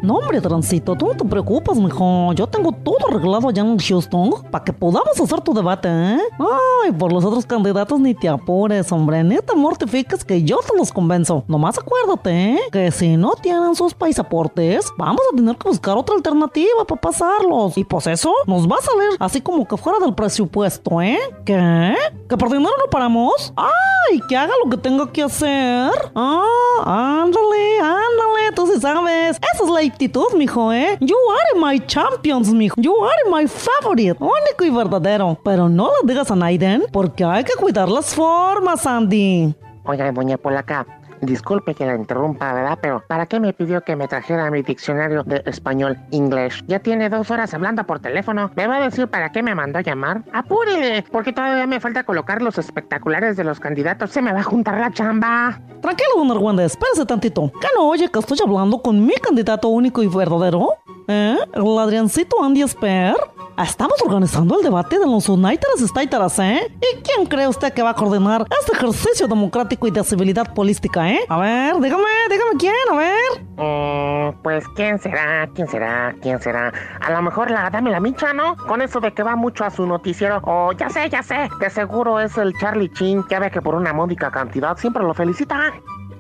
No, 0.03 0.15
hombre, 0.17 0.41
Transito, 0.41 0.97
tú 0.97 1.07
no 1.07 1.15
te 1.15 1.25
preocupes, 1.25 1.77
mijo. 1.77 2.33
Yo 2.33 2.49
tengo 2.49 2.73
todo 2.73 2.97
arreglado 3.09 3.49
allá 3.49 3.63
en 3.63 3.79
Houston 3.79 4.33
para 4.51 4.65
que 4.65 4.73
podamos 4.73 5.19
hacer 5.21 5.41
tu 5.43 5.55
debate, 5.55 5.89
¿eh? 5.89 6.19
Ay, 6.85 6.91
por 6.93 7.13
los 7.13 7.25
otros 7.25 7.47
candidatos 7.47 8.01
ni 8.01 8.13
te 8.13 8.29
apures, 8.29 8.91
hombre. 8.91 9.23
Ni 9.23 9.39
te 9.39 9.55
mortifiques 9.55 10.25
que 10.25 10.43
yo 10.43 10.59
te 10.59 10.77
los 10.77 10.93
convenzo. 10.93 11.45
Nomás 11.47 11.79
acuérdate, 11.79 12.55
¿eh? 12.55 12.61
Que 12.73 12.91
si 12.91 13.17
no 13.17 13.35
tienen 13.41 13.77
sus 13.77 13.95
pasaportes, 13.95 14.93
vamos 14.99 15.21
a 15.33 15.37
tener 15.37 15.57
que 15.57 15.69
buscar 15.69 15.97
otra 15.97 16.17
alternativa 16.17 16.85
para 16.87 17.01
pasarlos. 17.01 17.79
Y 17.79 17.85
pues 17.85 18.09
eso 18.09 18.33
nos 18.47 18.69
va 18.69 18.77
a 18.77 18.83
salir 18.83 19.17
así 19.21 19.41
como 19.41 19.69
que 19.69 19.77
fuera 19.77 20.01
del 20.01 20.15
presupuesto, 20.15 21.01
¿eh? 21.01 21.19
¿Qué? 21.45 21.95
¿Que 22.29 22.37
por 22.37 22.51
dinero 22.51 22.73
no 22.77 22.91
paramos? 22.91 23.53
¡Ay! 23.57 24.21
Que 24.29 24.37
haga 24.37 24.53
lo 24.65 24.69
que 24.69 24.79
tenga 24.79 25.11
que 25.13 25.23
hacer. 25.23 25.93
Ah, 26.17 27.23
ándale, 27.23 27.79
ándale, 27.79 28.53
tú 28.57 28.67
sí 28.67 28.81
sabes. 28.81 29.39
Esa 29.55 29.65
es 29.65 29.71
la 29.71 29.92
actitud, 29.93 30.35
mijo, 30.37 30.73
¿eh? 30.73 30.97
You 31.01 31.17
are 31.17 31.61
my 31.61 31.79
champions, 31.87 32.53
mijo. 32.53 32.75
You 32.79 32.95
are 33.05 33.31
my 33.31 33.47
favorite. 33.47 34.17
Único 34.19 34.65
y 34.65 34.71
verdadero. 34.71 35.39
Pero 35.45 35.69
no 35.69 35.89
lo 35.89 36.09
digas 36.09 36.31
a 36.31 36.37
Naiden, 36.37 36.85
porque 36.93 37.25
hay 37.25 37.45
que 37.45 37.55
cuidar 37.55 37.89
las 37.89 38.15
formas, 38.15 38.87
Andy. 38.87 39.55
Oiga, 39.85 40.11
doña 40.13 40.37
Polaca, 40.39 40.87
disculpe 41.23 41.75
que 41.75 41.87
la 41.87 41.95
interrumpa, 41.95 42.53
¿verdad? 42.53 42.79
Pero 42.83 43.03
¿para 43.07 43.27
qué 43.27 43.41
me 43.41 43.53
pidió 43.53 43.81
que 43.83 43.97
me 43.97 44.09
trajera 44.09 44.51
mi 44.51 44.63
diccionario 44.63 45.23
de 45.23 45.43
español-inglés? 45.47 46.63
Ya 46.67 46.81
tiene 46.81 47.09
dos 47.09 47.31
horas 47.31 47.55
hablando 47.55 47.85
por 47.85 48.01
teléfono. 48.01 48.51
¿Me 48.55 48.67
va 48.67 48.77
a 48.77 48.81
decir 48.81 49.09
para 49.09 49.33
qué 49.33 49.43
me 49.43 49.55
mandó 49.55 49.79
a 49.79 49.83
llamar? 49.83 50.23
¡Apúrele! 50.33 51.05
Porque 51.11 51.33
todavía 51.33 51.67
me 51.67 51.81
falta 51.81 52.05
colocar 52.05 52.43
los 52.43 52.59
espectaculares 52.59 53.37
de 53.37 53.45
los 53.45 53.61
candidatos. 53.61 54.11
Se 54.11 54.21
me 54.21 54.33
va 54.33 54.41
a 54.41 54.45
juntar 54.45 54.79
la 54.79 54.91
chamba. 54.91 55.61
Tranquilo, 55.81 56.11
don 56.17 56.31
Argüendes, 56.31 56.73
espérese 56.73 57.07
tantito. 57.07 57.51
¿Qué 57.61 57.69
no 57.77 57.89
oye 57.89 58.09
que 58.09 58.19
estoy 58.19 58.39
hablando 58.45 58.83
con 58.83 59.05
mi 59.05 59.15
candidato 59.15 59.69
único 59.69 60.03
y 60.03 60.09
verdadero? 60.09 60.75
¿Eh? 61.09 61.37
El 61.55 61.79
Adriancito 61.79 62.43
Andy 62.43 62.63
Esper. 62.63 63.15
Estamos 63.59 64.01
organizando 64.03 64.57
el 64.57 64.63
debate 64.63 64.99
de 64.99 65.07
los 65.07 65.29
United 65.29 65.69
States, 65.79 66.39
¿eh? 66.39 66.73
¿Y 66.81 67.03
quién 67.03 67.27
cree 67.27 67.47
usted 67.47 67.73
que 67.73 67.83
va 67.83 67.91
a 67.91 67.95
coordinar 67.95 68.47
este 68.61 68.73
ejercicio 68.73 69.29
democrático 69.29 69.87
y 69.87 69.91
de 69.91 70.03
civilidad 70.03 70.55
política, 70.55 71.11
eh? 71.11 71.12
A 71.29 71.39
ver, 71.39 71.75
dígame, 71.81 72.05
dígame 72.31 72.51
quién, 72.59 72.75
a 72.91 72.97
ver. 72.97 73.43
Mm, 73.57 74.43
pues, 74.43 74.67
¿quién 74.77 74.99
será? 74.99 75.49
¿Quién 75.55 75.69
será? 75.69 76.15
¿Quién 76.21 76.41
será? 76.41 76.73
A 77.01 77.11
lo 77.11 77.23
mejor 77.23 77.51
la 77.51 77.71
dame 77.71 77.91
la 77.91 78.01
micha, 78.01 78.33
¿no? 78.33 78.57
Con 78.57 78.83
eso 78.83 79.01
de 79.01 79.13
que 79.13 79.23
va 79.23 79.37
mucho 79.37 79.65
a 79.65 79.71
su 79.71 79.87
noticiero. 79.87 80.41
O 80.45 80.73
ya 80.73 80.89
sé, 80.91 81.09
ya 81.09 81.23
sé. 81.23 81.49
De 81.61 81.71
seguro 81.71 82.21
es 82.21 82.37
el 82.39 82.57
Charlie 82.59 82.93
Chin, 82.93 83.23
que 83.25 83.39
ve 83.39 83.51
que 83.51 83.61
por 83.63 83.75
una 83.75 83.93
módica 83.93 84.31
cantidad 84.31 84.77
siempre 84.77 85.03
lo 85.03 85.15
felicita. 85.15 85.73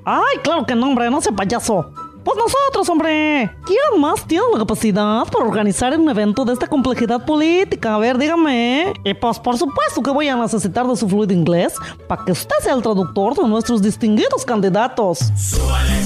Ay, 0.04 0.38
claro 0.42 0.66
que 0.66 0.74
no, 0.74 0.88
hombre, 0.88 1.10
no 1.10 1.20
sea 1.20 1.32
payaso. 1.32 1.92
Pues 2.24 2.36
nosotros, 2.36 2.88
hombre. 2.88 3.50
¿Quién 3.64 4.00
más 4.00 4.24
tiene 4.26 4.44
la 4.52 4.58
capacidad 4.58 5.24
para 5.26 5.44
organizar 5.44 5.98
un 5.98 6.08
evento 6.08 6.44
de 6.44 6.52
esta 6.52 6.66
complejidad 6.66 7.24
política? 7.24 7.94
A 7.94 7.98
ver, 7.98 8.18
dígame. 8.18 8.92
Y 9.04 9.14
pues 9.14 9.38
por 9.38 9.58
supuesto 9.58 10.02
que 10.02 10.10
voy 10.10 10.28
a 10.28 10.36
necesitar 10.36 10.86
de 10.86 10.96
su 10.96 11.08
fluido 11.08 11.32
inglés 11.32 11.74
para 12.06 12.24
que 12.24 12.32
usted 12.32 12.56
sea 12.62 12.74
el 12.74 12.82
traductor 12.82 13.34
de 13.34 13.48
nuestros 13.48 13.82
distinguidos 13.82 14.44
candidatos. 14.44 15.20
¡Ay, 15.72 16.02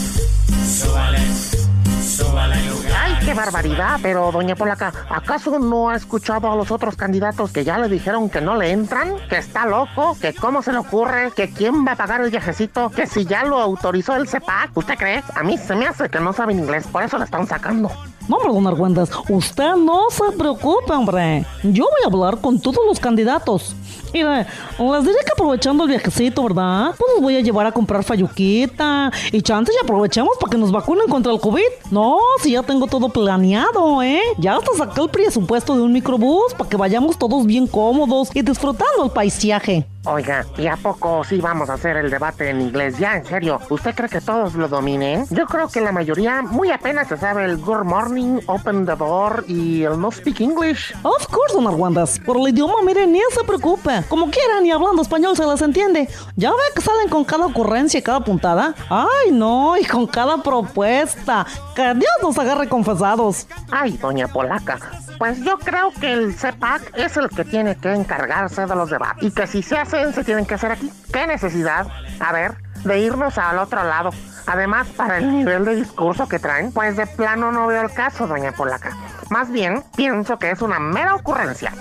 qué 3.26 3.34
barbaridad! 3.34 3.98
Pero, 4.02 4.30
doña 4.30 4.54
Polaca, 4.54 4.92
¿acaso 5.10 5.58
no 5.58 5.90
ha 5.90 5.96
escuchado 5.96 6.50
a 6.50 6.54
los 6.54 6.70
otros 6.70 6.94
candidatos 6.94 7.50
que 7.50 7.64
ya 7.64 7.76
le 7.76 7.88
dijeron 7.88 8.30
que 8.30 8.40
no 8.40 8.56
le 8.56 8.70
entran? 8.70 9.14
¿Que 9.28 9.38
está 9.38 9.66
loco? 9.66 10.16
¿Que 10.20 10.32
cómo 10.32 10.62
se 10.62 10.70
le 10.70 10.78
ocurre? 10.78 11.32
¿Que 11.34 11.50
quién 11.50 11.84
va 11.84 11.92
a 11.92 11.96
pagar 11.96 12.20
el 12.20 12.30
viajecito? 12.30 12.88
¿Que 12.90 13.06
si 13.06 13.26
ya 13.26 13.44
lo 13.44 13.58
autorizó 13.58 14.14
el 14.14 14.28
CEPAC? 14.28 14.76
¿Usted 14.76 14.94
cree? 14.94 15.24
A 15.34 15.42
mí 15.42 15.58
se 15.58 15.74
me 15.74 15.88
hace 15.88 16.08
que 16.08 16.20
no 16.20 16.32
saben 16.32 16.60
inglés, 16.60 16.86
por 16.86 17.02
eso 17.02 17.18
le 17.18 17.24
están 17.24 17.48
sacando. 17.48 17.90
No, 18.28 18.36
hombre, 18.36 18.52
don 18.52 18.66
Argüendes, 18.66 19.10
usted 19.28 19.76
no 19.76 20.10
se 20.10 20.36
preocupe, 20.36 20.92
hombre. 20.92 21.44
Yo 21.62 21.84
voy 21.84 22.02
a 22.04 22.06
hablar 22.06 22.40
con 22.40 22.58
todos 22.58 22.80
los 22.86 22.98
candidatos. 22.98 23.76
Mire, 24.12 24.46
les 24.78 25.04
diré 25.04 25.16
que 25.24 25.32
aprovechando 25.32 25.84
el 25.84 25.90
viajecito, 25.90 26.42
¿verdad? 26.42 26.94
Pues 26.98 27.12
los 27.14 27.22
voy 27.22 27.36
a 27.36 27.40
llevar 27.40 27.66
a 27.66 27.72
comprar 27.72 28.02
fayuquita. 28.02 29.12
Y 29.30 29.42
chances 29.42 29.74
y 29.76 29.84
aprovechemos 29.84 30.36
para 30.40 30.50
que 30.50 30.58
nos 30.58 30.72
vacunen 30.72 31.06
contra 31.06 31.32
el 31.32 31.40
COVID. 31.40 31.62
No, 31.90 32.18
si 32.40 32.52
ya 32.52 32.62
tengo 32.62 32.86
todo 32.86 33.08
planeado, 33.08 34.02
¿eh? 34.02 34.20
Ya 34.38 34.56
hasta 34.56 34.72
saqué 34.76 35.02
el 35.02 35.08
presupuesto 35.08 35.74
de 35.74 35.82
un 35.82 35.92
microbús 35.92 36.54
para 36.56 36.68
que 36.68 36.76
vayamos 36.76 37.18
todos 37.18 37.46
bien 37.46 37.66
cómodos 37.66 38.30
y 38.34 38.42
disfrutando 38.42 39.04
el 39.04 39.10
paisaje. 39.10 39.86
Oiga, 40.08 40.46
¿y 40.56 40.68
a 40.68 40.76
poco 40.76 41.24
sí 41.24 41.40
vamos 41.40 41.68
a 41.68 41.74
hacer 41.74 41.96
el 41.96 42.08
debate 42.10 42.50
en 42.50 42.60
inglés? 42.60 42.96
Ya, 42.96 43.16
en 43.16 43.24
serio, 43.24 43.60
¿usted 43.68 43.92
cree 43.92 44.08
que 44.08 44.20
todos 44.20 44.54
lo 44.54 44.68
dominen? 44.68 45.26
Yo 45.30 45.46
creo 45.46 45.66
que 45.66 45.80
la 45.80 45.90
mayoría 45.90 46.42
muy 46.42 46.70
apenas 46.70 47.08
se 47.08 47.16
sabe 47.16 47.44
el 47.44 47.58
Good 47.58 47.82
Morning, 47.82 48.38
Open 48.46 48.86
the 48.86 48.94
Door 48.94 49.44
y 49.48 49.82
el 49.82 50.00
No 50.00 50.12
Speak 50.12 50.40
English. 50.40 50.94
Of 51.02 51.26
course, 51.26 51.54
don 51.54 51.66
Argüendas. 51.66 52.20
Por 52.20 52.36
el 52.36 52.48
idioma, 52.50 52.82
miren, 52.84 53.12
ni 53.12 53.20
se 53.32 53.42
preocupe. 53.42 54.04
Como 54.08 54.30
quieran 54.30 54.64
y 54.64 54.70
hablando 54.70 55.02
español 55.02 55.36
se 55.36 55.44
les 55.44 55.60
entiende. 55.60 56.08
Ya 56.36 56.50
ve 56.50 56.56
que 56.72 56.82
salen 56.82 57.08
con 57.08 57.24
cada 57.24 57.46
ocurrencia 57.46 57.98
y 57.98 58.02
cada 58.02 58.20
puntada. 58.20 58.76
Ay, 58.88 59.32
no, 59.32 59.76
y 59.76 59.84
con 59.84 60.06
cada 60.06 60.40
propuesta. 60.40 61.44
Que 61.74 61.94
Dios 61.94 62.12
nos 62.22 62.38
agarre 62.38 62.68
confesados. 62.68 63.48
Ay, 63.72 63.98
doña 64.00 64.28
Polaca, 64.28 64.78
pues 65.18 65.42
yo 65.42 65.58
creo 65.58 65.92
que 65.92 66.12
el 66.12 66.34
CEPAC 66.34 66.96
es 66.96 67.16
el 67.16 67.28
que 67.28 67.44
tiene 67.44 67.76
que 67.76 67.92
encargarse 67.92 68.66
de 68.66 68.74
los 68.74 68.90
debates. 68.90 69.22
Y 69.22 69.30
que 69.30 69.46
si 69.46 69.62
se 69.62 69.76
hacen, 69.76 70.12
se 70.12 70.24
tienen 70.24 70.46
que 70.46 70.54
hacer 70.54 70.72
aquí. 70.72 70.90
¿Qué 71.12 71.26
necesidad? 71.26 71.86
A 72.20 72.32
ver, 72.32 72.54
de 72.86 73.00
irnos 73.00 73.36
al 73.38 73.58
otro 73.58 73.82
lado. 73.84 74.10
Además, 74.46 74.86
para 74.96 75.18
el 75.18 75.30
nivel 75.30 75.64
de 75.64 75.76
discurso 75.76 76.28
que 76.28 76.38
traen, 76.38 76.72
pues 76.72 76.96
de 76.96 77.06
plano 77.06 77.50
no 77.50 77.66
veo 77.66 77.82
el 77.82 77.92
caso, 77.92 78.26
doña 78.26 78.52
Polaca. 78.52 78.96
Más 79.28 79.50
bien, 79.50 79.82
pienso 79.96 80.38
que 80.38 80.50
es 80.50 80.62
una 80.62 80.78
mera 80.78 81.16
ocurrencia. 81.16 81.72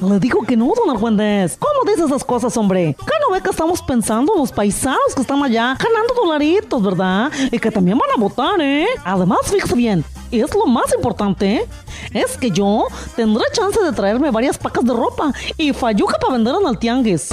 Le 0.00 0.20
digo 0.20 0.42
que 0.42 0.56
no, 0.56 0.72
don 0.76 0.90
Argüendes. 0.90 1.58
¿Cómo 1.58 1.90
dice 1.90 2.06
esas 2.06 2.24
cosas, 2.24 2.56
hombre? 2.56 2.96
¿Qué 2.98 3.14
no 3.20 3.34
ve 3.34 3.42
que 3.42 3.50
estamos 3.50 3.82
pensando 3.82 4.32
en 4.32 4.40
los 4.40 4.52
paisanos 4.52 5.14
que 5.14 5.22
están 5.22 5.42
allá 5.42 5.76
ganando 5.76 6.14
dolaritos, 6.14 6.82
verdad? 6.82 7.32
Y 7.50 7.58
que 7.58 7.70
también 7.70 7.98
van 7.98 8.08
a 8.16 8.20
votar, 8.20 8.60
¿eh? 8.60 8.86
Además, 9.04 9.40
fíjese 9.44 9.74
bien, 9.74 10.04
y 10.30 10.40
es 10.40 10.54
lo 10.54 10.66
más 10.66 10.94
importante, 10.94 11.56
¿eh? 11.56 11.68
Es 12.14 12.38
que 12.38 12.50
yo 12.50 12.86
tendré 13.16 13.42
chance 13.52 13.82
de 13.82 13.92
traerme 13.92 14.30
varias 14.30 14.56
pacas 14.56 14.84
de 14.84 14.92
ropa 14.92 15.32
y 15.56 15.72
falluca 15.72 16.16
para 16.18 16.34
vender 16.34 16.54
en 16.60 16.68
el 16.68 16.78
tianguis. 16.78 17.30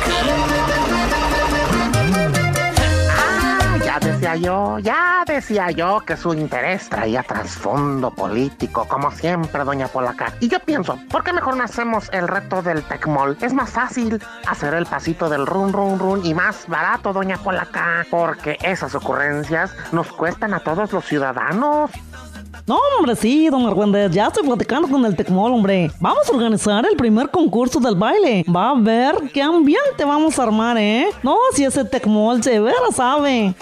Ya 3.86 4.00
decía 4.00 4.36
yo, 4.36 4.80
ya 4.80 5.24
decía 5.28 5.70
yo 5.70 6.00
que 6.00 6.18
su 6.18 6.34
interés 6.34 6.90
traía 6.90 7.22
trasfondo 7.22 8.10
político, 8.10 8.88
como 8.88 9.12
siempre, 9.12 9.64
doña 9.64 9.88
Polaca. 9.88 10.34
Y 10.40 10.48
yo 10.48 10.60
pienso, 10.60 10.98
¿por 11.12 11.24
qué 11.24 11.32
mejor 11.32 11.56
no 11.56 11.64
hacemos 11.64 12.10
el 12.12 12.28
reto 12.28 12.64
del 12.64 12.82
Tecmol? 12.82 13.38
Es 13.42 13.54
más 13.54 13.70
fácil 13.70 14.20
hacer 14.48 14.74
el 14.74 14.88
pasito 14.88 15.30
del 15.30 15.46
run, 15.46 15.72
run, 15.72 16.00
run 16.00 16.26
y 16.26 16.34
más 16.34 16.68
barato, 16.68 17.14
doña 17.14 17.38
Polaca, 17.38 18.08
porque 18.10 18.58
esas 18.64 18.96
ocurrencias 18.96 19.72
nos 19.92 20.08
cuestan 20.08 20.56
a 20.56 20.62
todos 20.62 20.92
los 20.92 21.06
ciudadanos. 21.06 21.92
No, 22.66 22.80
hombre, 22.98 23.16
sí, 23.16 23.48
don 23.50 23.68
Argüendez, 23.68 24.12
ya 24.12 24.28
estoy 24.28 24.48
platicando 24.48 24.88
con 24.88 25.06
el 25.06 25.16
Tecmol, 25.16 25.54
hombre. 25.54 25.92
Vamos 26.00 26.28
a 26.28 26.32
organizar 26.32 26.84
el 26.90 26.98
primer 26.98 27.30
concurso 27.30 27.80
del 27.80 27.94
baile. 27.94 28.44
Va 28.54 28.72
a 28.72 28.74
ver 28.74 29.16
qué 29.32 29.44
ambiente 29.44 30.04
vamos 30.04 30.40
a 30.40 30.44
armar, 30.44 30.76
¿eh? 30.80 31.06
No, 31.22 31.38
si 31.54 31.64
ese 31.64 31.86
Tecmol 31.86 32.42
se 32.42 32.60
vera 32.60 32.92
sabe. 32.92 33.54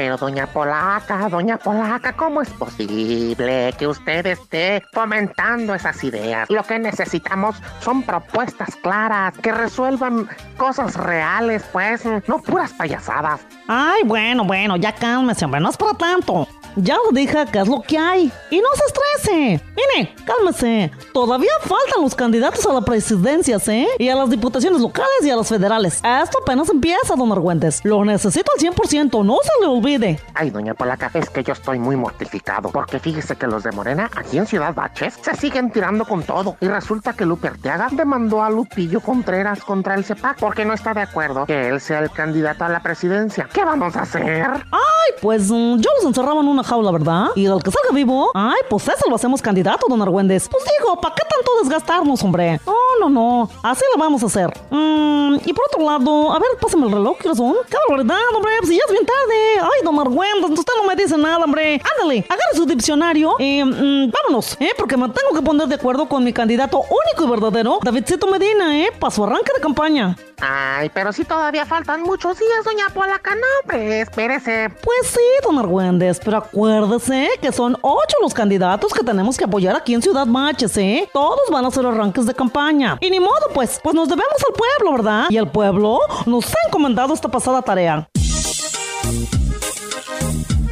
Pero 0.00 0.16
doña 0.16 0.46
Polaca, 0.46 1.28
doña 1.28 1.58
Polaca, 1.58 2.14
¿cómo 2.14 2.40
es 2.40 2.48
posible 2.48 3.74
que 3.78 3.86
usted 3.86 4.24
esté 4.24 4.82
fomentando 4.94 5.74
esas 5.74 6.02
ideas? 6.02 6.48
Lo 6.48 6.62
que 6.62 6.78
necesitamos 6.78 7.56
son 7.80 8.02
propuestas 8.04 8.76
claras 8.76 9.36
que 9.36 9.52
resuelvan 9.52 10.26
cosas 10.56 10.96
reales, 10.96 11.62
pues, 11.70 12.02
no 12.26 12.38
puras 12.38 12.72
payasadas. 12.72 13.42
Ay, 13.68 14.00
bueno, 14.06 14.46
bueno, 14.46 14.76
ya 14.76 14.94
cálmese, 14.94 15.44
hombre, 15.44 15.60
no 15.60 15.68
es 15.68 15.76
para 15.76 15.92
tanto. 15.92 16.48
Ya 16.76 16.96
lo 16.96 17.12
dije 17.12 17.44
que 17.52 17.58
es 17.58 17.68
lo 17.68 17.82
que 17.82 17.98
hay. 17.98 18.32
Y 18.50 18.58
no 18.60 18.68
se 18.74 18.82
estrese. 18.86 19.64
Mire, 19.76 20.14
cálmese. 20.24 20.90
Todavía 21.12 21.50
faltan 21.60 22.02
los 22.02 22.14
candidatos 22.14 22.64
a 22.66 22.72
la 22.72 22.80
presidencia, 22.82 23.58
¿eh? 23.66 23.88
Y 23.98 24.08
a 24.08 24.14
las 24.14 24.30
diputaciones 24.30 24.80
locales 24.80 25.22
y 25.22 25.30
a 25.30 25.36
las 25.36 25.48
federales. 25.48 26.00
Esto 26.04 26.38
apenas 26.42 26.68
empieza, 26.68 27.16
don 27.16 27.32
Argüentes. 27.32 27.80
Lo 27.84 28.04
necesito 28.04 28.50
al 28.56 28.72
100%, 28.72 29.24
no 29.24 29.36
se 29.42 29.50
le 29.60 29.66
olvide. 29.66 30.20
Ay, 30.34 30.50
doña 30.50 30.74
Polaca, 30.74 31.10
es 31.14 31.30
que 31.30 31.42
yo 31.42 31.52
estoy 31.52 31.78
muy 31.78 31.96
mortificado. 31.96 32.70
Porque 32.70 32.98
fíjese 32.98 33.36
que 33.36 33.46
los 33.46 33.62
de 33.62 33.72
Morena, 33.72 34.10
aquí 34.16 34.38
en 34.38 34.46
Ciudad 34.46 34.74
Baches, 34.74 35.14
se 35.20 35.34
siguen 35.36 35.70
tirando 35.70 36.04
con 36.04 36.22
todo. 36.22 36.56
Y 36.60 36.68
resulta 36.68 37.12
que 37.12 37.24
Lupe 37.24 37.48
Arteaga 37.48 37.88
demandó 37.90 38.42
a 38.42 38.50
Lupillo 38.50 39.00
Contreras 39.00 39.62
contra 39.62 39.94
el 39.94 40.04
CEPAC 40.04 40.38
porque 40.38 40.64
no 40.64 40.74
está 40.74 40.94
de 40.94 41.02
acuerdo 41.02 41.46
que 41.46 41.68
él 41.68 41.80
sea 41.80 42.00
el 42.00 42.10
candidato 42.10 42.64
a 42.64 42.68
la 42.68 42.80
presidencia. 42.80 43.48
¿Qué 43.52 43.64
vamos 43.64 43.96
a 43.96 44.02
hacer? 44.02 44.46
Ay, 44.46 45.12
pues 45.20 45.50
mm, 45.50 45.76
yo 45.78 45.90
los 45.96 46.04
encerraba 46.06 46.40
en 46.40 46.48
una 46.48 46.59
jaula, 46.62 46.90
¿verdad? 46.90 47.28
Y 47.34 47.46
el 47.46 47.62
que 47.62 47.70
salga 47.70 47.94
vivo, 47.94 48.30
ay, 48.34 48.60
pues 48.68 48.88
ese 48.88 49.08
lo 49.08 49.16
hacemos 49.16 49.42
candidato, 49.42 49.86
don 49.88 50.00
Argüendes. 50.02 50.48
Pues 50.48 50.64
digo, 50.78 51.00
¿para 51.00 51.14
qué 51.14 51.22
tanto 51.28 51.50
desgastarnos, 51.62 52.22
hombre? 52.22 52.60
No, 52.66 52.74
no, 53.00 53.08
no. 53.08 53.50
Así 53.62 53.82
lo 53.94 54.00
vamos 54.00 54.22
a 54.22 54.26
hacer. 54.26 54.52
Mm, 54.70 55.36
y 55.44 55.52
por 55.52 55.64
otro 55.66 55.84
lado, 55.84 56.32
a 56.32 56.38
ver, 56.38 56.50
pásame 56.60 56.86
el 56.86 56.92
reloj, 56.92 57.16
¿qué 57.18 57.34
son? 57.34 57.54
¡Qué 57.68 57.76
barbaridad, 57.88 58.18
hombre! 58.34 58.52
Pues 58.60 58.70
ya 58.70 58.82
es 58.86 58.92
bien 58.92 59.06
tarde. 59.06 59.60
Ay, 59.60 59.84
don 59.84 59.98
Argüendes, 59.98 60.50
usted 60.58 60.72
no 60.76 60.88
me 60.88 60.96
dice 60.96 61.16
nada, 61.16 61.44
hombre. 61.44 61.80
Ándale, 61.94 62.24
agarre 62.28 62.54
su 62.54 62.66
diccionario 62.66 63.34
y 63.38 63.62
mm, 63.64 64.10
vámonos, 64.10 64.56
¿eh? 64.60 64.70
Porque 64.76 64.96
me 64.96 65.08
tengo 65.08 65.34
que 65.34 65.42
poner 65.42 65.68
de 65.68 65.74
acuerdo 65.76 66.08
con 66.08 66.24
mi 66.24 66.32
candidato 66.32 66.78
único 66.78 67.24
y 67.24 67.30
verdadero, 67.30 67.78
Davidcito 67.82 68.26
Medina, 68.26 68.78
¿eh? 68.78 68.90
Para 68.98 69.10
su 69.10 69.24
arranque 69.24 69.52
de 69.54 69.60
campaña. 69.60 70.16
Ay, 70.40 70.90
pero 70.94 71.12
sí 71.12 71.24
todavía 71.24 71.66
faltan 71.66 72.02
muchos 72.02 72.38
días, 72.38 72.64
doña 72.64 72.86
Polaca. 72.94 73.34
No, 73.34 73.46
hombre, 73.62 74.00
espérese. 74.00 74.70
Pues 74.82 75.08
sí, 75.08 75.20
don 75.44 75.58
Argüendes, 75.58 76.20
pero 76.24 76.46
acuérdese 76.50 77.30
que 77.40 77.52
son 77.52 77.76
ocho 77.80 78.16
los 78.20 78.34
candidatos 78.34 78.92
que 78.92 79.04
tenemos 79.04 79.36
que 79.36 79.44
apoyar 79.44 79.76
aquí 79.76 79.94
en 79.94 80.02
Ciudad 80.02 80.26
Baches, 80.26 80.76
¿eh? 80.76 81.08
Todos 81.12 81.48
van 81.50 81.64
a 81.64 81.68
hacer 81.68 81.86
arranques 81.86 82.26
de 82.26 82.34
campaña. 82.34 82.98
Y 83.00 83.10
ni 83.10 83.20
modo, 83.20 83.48
pues, 83.54 83.80
pues 83.82 83.94
nos 83.94 84.08
debemos 84.08 84.36
al 84.46 84.54
pueblo, 84.54 84.96
¿verdad? 84.96 85.26
Y 85.30 85.36
el 85.36 85.48
pueblo 85.48 86.00
nos 86.26 86.46
ha 86.46 86.66
encomendado 86.66 87.14
esta 87.14 87.28
pasada 87.28 87.62
tarea. 87.62 88.08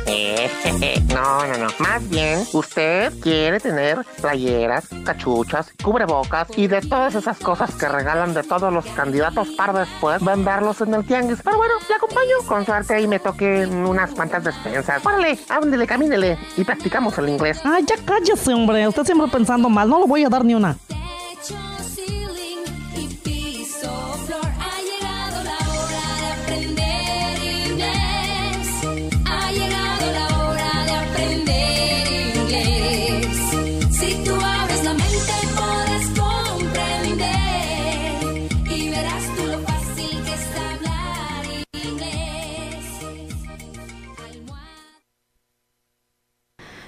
No, 1.09 1.47
no, 1.47 1.59
no. 1.59 1.67
Más 1.79 2.09
bien, 2.09 2.45
usted 2.53 3.13
quiere 3.21 3.59
tener 3.61 3.99
playeras, 4.21 4.87
cachuchas, 5.05 5.73
cubrebocas 5.83 6.49
y 6.57 6.67
de 6.67 6.81
todas 6.81 7.15
esas 7.15 7.39
cosas 7.39 7.75
que 7.75 7.89
regalan 7.89 8.35
de 8.35 8.43
todos 8.43 8.73
los 8.73 8.85
candidatos 8.87 9.49
para 9.57 9.81
después 9.81 10.23
venderlos 10.23 10.81
en 10.81 10.95
el 10.95 11.05
tianguis. 11.05 11.41
Pero 11.43 11.57
bueno, 11.57 11.75
le 11.89 11.95
acompaño. 11.95 12.37
Con 12.47 12.65
suerte 12.65 13.01
y 13.01 13.09
me 13.09 13.19
toque 13.19 13.67
unas 13.67 14.11
cuantas 14.13 14.45
despensas. 14.45 15.05
Órale, 15.05 15.39
ándele, 15.49 15.87
camínele 15.87 16.39
y 16.57 16.65
practicamos 16.65 17.19
el 17.19 17.29
inglés. 17.29 17.61
Ay, 17.65 17.85
ya 17.87 17.97
cállese, 18.05 18.55
hombre. 18.55 18.87
Usted 18.87 19.05
siempre 19.05 19.29
pensando 19.29 19.69
mal. 19.69 19.89
No 19.89 20.01
le 20.01 20.07
voy 20.07 20.25
a 20.25 20.29
dar 20.29 20.45
ni 20.45 20.55
una. 20.55 20.77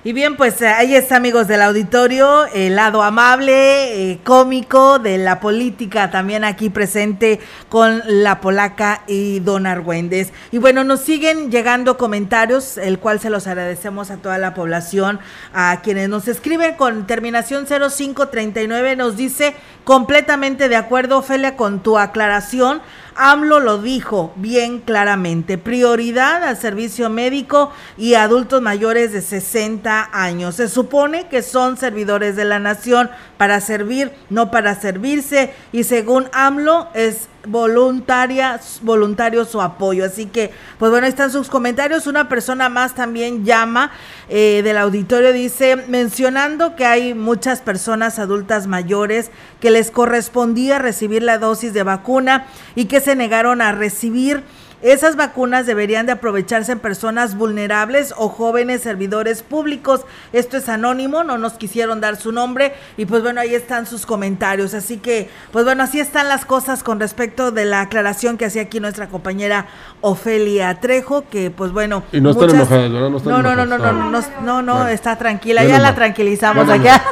Y 0.03 0.15
bien, 0.15 0.39
pues 0.39 0.63
eh, 0.63 0.69
ahí 0.69 0.95
está, 0.95 1.17
amigos 1.17 1.47
del 1.47 1.61
auditorio, 1.61 2.47
el 2.55 2.77
lado 2.77 3.03
amable, 3.03 4.13
eh, 4.13 4.21
cómico 4.25 4.99
de 4.99 5.19
la 5.19 5.41
política, 5.41 6.11
también 6.11 6.43
aquí 6.43 6.71
presente 6.71 7.39
con 7.69 8.01
la 8.07 8.41
polaca 8.41 9.03
y 9.07 9.41
don 9.41 9.67
Argüendes. 9.67 10.33
Y 10.53 10.57
bueno, 10.57 10.85
nos 10.85 11.01
siguen 11.01 11.51
llegando 11.51 11.99
comentarios, 11.99 12.79
el 12.79 12.99
cual 12.99 13.21
se 13.21 13.29
los 13.29 13.47
agradecemos 13.47 14.11
a 14.11 14.17
toda 14.17 14.39
la 14.39 14.55
población, 14.55 15.21
a 15.53 15.83
quienes 15.83 16.09
nos 16.09 16.29
escriben 16.29 16.77
con 16.77 17.07
terminación 17.07 17.67
0539, 17.67 18.97
nos 18.97 19.19
dice 19.19 19.55
completamente 19.85 20.71
de 20.71 20.77
acuerdo, 20.77 21.19
Ofelia, 21.19 21.57
con 21.57 21.81
tu 21.81 21.99
aclaración. 21.99 22.81
AMLO 23.23 23.61
lo 23.61 23.83
dijo 23.83 24.33
bien 24.37 24.81
claramente, 24.81 25.59
prioridad 25.59 26.43
al 26.43 26.57
servicio 26.57 27.11
médico 27.11 27.71
y 27.99 28.15
adultos 28.15 28.63
mayores 28.63 29.13
de 29.13 29.21
60 29.21 30.09
años. 30.11 30.55
Se 30.55 30.69
supone 30.69 31.29
que 31.29 31.43
son 31.43 31.77
servidores 31.77 32.35
de 32.35 32.47
la 32.47 32.59
nación 32.59 33.11
para 33.37 33.61
servir, 33.61 34.11
no 34.31 34.51
para 34.51 34.75
servirse 34.75 35.53
y 35.71 35.85
según 35.85 36.29
AMLO 36.33 36.89
es 36.95 37.29
voluntaria, 37.47 38.61
voluntario 38.83 39.45
su 39.45 39.61
apoyo. 39.61 40.05
Así 40.05 40.27
que, 40.27 40.51
pues 40.79 40.91
bueno, 40.91 41.07
ahí 41.07 41.11
están 41.11 41.31
sus 41.31 41.49
comentarios. 41.49 42.07
Una 42.07 42.29
persona 42.29 42.69
más 42.69 42.95
también 42.95 43.45
llama 43.45 43.91
eh, 44.29 44.63
del 44.63 44.79
auditorio, 44.79 45.33
dice, 45.33 45.77
mencionando 45.89 46.77
que 46.77 46.85
hay 46.85 47.15
muchas 47.15 47.61
personas 47.61 48.19
adultas 48.19 48.67
mayores 48.67 49.31
que 49.61 49.71
les 49.71 49.91
correspondía 49.91 50.79
recibir 50.79 51.23
la 51.23 51.39
dosis 51.39 51.73
de 51.73 51.83
vacuna 51.83 52.47
y 52.75 52.87
que 52.87 53.01
se 53.01 53.17
negaron 53.17 53.61
a 53.61 53.73
recibir. 53.73 54.43
Esas 54.83 55.17
vacunas 55.17 55.67
deberían 55.67 56.07
de 56.07 56.13
aprovecharse 56.13 56.73
en 56.73 56.79
personas 56.79 57.35
vulnerables 57.37 58.15
o 58.17 58.29
jóvenes 58.29 58.81
servidores 58.83 59.43
públicos. 59.43 60.03
Esto 60.33 60.57
es 60.57 60.69
anónimo, 60.69 61.23
no 61.23 61.37
nos 61.39 61.55
quisieron 61.55 62.01
dar 62.01 62.17
su 62.17 62.33
nombre 62.33 62.73
y 62.97 63.05
pues 63.07 63.23
bueno, 63.23 63.41
ahí 63.41 63.55
están 63.55 63.87
sus 63.87 64.07
comentarios. 64.07 64.73
Así 64.75 64.97
que, 64.97 65.29
pues 65.53 65.65
bueno, 65.65 65.83
así 65.83 66.01
están 66.01 66.29
las 66.29 66.45
cosas 66.47 66.83
con 66.83 66.99
respecto 66.99 67.51
de 67.51 67.67
la 67.67 67.83
aclaración 67.83 68.39
que 68.39 68.47
hacía 68.47 68.63
aquí 68.63 68.81
nuestra 68.81 69.09
compañera 69.09 69.67
Ofelia 70.01 70.81
Trejo, 70.81 71.25
que 71.29 71.51
pues 71.51 71.73
bueno... 71.73 72.03
Y 72.13 72.21
no 72.21 72.31
están 72.31 72.51
enojadas, 72.51 72.91
¿verdad? 72.93 73.11
No 73.11 73.17
están 73.19 73.33
No, 73.33 73.43
no, 73.43 73.55
no, 73.55 73.67
no, 73.67 73.79
no, 73.79 73.85
enojadas. 73.91 74.31
no, 74.41 74.45
no, 74.45 74.63
no, 74.63 74.75
Bueno. 74.77 74.89
está 74.89 75.17
tranquila, 75.17 75.65
ya 75.65 75.79
la 75.79 75.95
tranquilizamos 75.95 76.67
Menos 76.67 76.81
allá. 76.81 77.03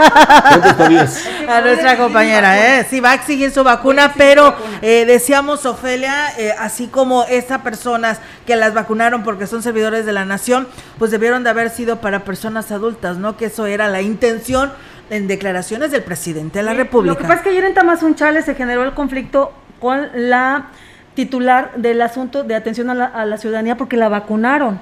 A 1.48 1.60
nuestra 1.60 1.96
compañera, 1.98 2.78
¿eh? 2.80 2.86
Sí, 2.88 3.00
va 3.00 3.10
a 3.12 3.14
exigir 3.14 3.50
su 3.50 3.62
vacuna, 3.64 4.14
pero 4.16 4.54
eh, 4.82 5.04
decíamos, 5.06 5.66
Ofelia, 5.66 6.32
eh, 6.38 6.54
así 6.58 6.86
como 6.88 7.24
personas 7.62 8.20
que 8.46 8.56
las 8.56 8.74
vacunaron 8.74 9.22
porque 9.22 9.46
son 9.46 9.62
servidores 9.62 10.06
de 10.06 10.12
la 10.12 10.24
nación, 10.24 10.66
pues 10.98 11.10
debieron 11.10 11.44
de 11.44 11.50
haber 11.50 11.70
sido 11.70 12.00
para 12.00 12.24
personas 12.24 12.70
adultas, 12.72 13.16
¿no? 13.16 13.36
Que 13.36 13.46
eso 13.46 13.66
era 13.66 13.88
la 13.88 14.02
intención 14.02 14.72
en 15.10 15.26
declaraciones 15.26 15.90
del 15.90 16.02
presidente 16.02 16.58
de 16.58 16.64
la 16.64 16.72
Lo 16.72 16.76
que 16.76 16.82
República. 16.84 17.20
pasa 17.22 17.34
es 17.34 17.40
que 17.42 17.48
ayer 17.50 17.64
en 17.64 17.74
Tamazunchale 17.74 18.42
se 18.42 18.54
generó 18.54 18.82
el 18.82 18.92
conflicto 18.92 19.52
con 19.80 20.08
la 20.14 20.66
titular 21.14 21.72
del 21.76 22.00
asunto 22.02 22.44
de 22.44 22.54
atención 22.54 22.90
a 22.90 22.94
la, 22.94 23.06
a 23.06 23.24
la 23.24 23.38
ciudadanía 23.38 23.76
porque 23.76 23.96
la 23.96 24.08
vacunaron. 24.08 24.78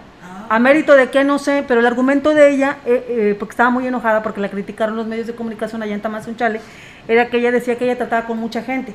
A 0.48 0.58
mérito 0.60 0.94
de 0.94 1.10
que 1.10 1.24
no 1.24 1.38
sé, 1.40 1.64
pero 1.66 1.80
el 1.80 1.86
argumento 1.86 2.32
de 2.32 2.50
ella, 2.50 2.76
eh, 2.86 3.04
eh, 3.08 3.36
porque 3.38 3.52
estaba 3.52 3.70
muy 3.70 3.86
enojada 3.86 4.22
porque 4.22 4.40
la 4.40 4.48
criticaron 4.48 4.94
los 4.94 5.06
medios 5.06 5.26
de 5.26 5.34
comunicación 5.34 5.82
allá 5.82 5.94
en 5.94 6.00
Tamazunchale, 6.00 6.60
era 7.08 7.28
que 7.30 7.38
ella 7.38 7.50
decía 7.50 7.76
que 7.76 7.84
ella 7.84 7.96
trataba 7.96 8.26
con 8.26 8.38
mucha 8.38 8.62
gente, 8.62 8.94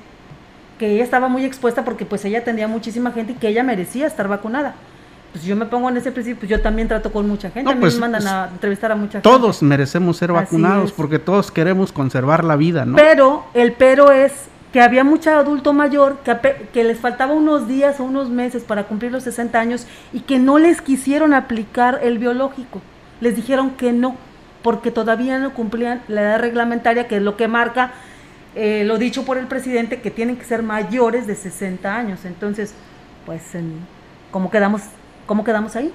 que 0.82 0.96
ella 0.96 1.04
estaba 1.04 1.28
muy 1.28 1.46
expuesta 1.46 1.86
porque 1.86 2.08
pues 2.08 2.26
ella 2.26 2.40
atendía 2.40 2.66
a 2.66 2.68
muchísima 2.68 3.12
gente 3.12 3.34
y 3.34 3.36
que 3.36 3.50
ella 3.50 3.62
merecía 3.62 4.08
estar 4.08 4.28
vacunada. 4.28 4.74
pues 5.32 5.44
yo 5.44 5.56
me 5.56 5.68
pongo 5.68 5.90
en 5.90 5.98
ese 5.98 6.12
principio, 6.12 6.40
pues 6.40 6.50
yo 6.50 6.60
también 6.60 6.88
trato 6.88 7.14
con 7.14 7.28
mucha 7.28 7.52
gente, 7.52 7.66
No, 7.66 7.70
a 7.70 7.76
mí 7.76 7.82
pues, 7.82 7.94
me 7.94 8.00
mandan 8.00 8.24
pues, 8.24 8.34
a 8.34 8.50
entrevistar 8.52 8.92
a 8.92 8.96
mucha 8.96 9.12
gente. 9.12 9.30
Todos 9.30 9.62
merecemos 9.62 10.18
ser 10.18 10.32
vacunados 10.32 10.92
porque 10.92 11.20
todos 11.20 11.52
queremos 11.52 11.92
conservar 11.92 12.44
la 12.44 12.56
vida, 12.56 12.84
¿no? 12.84 12.96
Pero 12.96 13.46
el 13.54 13.74
pero 13.74 14.12
es 14.12 14.34
que 14.74 14.82
había 14.82 15.04
mucho 15.04 15.30
adulto 15.30 15.72
mayor 15.72 16.18
que, 16.24 16.68
que 16.74 16.84
les 16.84 17.00
faltaba 17.00 17.32
unos 17.36 17.68
días 17.68 18.00
o 18.00 18.04
unos 18.04 18.32
meses 18.32 18.64
para 18.64 18.86
cumplir 18.86 19.12
los 19.12 19.22
60 19.22 19.60
años 19.60 19.86
y 20.12 20.22
que 20.22 20.40
no 20.40 20.58
les 20.58 20.82
quisieron 20.82 21.36
aplicar 21.36 22.00
el 22.02 22.18
biológico. 22.18 22.82
Les 23.20 23.36
dijeron 23.36 23.70
que 23.70 23.94
no, 23.94 24.16
porque 24.64 24.90
todavía 24.90 25.38
no 25.38 25.54
cumplían 25.54 26.02
la 26.08 26.22
edad 26.22 26.40
reglamentaria, 26.40 27.08
que 27.08 27.18
es 27.18 27.22
lo 27.22 27.38
que 27.38 27.48
marca 27.48 27.92
eh, 28.56 28.84
lo 28.86 28.98
dicho 28.98 29.24
por 29.26 29.38
el 29.38 29.48
presidente, 29.48 30.02
que 30.02 30.12
tienen 30.12 30.38
que 30.38 30.44
ser 30.46 30.64
mayores 30.64 31.28
de 31.28 31.36
60 31.36 31.96
años. 31.96 32.26
Entonces, 32.26 32.74
pues, 33.26 33.42
¿cómo, 34.32 34.50
quedamos, 34.52 34.82
¿cómo 35.26 35.44
quedamos 35.44 35.76
ahí? 35.76 35.92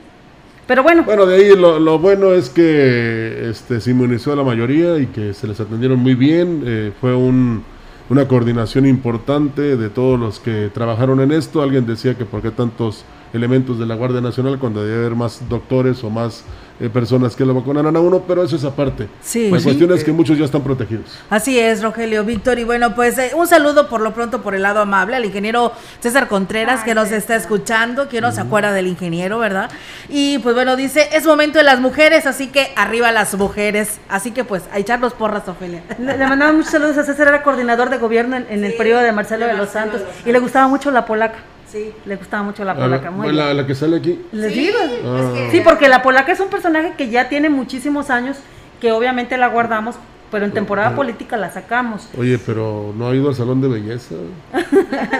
Pero 0.66 0.82
bueno, 0.82 1.04
Bueno, 1.04 1.26
de 1.26 1.36
ahí 1.36 1.56
lo, 1.56 1.78
lo 1.78 1.98
bueno 1.98 2.32
es 2.32 2.50
que 2.50 3.48
este, 3.50 3.80
se 3.80 3.90
inmunizó 3.92 4.34
la 4.34 4.42
mayoría 4.42 4.98
y 4.98 5.06
que 5.06 5.32
se 5.32 5.46
les 5.46 5.60
atendieron 5.60 5.98
muy 6.00 6.14
bien. 6.14 6.62
eh, 6.66 6.92
fue 7.00 7.14
un- 7.14 7.62
una 8.08 8.26
coordinación 8.28 8.86
importante 8.86 9.76
de 9.76 9.88
todos 9.90 10.18
los 10.18 10.38
que 10.40 10.70
trabajaron 10.72 11.20
en 11.20 11.32
esto. 11.32 11.62
Alguien 11.62 11.86
decía 11.86 12.14
que 12.16 12.24
por 12.24 12.40
qué 12.42 12.50
tantos 12.50 13.04
elementos 13.32 13.78
de 13.78 13.86
la 13.86 13.94
Guardia 13.94 14.20
Nacional 14.20 14.58
cuando 14.58 14.84
debe 14.84 14.98
haber 15.04 15.14
más 15.16 15.48
doctores 15.48 16.02
o 16.04 16.10
más 16.10 16.44
eh, 16.78 16.90
personas 16.90 17.34
que 17.34 17.46
lo 17.46 17.54
vacunaran 17.54 17.96
a 17.96 18.00
uno, 18.00 18.22
pero 18.28 18.42
eso 18.42 18.54
es 18.56 18.64
aparte. 18.64 19.08
Sí. 19.22 19.44
La 19.44 19.50
Pues 19.50 19.62
sí, 19.62 19.68
cuestión 19.68 19.92
es 19.92 20.02
eh, 20.02 20.04
que 20.04 20.12
muchos 20.12 20.36
ya 20.36 20.44
están 20.44 20.60
protegidos. 20.60 21.06
Así 21.30 21.58
es, 21.58 21.82
Rogelio 21.82 22.22
Víctor. 22.22 22.58
Y 22.58 22.64
bueno, 22.64 22.94
pues 22.94 23.16
eh, 23.16 23.30
un 23.34 23.46
saludo 23.46 23.88
por 23.88 24.02
lo 24.02 24.12
pronto 24.12 24.42
por 24.42 24.54
el 24.54 24.60
lado 24.62 24.80
amable 24.80 25.16
al 25.16 25.24
ingeniero 25.24 25.72
César 26.00 26.28
Contreras 26.28 26.84
que 26.84 26.94
nos 26.94 27.10
está 27.12 27.34
escuchando, 27.34 28.10
que 28.10 28.20
no 28.20 28.30
se 28.30 28.42
acuerda 28.42 28.72
del 28.72 28.88
ingeniero, 28.88 29.38
¿verdad? 29.38 29.70
Y 30.10 30.38
pues 30.40 30.54
bueno, 30.54 30.76
dice, 30.76 31.08
es 31.12 31.24
momento 31.24 31.56
de 31.58 31.64
las 31.64 31.80
mujeres, 31.80 32.26
así 32.26 32.48
que 32.48 32.72
arriba 32.76 33.10
las 33.10 33.34
mujeres. 33.36 33.98
Así 34.10 34.32
que 34.32 34.44
pues 34.44 34.64
a 34.70 34.78
echarnos 34.78 35.14
porras, 35.14 35.48
Ofelia. 35.48 35.82
Le, 35.98 36.18
le 36.18 36.26
mandaba 36.26 36.52
muchos 36.52 36.72
saludos 36.72 36.98
a 36.98 37.04
César, 37.04 37.28
era 37.28 37.42
coordinador 37.42 37.88
de 37.88 37.96
gobierno 37.96 38.36
en, 38.36 38.46
en 38.50 38.64
el 38.64 38.74
periodo 38.74 39.00
de 39.00 39.12
Marcelo 39.12 39.46
de 39.46 39.54
los 39.54 39.70
Santos 39.70 40.02
y 40.26 40.30
le 40.30 40.38
gustaba 40.40 40.68
mucho 40.68 40.90
la 40.90 41.06
polaca. 41.06 41.38
Sí. 41.66 41.92
Le 42.04 42.16
gustaba 42.16 42.42
mucho 42.42 42.64
la 42.64 42.76
polaca, 42.76 43.10
muy 43.10 43.32
la, 43.32 43.52
la 43.52 43.66
que 43.66 43.74
sale 43.74 43.96
aquí. 43.96 44.20
Les 44.32 44.54
digo. 44.54 44.78
Ah. 45.04 45.48
Sí, 45.50 45.60
porque 45.64 45.88
la 45.88 46.02
polaca 46.02 46.32
es 46.32 46.40
un 46.40 46.48
personaje 46.48 46.94
que 46.96 47.10
ya 47.10 47.28
tiene 47.28 47.50
muchísimos 47.50 48.08
años, 48.10 48.36
que 48.80 48.92
obviamente 48.92 49.36
la 49.36 49.48
guardamos, 49.48 49.96
pero 50.30 50.44
en 50.44 50.52
temporada 50.52 50.94
política 50.94 51.36
la 51.36 51.52
sacamos. 51.52 52.08
Oye, 52.18 52.38
pero 52.38 52.92
no 52.96 53.08
ha 53.08 53.14
ido 53.14 53.28
al 53.28 53.34
salón 53.34 53.60
de 53.60 53.68
belleza. 53.68 54.14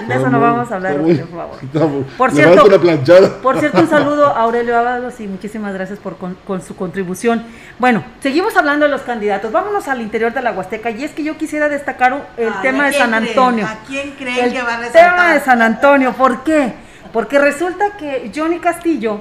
De 0.09 0.15
eso 0.15 0.29
no 0.31 0.41
vamos 0.41 0.71
a 0.71 0.77
hablar, 0.77 0.99
muy- 0.99 1.15
por 1.17 1.29
favor. 1.29 2.05
Por 2.19 2.31
cierto, 2.33 2.81
planchada. 2.81 3.29
por 3.43 3.59
cierto, 3.59 3.81
un 3.81 3.89
saludo 3.89 4.27
a 4.27 4.41
Aurelio 4.43 4.77
Ábalos 4.79 5.19
y 5.21 5.27
muchísimas 5.27 5.73
gracias 5.75 5.99
por 5.99 6.17
con, 6.17 6.37
con 6.47 6.61
su 6.63 6.77
contribución. 6.77 7.45
Bueno, 7.79 8.05
seguimos 8.21 8.57
hablando 8.57 8.85
de 8.87 8.91
los 8.91 9.03
candidatos. 9.03 9.53
Vámonos 9.53 9.89
al 9.89 10.01
interior 10.01 10.33
de 10.33 10.43
la 10.43 10.53
Huasteca 10.53 10.91
y 10.91 11.05
es 11.05 11.13
que 11.13 11.23
yo 11.25 11.37
quisiera 11.37 11.69
destacar 11.69 12.29
el 12.37 12.53
tema 12.63 12.85
¿a 12.85 12.87
de 12.89 12.93
San 12.95 13.11
creen? 13.11 13.29
Antonio. 13.29 13.67
¿A 13.67 13.79
quién 13.87 14.11
creen 14.13 14.45
el 14.47 14.53
que 14.53 14.63
va 14.63 14.75
a 14.75 14.81
tema 14.81 14.87
resaltar? 14.93 15.35
de 15.35 15.41
San 15.41 15.63
Antonio, 15.63 16.13
¿por 16.13 16.43
qué? 16.45 16.75
Porque 17.13 17.39
resulta 17.39 17.97
que 17.97 18.31
Johnny 18.35 18.59
Castillo 18.59 19.21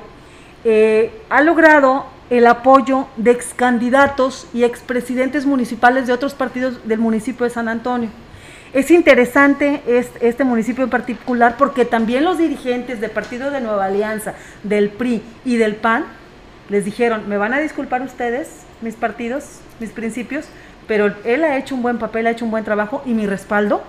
eh, 0.64 1.22
ha 1.30 1.42
logrado 1.42 2.06
el 2.30 2.48
apoyo 2.48 3.08
de 3.18 3.32
ex 3.32 3.54
candidatos 3.54 4.48
y 4.54 4.64
expresidentes 4.64 5.46
municipales 5.46 6.08
de 6.08 6.14
otros 6.14 6.34
partidos 6.34 6.88
del 6.88 7.00
municipio 7.00 7.44
de 7.44 7.50
San 7.50 7.68
Antonio. 7.68 8.10
Es 8.74 8.92
interesante 8.92 9.82
este, 9.88 10.28
este 10.28 10.44
municipio 10.44 10.84
en 10.84 10.90
particular 10.90 11.56
porque 11.58 11.86
también 11.86 12.26
los 12.26 12.38
dirigentes 12.38 13.00
del 13.00 13.12
Partido 13.12 13.52
de 13.52 13.62
Nueva 13.62 13.86
Alianza, 13.86 14.34
del 14.64 14.90
PRI 14.90 15.22
y 15.46 15.58
del 15.58 15.76
PAN 15.76 16.06
les 16.70 16.84
dijeron, 16.84 17.30
me 17.30 17.38
van 17.38 17.54
a 17.54 17.60
disculpar 17.60 18.02
ustedes, 18.02 18.66
mis 18.82 18.96
partidos, 18.96 19.60
mis 19.80 19.92
principios, 19.92 20.46
pero 20.88 21.14
él 21.24 21.44
ha 21.44 21.58
hecho 21.58 21.76
un 21.76 21.84
buen 21.84 22.00
papel, 22.00 22.28
ha 22.28 22.32
hecho 22.32 22.46
un 22.46 22.52
buen 22.52 22.64
trabajo 22.64 23.02
y 23.06 23.14
mi 23.14 23.28
respaldo 23.28 23.84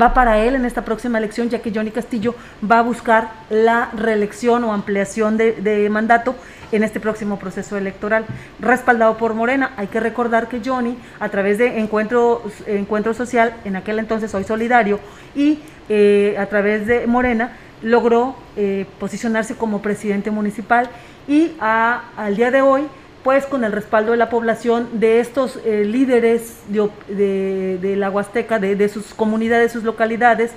va 0.00 0.12
para 0.14 0.38
él 0.38 0.54
en 0.54 0.64
esta 0.64 0.84
próxima 0.84 1.18
elección, 1.18 1.48
ya 1.48 1.60
que 1.60 1.72
Johnny 1.74 1.90
Castillo 1.90 2.34
va 2.70 2.78
a 2.80 2.82
buscar 2.82 3.30
la 3.50 3.90
reelección 3.96 4.64
o 4.64 4.72
ampliación 4.72 5.36
de, 5.36 5.88
mandato 5.90 6.34
en 6.72 6.82
este 6.82 7.00
próximo 7.00 7.38
proceso 7.38 7.76
electoral, 7.76 8.26
respaldado 8.60 9.16
por 9.16 9.34
Morena. 9.34 9.72
Hay 9.76 9.86
que 9.86 10.00
recordar 10.00 10.48
que 10.48 10.60
Johnny, 10.64 10.98
a 11.20 11.28
través 11.28 11.58
de 11.58 11.78
Encuentro, 11.78 12.42
Encuentro 12.66 13.14
Social, 13.14 13.54
en 13.64 13.76
aquel 13.76 13.98
entonces 13.98 14.34
Hoy 14.34 14.44
Solidario, 14.44 14.98
y 15.34 15.60
eh, 15.88 16.36
a 16.38 16.46
través 16.46 16.86
de 16.86 17.06
Morena, 17.06 17.52
logró 17.82 18.36
eh, 18.56 18.86
posicionarse 18.98 19.54
como 19.54 19.80
presidente 19.82 20.30
municipal 20.30 20.88
y 21.28 21.52
a- 21.60 22.04
al 22.16 22.34
día 22.36 22.50
de 22.50 22.62
hoy 22.62 22.88
pues 23.26 23.44
con 23.44 23.64
el 23.64 23.72
respaldo 23.72 24.12
de 24.12 24.18
la 24.18 24.30
población, 24.30 25.00
de 25.00 25.18
estos 25.18 25.58
eh, 25.64 25.82
líderes 25.84 26.60
de, 26.68 27.94
la 27.98 28.08
Huasteca, 28.08 28.60
de, 28.60 28.76
de 28.76 28.88
sus 28.88 29.14
comunidades, 29.14 29.72
sus 29.72 29.82
localidades, 29.82 30.52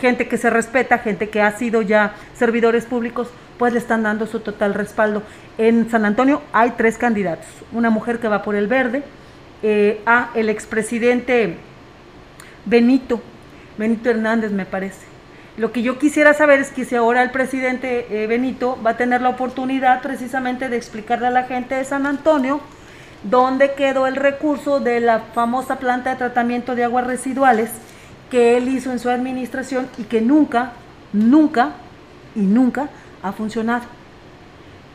gente 0.00 0.26
que 0.26 0.38
se 0.38 0.48
respeta, 0.48 0.96
gente 0.96 1.28
que 1.28 1.42
ha 1.42 1.52
sido 1.58 1.82
ya 1.82 2.14
servidores 2.34 2.86
públicos, 2.86 3.28
pues 3.58 3.74
le 3.74 3.78
están 3.78 4.04
dando 4.04 4.26
su 4.26 4.40
total 4.40 4.72
respaldo. 4.72 5.22
En 5.58 5.90
San 5.90 6.06
Antonio 6.06 6.40
hay 6.54 6.70
tres 6.78 6.96
candidatos, 6.96 7.44
una 7.72 7.90
mujer 7.90 8.18
que 8.20 8.28
va 8.28 8.42
por 8.42 8.54
el 8.54 8.68
verde, 8.68 9.02
eh, 9.62 10.00
a 10.06 10.30
el 10.34 10.48
expresidente 10.48 11.58
Benito, 12.64 13.20
Benito 13.76 14.08
Hernández 14.08 14.50
me 14.50 14.64
parece. 14.64 15.13
Lo 15.56 15.70
que 15.70 15.82
yo 15.82 15.98
quisiera 16.00 16.34
saber 16.34 16.58
es 16.58 16.70
que 16.70 16.84
si 16.84 16.96
ahora 16.96 17.22
el 17.22 17.30
presidente 17.30 18.06
eh, 18.10 18.26
Benito 18.26 18.76
va 18.84 18.90
a 18.90 18.96
tener 18.96 19.20
la 19.20 19.28
oportunidad 19.28 20.02
precisamente 20.02 20.68
de 20.68 20.76
explicarle 20.76 21.28
a 21.28 21.30
la 21.30 21.44
gente 21.44 21.76
de 21.76 21.84
San 21.84 22.06
Antonio 22.06 22.60
dónde 23.22 23.74
quedó 23.74 24.08
el 24.08 24.16
recurso 24.16 24.80
de 24.80 24.98
la 24.98 25.20
famosa 25.32 25.76
planta 25.76 26.10
de 26.10 26.16
tratamiento 26.16 26.74
de 26.74 26.82
aguas 26.82 27.06
residuales 27.06 27.70
que 28.32 28.56
él 28.56 28.68
hizo 28.68 28.90
en 28.90 28.98
su 28.98 29.08
administración 29.08 29.88
y 29.96 30.04
que 30.04 30.20
nunca, 30.20 30.72
nunca 31.12 31.70
y 32.34 32.40
nunca 32.40 32.88
ha 33.22 33.30
funcionado. 33.30 33.84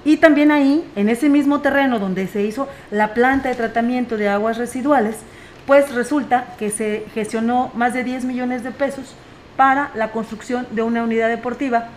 Y 0.03 0.17
también 0.17 0.51
ahí, 0.51 0.85
en 0.97 1.07
ese 1.07 1.29
mismo 1.29 1.61
terreno 1.61 1.99
donde 1.99 2.27
se 2.27 2.43
hizo 2.43 2.67
la 2.91 3.13
planta 3.13 3.47
de 3.47 3.55
tratamiento 3.55 4.17
de 4.17 4.27
aguas 4.27 4.57
residuales, 4.57 5.19
pues 5.65 5.93
resulta 5.93 6.55
que 6.57 6.69
se 6.69 7.05
gestionó 7.13 7.71
más 7.75 7.93
de 7.93 8.03
10 8.03 8.25
millones 8.25 8.63
de 8.63 8.71
pesos 8.71 9.15
para 9.59 9.91
la 9.93 10.13
construcción 10.13 10.67
de 10.71 10.83
una 10.83 11.03
unidad 11.03 11.27
deportiva 11.27 11.89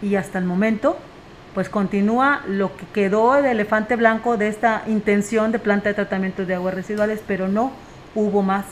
y 0.00 0.14
hasta 0.14 0.38
el 0.38 0.46
momento 0.46 0.96
pues 1.54 1.68
continúa 1.68 2.40
lo 2.48 2.74
que 2.74 2.86
quedó 2.94 3.34
de 3.34 3.50
elefante 3.50 3.94
blanco 3.96 4.38
de 4.38 4.48
esta 4.48 4.84
intención 4.86 5.52
de 5.52 5.58
planta 5.58 5.90
de 5.90 5.96
tratamiento 5.96 6.46
de 6.46 6.54
aguas 6.54 6.72
residuales, 6.72 7.20
pero 7.26 7.46
no 7.46 7.72
hubo 8.14 8.40
más 8.42 8.64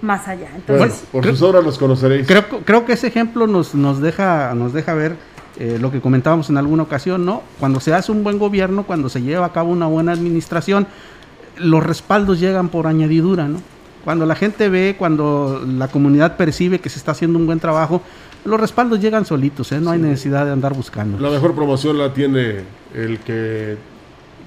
más 0.00 0.28
allá. 0.28 0.48
Entonces, 0.56 1.04
Bueno, 1.12 1.12
por 1.12 1.26
sus 1.26 1.42
obras 1.42 1.62
los 1.62 1.76
conoceréis. 1.76 2.26
Creo, 2.26 2.48
creo 2.64 2.86
que 2.86 2.94
ese 2.94 3.08
ejemplo 3.08 3.46
nos, 3.46 3.74
nos, 3.74 4.00
deja, 4.00 4.54
nos 4.54 4.72
deja 4.72 4.94
ver 4.94 5.16
eh, 5.58 5.76
lo 5.78 5.92
que 5.92 6.00
comentábamos 6.00 6.48
en 6.48 6.56
alguna 6.56 6.84
ocasión, 6.84 7.26
¿no? 7.26 7.42
Cuando 7.60 7.80
se 7.80 7.92
hace 7.92 8.10
un 8.12 8.24
buen 8.24 8.38
gobierno, 8.38 8.84
cuando 8.84 9.10
se 9.10 9.20
lleva 9.20 9.44
a 9.44 9.52
cabo 9.52 9.72
una 9.72 9.88
buena 9.88 10.12
administración, 10.12 10.86
los 11.58 11.84
respaldos 11.84 12.40
llegan 12.40 12.70
por 12.70 12.86
añadidura, 12.86 13.46
¿no? 13.46 13.60
Cuando 14.04 14.26
la 14.26 14.34
gente 14.34 14.68
ve, 14.68 14.96
cuando 14.98 15.62
la 15.66 15.88
comunidad 15.88 16.36
percibe 16.36 16.78
que 16.78 16.88
se 16.88 16.98
está 16.98 17.12
haciendo 17.12 17.38
un 17.38 17.46
buen 17.46 17.60
trabajo, 17.60 18.02
los 18.44 18.60
respaldos 18.60 19.00
llegan 19.00 19.24
solitos, 19.24 19.72
¿eh? 19.72 19.80
No 19.80 19.90
hay 19.90 19.98
necesidad 19.98 20.46
de 20.46 20.52
andar 20.52 20.74
buscando. 20.74 21.18
La 21.18 21.30
mejor 21.30 21.54
promoción 21.54 21.98
la 21.98 22.14
tiene 22.14 22.64
el 22.94 23.18
que 23.20 23.76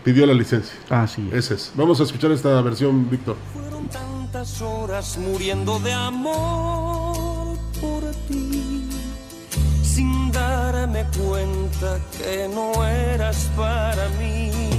pidió 0.04 0.26
la 0.26 0.34
licencia. 0.34 0.76
Así 0.90 1.28
es. 1.32 1.46
Ese 1.46 1.54
es. 1.56 1.72
Vamos 1.76 2.00
a 2.00 2.04
escuchar 2.04 2.32
esta 2.32 2.62
versión, 2.62 3.10
Víctor. 3.10 3.36
tantas 3.92 4.62
horas 4.62 5.18
muriendo 5.18 5.80
de 5.80 5.94
amor 5.94 7.58
por 7.80 8.04
ti, 8.28 8.88
sin 9.84 10.32
darme 10.32 11.06
cuenta 11.18 12.00
que 12.18 12.50
no 12.54 12.86
eras 12.86 13.52
para 13.56 14.08
mí. 14.20 14.71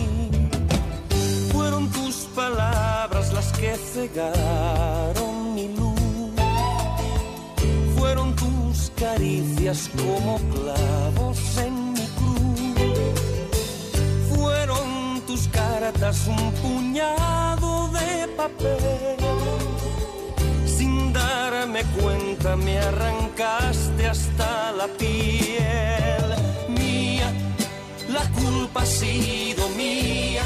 Que 3.62 3.76
cegaron 3.76 5.54
mi 5.54 5.68
luz, 5.68 6.32
fueron 7.96 8.34
tus 8.34 8.90
caricias 8.96 9.88
como 9.96 10.40
clavos 10.52 11.38
en 11.58 11.92
mi 11.92 12.06
cruz, 12.18 12.72
fueron 14.34 15.22
tus 15.28 15.46
cartas 15.46 16.26
un 16.26 16.50
puñado 16.60 17.88
de 17.98 18.26
papel. 18.36 19.20
Sin 20.66 21.12
darme 21.12 21.84
cuenta 22.00 22.56
me 22.56 22.78
arrancaste 22.80 24.08
hasta 24.08 24.72
la 24.72 24.88
piel. 24.98 26.26
Mía, 26.68 27.32
la 28.08 28.24
culpa 28.40 28.82
ha 28.82 28.86
sido 28.86 29.68
mía, 29.76 30.42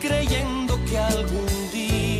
creyendo 0.00 0.78
que 0.84 0.96
algún 0.96 1.70
día 1.72 2.19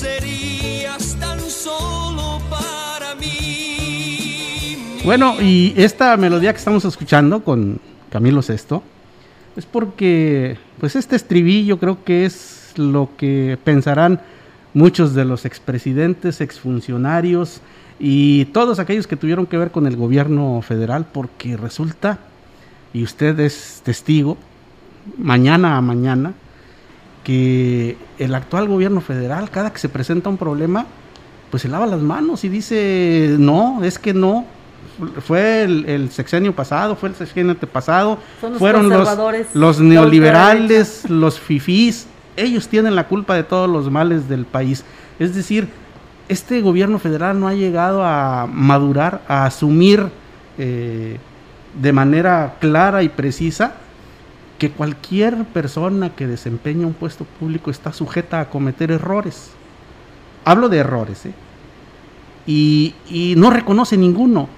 serías 0.00 1.14
tan 1.20 1.38
solo 1.40 2.40
para 2.48 3.14
mí. 3.16 4.76
Bueno, 5.04 5.40
y 5.40 5.74
esta 5.76 6.16
melodía 6.16 6.52
que 6.52 6.58
estamos 6.58 6.84
escuchando 6.86 7.44
con, 7.44 7.78
Camilo 8.10 8.40
VI, 8.40 8.80
es 9.56 9.66
porque 9.66 10.56
pues 10.78 10.96
este 10.96 11.16
estribillo 11.16 11.78
creo 11.78 12.02
que 12.02 12.24
es 12.24 12.72
lo 12.76 13.10
que 13.18 13.58
pensarán 13.62 14.20
muchos 14.72 15.14
de 15.14 15.24
los 15.26 15.44
expresidentes, 15.44 16.40
exfuncionarios 16.40 17.60
y 17.98 18.46
todos 18.46 18.78
aquellos 18.78 19.06
que 19.06 19.16
tuvieron 19.16 19.46
que 19.46 19.58
ver 19.58 19.70
con 19.70 19.86
el 19.86 19.96
gobierno 19.96 20.62
federal, 20.62 21.06
porque 21.12 21.58
resulta, 21.58 22.18
y 22.94 23.02
usted 23.02 23.38
es 23.40 23.82
testigo, 23.84 24.38
mañana 25.18 25.76
a 25.76 25.82
mañana, 25.82 26.32
que 27.24 27.96
el 28.18 28.34
actual 28.34 28.68
gobierno 28.68 29.00
federal, 29.00 29.50
cada 29.50 29.72
que 29.72 29.78
se 29.78 29.88
presenta 29.88 30.28
un 30.28 30.36
problema, 30.36 30.86
pues 31.50 31.62
se 31.62 31.68
lava 31.68 31.86
las 31.86 32.00
manos 32.00 32.44
y 32.44 32.48
dice, 32.48 33.36
no, 33.38 33.82
es 33.84 33.98
que 33.98 34.14
no, 34.14 34.46
fue 35.26 35.62
el, 35.62 35.86
el 35.86 36.10
sexenio 36.10 36.54
pasado, 36.54 36.96
fue 36.96 37.10
el 37.10 37.14
sexenio 37.14 37.52
antepasado, 37.52 38.18
Son 38.40 38.52
los 38.52 38.58
fueron 38.58 38.88
los, 38.88 38.98
conservadores, 38.98 39.46
los 39.54 39.80
neoliberales, 39.80 41.08
los 41.08 41.38
fifís, 41.38 42.06
ellos 42.36 42.68
tienen 42.68 42.94
la 42.94 43.08
culpa 43.08 43.34
de 43.34 43.42
todos 43.42 43.68
los 43.68 43.90
males 43.90 44.28
del 44.28 44.44
país. 44.44 44.84
Es 45.18 45.34
decir, 45.34 45.68
este 46.28 46.60
gobierno 46.60 46.98
federal 46.98 47.38
no 47.38 47.48
ha 47.48 47.54
llegado 47.54 48.04
a 48.04 48.46
madurar, 48.46 49.22
a 49.28 49.46
asumir 49.46 50.08
eh, 50.58 51.18
de 51.80 51.92
manera 51.92 52.56
clara 52.60 53.02
y 53.02 53.08
precisa 53.08 53.74
que 54.60 54.70
cualquier 54.70 55.46
persona 55.46 56.14
que 56.14 56.26
desempeña 56.26 56.86
un 56.86 56.92
puesto 56.92 57.24
público 57.24 57.70
está 57.70 57.94
sujeta 57.94 58.40
a 58.40 58.50
cometer 58.50 58.90
errores. 58.90 59.52
Hablo 60.44 60.68
de 60.68 60.76
errores, 60.76 61.24
¿eh? 61.24 61.32
y, 62.46 63.34
no 63.38 63.48
reconoce 63.48 63.96
ninguno, 63.96 64.50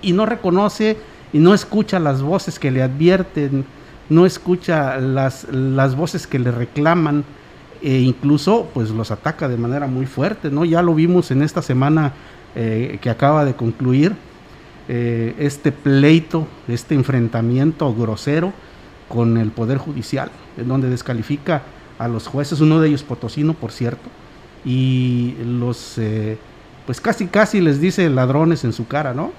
y 0.00 0.14
no 0.14 0.24
reconoce 0.24 0.96
y 1.34 1.38
no 1.38 1.52
escucha 1.52 1.98
las 1.98 2.22
voces 2.22 2.58
que 2.58 2.70
le 2.70 2.82
advierten, 2.82 3.66
no 4.08 4.24
escucha 4.24 4.96
las, 4.96 5.44
las 5.52 5.96
voces 5.96 6.26
que 6.26 6.38
le 6.38 6.50
reclaman, 6.50 7.22
e 7.82 7.98
incluso 7.98 8.70
pues 8.72 8.88
los 8.88 9.10
ataca 9.10 9.48
de 9.48 9.58
manera 9.58 9.86
muy 9.86 10.06
fuerte, 10.06 10.50
¿no? 10.50 10.64
Ya 10.64 10.80
lo 10.80 10.94
vimos 10.94 11.30
en 11.30 11.42
esta 11.42 11.60
semana 11.60 12.14
eh, 12.54 12.98
que 13.02 13.10
acaba 13.10 13.44
de 13.44 13.54
concluir, 13.54 14.14
eh, 14.88 15.34
este 15.38 15.72
pleito, 15.72 16.46
este 16.68 16.94
enfrentamiento 16.94 17.94
grosero 17.94 18.54
con 19.08 19.36
el 19.36 19.50
Poder 19.50 19.78
Judicial, 19.78 20.30
en 20.56 20.68
donde 20.68 20.90
descalifica 20.90 21.62
a 21.98 22.08
los 22.08 22.26
jueces, 22.26 22.60
uno 22.60 22.80
de 22.80 22.88
ellos 22.88 23.02
potosino, 23.02 23.54
por 23.54 23.72
cierto, 23.72 24.08
y 24.64 25.34
los, 25.44 25.98
eh, 25.98 26.38
pues 26.84 27.00
casi 27.00 27.26
casi 27.26 27.60
les 27.60 27.80
dice 27.80 28.10
ladrones 28.10 28.64
en 28.64 28.72
su 28.72 28.86
cara, 28.86 29.14
¿no? 29.14 29.32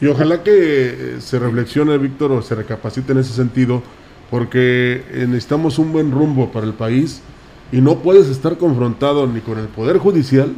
Y 0.00 0.06
ojalá 0.06 0.42
que 0.42 0.52
eh, 0.52 1.16
se 1.20 1.38
reflexione, 1.38 1.96
Víctor, 1.98 2.32
o 2.32 2.42
se 2.42 2.54
recapacite 2.54 3.12
en 3.12 3.18
ese 3.18 3.32
sentido, 3.32 3.82
porque 4.30 5.04
eh, 5.10 5.26
necesitamos 5.28 5.78
un 5.78 5.92
buen 5.92 6.10
rumbo 6.10 6.52
para 6.52 6.66
el 6.66 6.74
país 6.74 7.22
y 7.72 7.80
no 7.80 7.98
puedes 7.98 8.28
estar 8.28 8.58
confrontado 8.58 9.26
ni 9.26 9.40
con 9.40 9.58
el 9.58 9.68
Poder 9.68 9.98
Judicial, 9.98 10.52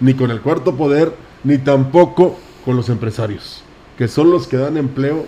ni 0.00 0.14
con 0.14 0.30
el 0.30 0.40
Cuarto 0.40 0.76
Poder, 0.76 1.12
ni 1.44 1.58
tampoco 1.58 2.38
con 2.64 2.76
los 2.76 2.88
empresarios, 2.88 3.62
que 3.96 4.08
son 4.08 4.30
los 4.30 4.48
que 4.48 4.56
dan 4.56 4.76
empleo 4.76 5.26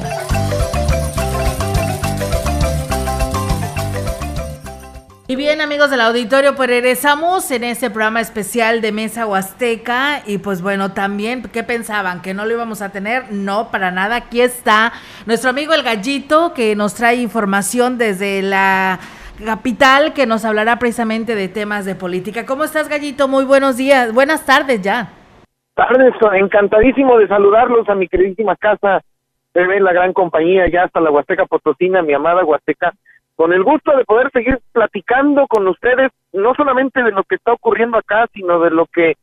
Y 5.34 5.36
bien, 5.36 5.62
amigos 5.62 5.90
del 5.90 6.02
auditorio, 6.02 6.54
pues 6.54 6.70
regresamos 6.70 7.50
en 7.50 7.64
este 7.64 7.90
programa 7.90 8.22
especial 8.22 8.82
de 8.82 8.92
Mesa 8.92 9.26
Huasteca. 9.26 10.22
Y 10.28 10.38
pues 10.38 10.62
bueno, 10.62 10.92
también, 10.92 11.42
¿qué 11.52 11.64
pensaban? 11.64 12.22
¿Que 12.22 12.36
no 12.36 12.46
lo 12.46 12.54
íbamos 12.54 12.84
a 12.84 12.92
tener? 12.92 13.32
No, 13.32 13.72
para 13.72 13.90
nada. 13.90 14.16
Aquí 14.18 14.42
está 14.42 14.92
nuestro 15.26 15.50
amigo 15.50 15.74
el 15.74 15.82
Gallito, 15.82 16.54
que 16.54 16.76
nos 16.76 16.94
trae 16.94 17.16
información 17.16 17.98
desde 17.98 18.44
la 18.44 19.00
capital, 19.44 20.14
que 20.14 20.28
nos 20.28 20.46
hablará 20.46 20.78
precisamente 20.78 21.34
de 21.34 21.48
temas 21.48 21.84
de 21.86 21.96
política. 21.96 22.46
¿Cómo 22.46 22.64
estás, 22.64 22.88
Gallito? 22.88 23.28
Muy 23.28 23.44
buenos 23.44 23.76
días. 23.76 24.14
Buenas 24.14 24.46
tardes 24.46 24.84
ya. 24.84 25.14
tardes, 25.74 26.14
encantadísimo 26.36 27.18
de 27.18 27.28
saludarlos 27.28 27.90
a 27.90 27.96
mi 27.96 28.08
queridísima 28.08 28.56
casa, 28.56 29.02
TV, 29.52 29.80
la 29.80 29.94
gran 29.94 30.14
compañía, 30.14 30.70
ya 30.72 30.84
hasta 30.84 31.02
la 31.02 31.10
Huasteca 31.10 31.48
Potosina, 31.48 32.04
mi 32.04 32.14
amada 32.14 32.46
Huasteca, 32.46 32.94
con 33.36 33.54
el 33.54 33.64
gusto 33.64 33.96
de 33.96 34.06
poder 34.06 34.30
seguir 34.32 34.60
platicando 34.72 35.48
con 35.48 35.68
ustedes, 35.68 36.12
no 36.34 36.54
solamente 36.56 37.04
de 37.04 37.12
lo 37.12 37.24
que 37.24 37.36
está 37.36 37.54
ocurriendo 37.54 37.98
acá, 37.98 38.28
sino 38.34 38.60
de 38.60 38.70
lo 38.70 38.86
que 38.86 39.16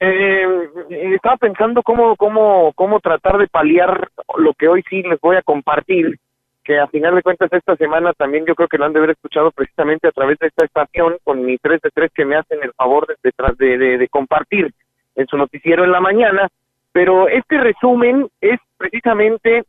eh, 0.00 0.68
estaba 1.14 1.36
pensando 1.36 1.82
cómo, 1.82 2.16
cómo, 2.16 2.72
cómo 2.74 3.00
tratar 3.00 3.36
de 3.38 3.48
paliar 3.48 4.08
lo 4.38 4.54
que 4.54 4.68
hoy 4.68 4.82
sí 4.88 5.02
les 5.02 5.20
voy 5.20 5.36
a 5.36 5.42
compartir, 5.42 6.18
que 6.64 6.78
a 6.78 6.86
final 6.86 7.14
de 7.14 7.22
cuentas 7.22 7.52
esta 7.52 7.76
semana 7.76 8.12
también 8.14 8.44
yo 8.46 8.54
creo 8.54 8.68
que 8.68 8.78
lo 8.78 8.86
han 8.86 8.92
de 8.92 8.98
haber 8.98 9.10
escuchado 9.10 9.50
precisamente 9.50 10.08
a 10.08 10.12
través 10.12 10.38
de 10.38 10.46
esta 10.46 10.64
estación 10.64 11.16
con 11.24 11.44
mi 11.44 11.58
3 11.58 11.80
de 11.82 11.90
3 11.90 12.12
que 12.14 12.24
me 12.24 12.36
hacen 12.36 12.62
el 12.62 12.72
favor 12.72 13.06
de, 13.06 13.76
de, 13.76 13.98
de, 13.98 14.08
compartir 14.08 14.72
en 15.16 15.26
su 15.26 15.36
noticiero 15.36 15.84
en 15.84 15.92
la 15.92 16.00
mañana, 16.00 16.48
pero 16.92 17.28
este 17.28 17.58
resumen 17.58 18.28
es 18.40 18.58
precisamente 18.78 19.64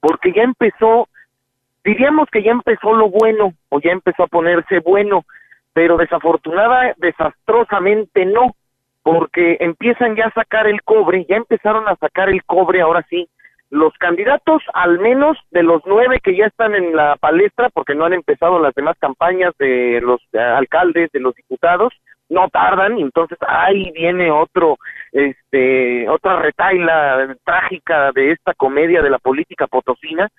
porque 0.00 0.32
ya 0.32 0.42
empezó, 0.42 1.08
diríamos 1.84 2.28
que 2.30 2.42
ya 2.42 2.52
empezó 2.52 2.94
lo 2.94 3.08
bueno 3.08 3.52
o 3.68 3.80
ya 3.80 3.92
empezó 3.92 4.24
a 4.24 4.28
ponerse 4.28 4.80
bueno, 4.80 5.24
pero 5.72 5.96
desafortunada, 5.96 6.94
desastrosamente 6.96 8.24
no, 8.24 8.54
porque 9.02 9.58
empiezan 9.60 10.16
ya 10.16 10.26
a 10.26 10.32
sacar 10.32 10.66
el 10.66 10.82
cobre, 10.82 11.26
ya 11.28 11.36
empezaron 11.36 11.86
a 11.88 11.96
sacar 11.96 12.28
el 12.30 12.42
cobre 12.44 12.80
ahora 12.80 13.04
sí, 13.10 13.28
los 13.70 13.92
candidatos, 13.94 14.62
al 14.72 15.00
menos 15.00 15.36
de 15.50 15.62
los 15.62 15.82
nueve 15.84 16.20
que 16.22 16.36
ya 16.36 16.46
están 16.46 16.74
en 16.74 16.94
la 16.94 17.16
palestra, 17.16 17.70
porque 17.70 17.94
no 17.94 18.04
han 18.04 18.12
empezado 18.12 18.58
las 18.60 18.74
demás 18.74 18.96
campañas 19.00 19.52
de 19.58 20.00
los 20.00 20.20
alcaldes, 20.32 21.10
de 21.12 21.20
los 21.20 21.34
diputados, 21.34 21.92
no 22.28 22.48
tardan 22.48 22.98
y 22.98 23.02
entonces 23.02 23.36
ahí 23.46 23.90
viene 23.90 24.30
otro 24.30 24.78
este 25.12 26.08
otra 26.08 26.38
retaila 26.40 27.36
trágica 27.44 28.12
de 28.12 28.32
esta 28.32 28.54
comedia 28.54 29.02
de 29.02 29.10
la 29.10 29.18
política 29.18 29.66
potosina 29.66 30.30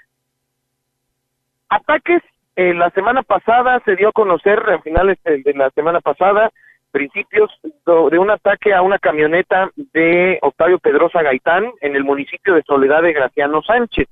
ataques 1.75 2.21
eh, 2.55 2.73
la 2.73 2.89
semana 2.91 3.23
pasada 3.23 3.81
se 3.85 3.95
dio 3.95 4.09
a 4.09 4.13
conocer 4.13 4.59
a 4.69 4.79
finales 4.79 5.17
de, 5.23 5.53
la 5.53 5.69
semana 5.71 5.99
pasada 6.01 6.51
principios 6.91 7.51
de 7.85 8.17
un 8.17 8.31
ataque 8.31 8.73
a 8.73 8.81
una 8.81 8.97
camioneta 8.97 9.69
de 9.75 10.39
Octavio 10.41 10.79
Pedrosa 10.79 11.21
Gaitán 11.21 11.69
en 11.81 11.95
el 11.95 12.05
municipio 12.05 12.55
de 12.55 12.63
Soledad 12.63 13.01
de 13.01 13.11
Graciano 13.11 13.61
Sánchez 13.61 14.07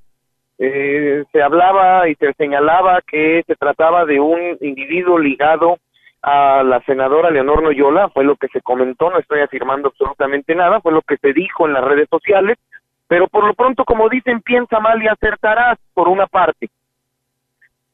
eh, 0.58 1.24
se 1.32 1.42
hablaba 1.42 2.08
y 2.08 2.14
se 2.14 2.32
señalaba 2.34 3.00
que 3.02 3.42
se 3.46 3.56
trataba 3.56 4.04
de 4.04 4.20
un 4.20 4.56
individuo 4.60 5.18
ligado 5.18 5.78
a 6.22 6.62
la 6.62 6.80
senadora 6.82 7.30
Leonor 7.30 7.62
Noyola, 7.62 8.08
fue 8.10 8.24
lo 8.24 8.36
que 8.36 8.48
se 8.48 8.62
comentó, 8.62 9.10
no 9.10 9.18
estoy 9.18 9.40
afirmando 9.40 9.88
absolutamente 9.88 10.54
nada, 10.54 10.80
fue 10.80 10.92
lo 10.92 11.02
que 11.02 11.16
se 11.18 11.32
dijo 11.32 11.66
en 11.66 11.74
las 11.74 11.84
redes 11.84 12.08
sociales, 12.08 12.56
pero 13.08 13.26
por 13.28 13.44
lo 13.44 13.54
pronto, 13.54 13.84
como 13.84 14.08
dicen, 14.08 14.40
piensa 14.40 14.80
mal 14.80 15.02
y 15.02 15.08
acertarás, 15.08 15.78
por 15.92 16.08
una 16.08 16.26
parte. 16.26 16.70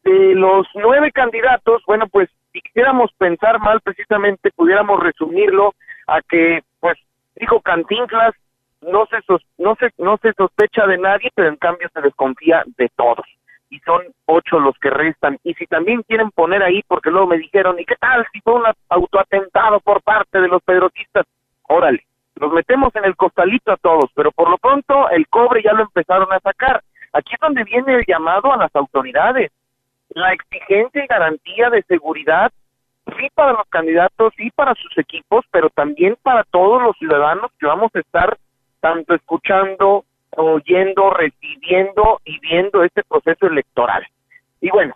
De 0.03 0.35
los 0.35 0.67
nueve 0.75 1.13
candidatos, 1.13 1.83
bueno, 1.87 2.07
pues 2.09 2.29
si 2.53 2.61
quisiéramos 2.63 3.11
pensar 3.19 3.59
mal, 3.61 3.81
precisamente 3.83 4.51
pudiéramos 4.51 4.99
resumirlo 5.01 5.75
a 6.07 6.21
que, 6.23 6.63
pues, 6.81 6.97
dijo 7.37 7.61
Cantinflas, 7.61 8.35
no 8.81 9.05
se, 9.07 9.21
sos- 9.23 9.45
no 9.59 9.75
se, 9.77 9.91
no 9.99 10.17
se 10.23 10.33
sospecha 10.33 10.87
de 10.87 10.97
nadie, 10.99 11.31
pero 11.35 11.49
en 11.49 11.57
cambio 11.57 11.89
se 11.93 12.01
desconfía 12.01 12.63
de 12.79 12.89
todos. 12.97 13.27
Y 13.69 13.79
son 13.81 14.03
ocho 14.25 14.59
los 14.59 14.77
que 14.79 14.91
restan. 14.91 15.39
Y 15.45 15.55
si 15.55 15.67
también 15.67 16.03
quieren 16.03 16.31
poner 16.31 16.63
ahí, 16.63 16.83
porque 16.89 17.11
luego 17.11 17.27
me 17.29 17.37
dijeron, 17.39 17.79
¿y 17.79 17.85
qué 17.85 17.95
tal 17.97 18.27
si 18.33 18.41
fue 18.41 18.55
un 18.55 18.65
autoatentado 18.89 19.81
por 19.81 20.03
parte 20.03 20.41
de 20.41 20.49
los 20.49 20.63
pedrotistas? 20.63 21.27
Órale, 21.69 22.05
los 22.37 22.53
metemos 22.53 22.95
en 22.97 23.05
el 23.05 23.15
costalito 23.17 23.71
a 23.71 23.77
todos, 23.77 24.11
pero 24.15 24.33
por 24.33 24.49
lo 24.51 24.57
pronto 24.59 25.09
el 25.11 25.29
cobre 25.29 25.63
ya 25.63 25.73
lo 25.75 25.83
empezaron 25.83 26.33
a 26.33 26.41
sacar. 26.41 26.83
Aquí 27.13 27.35
es 27.35 27.41
donde 27.41 27.65
viene 27.65 27.97
el 27.97 28.05
llamado 28.07 28.53
a 28.53 28.57
las 28.57 28.75
autoridades. 28.75 29.53
La 30.11 30.33
exigencia 30.33 31.05
y 31.05 31.07
garantía 31.07 31.71
de 31.71 31.83
seguridad 31.83 32.53
sí 33.19 33.29
para 33.35 33.53
los 33.53 33.69
candidatos, 33.69 34.33
sí 34.37 34.51
para 34.51 34.75
sus 34.75 34.97
equipos, 34.99 35.45
pero 35.51 35.71
también 35.71 36.17
para 36.23 36.45
todos 36.45 36.83
los 36.83 36.97
ciudadanos 36.99 37.51
que 37.59 37.67
vamos 37.67 37.91
a 37.95 38.01
estar 38.01 38.39
tanto 38.81 39.15
escuchando, 39.15 40.05
oyendo, 40.37 41.11
recibiendo 41.11 42.21
y 42.25 42.39
viendo 42.41 42.83
este 42.83 43.03
proceso 43.05 43.47
electoral. 43.47 44.07
Y 44.61 44.71
bueno, 44.71 44.95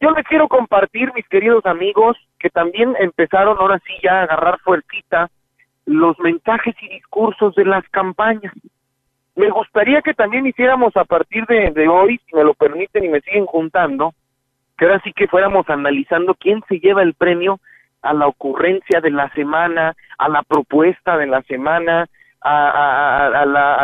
yo 0.00 0.10
les 0.10 0.26
quiero 0.26 0.48
compartir, 0.48 1.12
mis 1.14 1.26
queridos 1.28 1.64
amigos, 1.66 2.16
que 2.38 2.50
también 2.50 2.94
empezaron 2.98 3.56
ahora 3.58 3.80
sí 3.86 3.92
ya 4.02 4.20
a 4.20 4.22
agarrar 4.24 4.58
fuercita 4.60 5.30
los 5.86 6.18
mensajes 6.18 6.74
y 6.82 6.88
discursos 6.88 7.54
de 7.54 7.64
las 7.64 7.88
campañas. 7.90 8.52
Me 9.36 9.50
gustaría 9.50 10.02
que 10.02 10.14
también 10.14 10.46
hiciéramos 10.46 10.96
a 10.96 11.04
partir 11.04 11.46
de, 11.46 11.70
de 11.70 11.88
hoy, 11.88 12.18
si 12.26 12.34
me 12.34 12.44
lo 12.44 12.54
permiten 12.54 13.04
y 13.04 13.08
me 13.08 13.20
siguen 13.20 13.46
juntando, 13.46 14.12
que 14.76 14.84
ahora 14.84 15.00
sí 15.04 15.12
que 15.12 15.28
fuéramos 15.28 15.68
analizando 15.68 16.34
quién 16.34 16.62
se 16.68 16.78
lleva 16.78 17.02
el 17.02 17.14
premio 17.14 17.60
a 18.02 18.12
la 18.12 18.26
ocurrencia 18.26 19.00
de 19.00 19.10
la 19.10 19.28
semana, 19.30 19.94
a 20.18 20.28
la 20.28 20.42
propuesta 20.42 21.16
de 21.16 21.26
la 21.26 21.42
semana, 21.42 22.06
a, 22.42 23.44
la- 23.46 23.74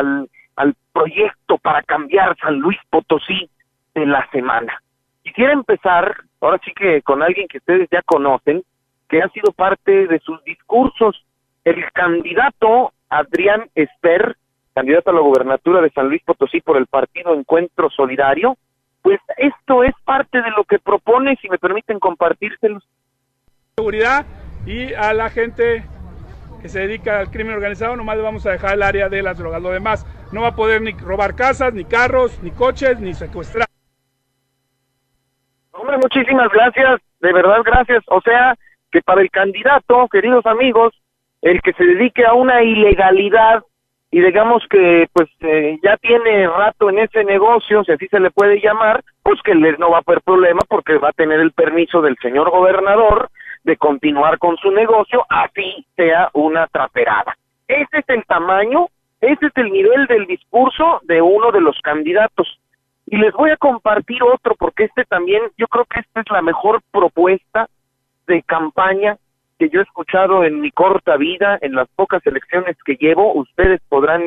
al, 0.57 0.75
proyecto 0.93 1.57
para 1.59 1.83
cambiar 1.83 2.37
San 2.37 2.59
Luis 2.59 2.77
Potosí 2.91 3.49
de 3.95 4.05
la 4.05 4.29
semana. 4.31 4.75
Quisiera 5.23 5.53
empezar, 5.53 6.15
ahora 6.41 6.61
sí 6.65 6.71
que 6.77 7.01
con 7.01 7.23
alguien 7.23 7.49
que 7.49 7.59
ustedes 7.59 7.89
ya 7.91 8.03
conocen, 8.03 8.63
que 9.09 9.23
ha 9.23 9.29
sido 9.31 9.53
parte 9.53 10.07
de 10.07 10.19
sus 10.21 10.45
discursos, 10.45 11.25
el 11.65 11.91
candidato 11.93 12.93
Adrián 13.09 13.71
Esper, 13.75 14.37
candidato 14.75 15.11
a 15.11 15.15
la 15.15 15.21
gobernatura 15.21 15.81
de 15.81 15.91
San 15.91 16.09
Luis 16.09 16.23
Potosí 16.25 16.61
por 16.61 16.77
el 16.77 16.87
partido 16.87 17.35
Encuentro 17.35 17.89
Solidario, 17.89 18.57
pues 19.03 19.21
esto 19.37 19.85
es 19.85 19.93
parte 20.05 20.41
de 20.41 20.51
lo 20.51 20.65
que 20.65 20.79
propone, 20.79 21.37
si 21.43 21.49
me 21.49 21.59
permiten 21.59 21.99
compartírselos. 21.99 22.89
seguridad 23.77 24.25
y 24.67 24.95
a 24.95 25.13
la 25.13 25.29
gente 25.29 25.85
que 26.61 26.69
se 26.69 26.81
dedica 26.81 27.19
al 27.19 27.31
crimen 27.31 27.55
organizado 27.55 27.97
nomás 27.97 28.17
le 28.17 28.23
vamos 28.23 28.47
a 28.47 28.53
dejar 28.53 28.75
el 28.75 28.83
área 28.83 29.09
de 29.09 29.23
las 29.23 29.37
drogas. 29.37 29.61
Lo 29.61 29.71
demás 29.71 30.07
no 30.33 30.43
va 30.43 30.49
a 30.49 30.57
poder 30.57 30.81
ni 30.81 30.93
robar 30.93 31.35
casas, 31.35 31.75
ni 31.75 31.85
carros, 31.85 32.41
ni 32.43 32.53
coches, 32.53 33.01
ni 33.01 33.15
secuestrar. 33.15 33.67
Hombre, 35.73 35.99
muchísimas 35.99 36.49
gracias, 36.53 37.01
de 37.21 37.33
verdad 37.33 37.63
gracias. 37.65 38.05
O 38.07 38.21
sea, 38.21 38.55
que 38.93 39.03
para 39.03 39.23
el 39.23 39.31
candidato, 39.31 40.07
queridos 40.09 40.47
amigos, 40.47 40.95
el 41.41 41.61
que 41.61 41.73
se 41.73 41.85
dedique 41.85 42.25
a 42.25 42.35
una 42.35 42.63
ilegalidad 42.63 43.65
y 44.15 44.21
digamos 44.21 44.63
que 44.69 45.09
pues 45.15 45.29
eh, 45.41 45.79
ya 45.83 45.97
tiene 45.97 46.47
rato 46.47 46.91
en 46.91 46.99
ese 46.99 47.25
negocio, 47.25 47.83
si 47.83 47.93
así 47.93 48.07
se 48.09 48.21
le 48.21 48.31
puede 48.31 48.61
llamar, 48.61 49.03
pues 49.23 49.41
que 49.43 49.55
le- 49.55 49.79
no 49.79 49.91
va 49.91 49.97
a 49.99 50.03
haber 50.07 50.21
problema 50.21 50.61
porque 50.69 50.99
va 50.99 51.09
a 51.09 51.13
tener 51.13 51.41
el 51.41 51.53
permiso 51.53 52.03
del 52.03 52.17
señor 52.23 52.51
gobernador 52.51 53.31
de 53.65 53.77
continuar 53.79 54.39
con 54.39 54.57
su 54.59 54.71
negocio, 54.71 55.25
así 55.31 55.87
sea 55.97 56.29
una 56.35 56.67
traperada. 56.67 57.35
Ese 57.67 57.99
es 58.01 58.05
el 58.09 58.23
tamaño, 58.27 58.89
ese 59.23 59.47
es 59.47 59.53
el 59.57 59.71
nivel 59.73 60.07
del 60.07 60.27
discurso 60.27 61.01
de 61.05 61.23
uno 61.23 61.51
de 61.51 61.63
los 61.63 61.81
candidatos. 61.81 62.61
Y 63.07 63.17
les 63.17 63.33
voy 63.33 63.51
a 63.51 63.57
compartir 63.57 64.23
otro 64.23 64.55
porque 64.59 64.85
este 64.85 65.05
también, 65.05 65.43
yo 65.57 65.69
creo 65.69 65.87
que 65.87 66.01
esta 66.01 66.21
es 66.21 66.31
la 66.31 66.43
mejor 66.43 66.81
propuesta 66.91 67.67
de 68.27 68.43
campaña 68.43 69.17
que 69.63 69.69
yo 69.69 69.79
he 69.79 69.85
escuchado 69.85 70.43
en 70.43 70.61
mi 70.61 70.73
corta 70.73 71.17
vida, 71.17 71.57
en 71.61 71.77
las 71.77 71.89
pocas 71.91 72.27
elecciones 72.27 72.77
que 72.85 72.97
llevo. 72.97 73.33
Ustedes 73.35 73.81
podrán 73.89 74.21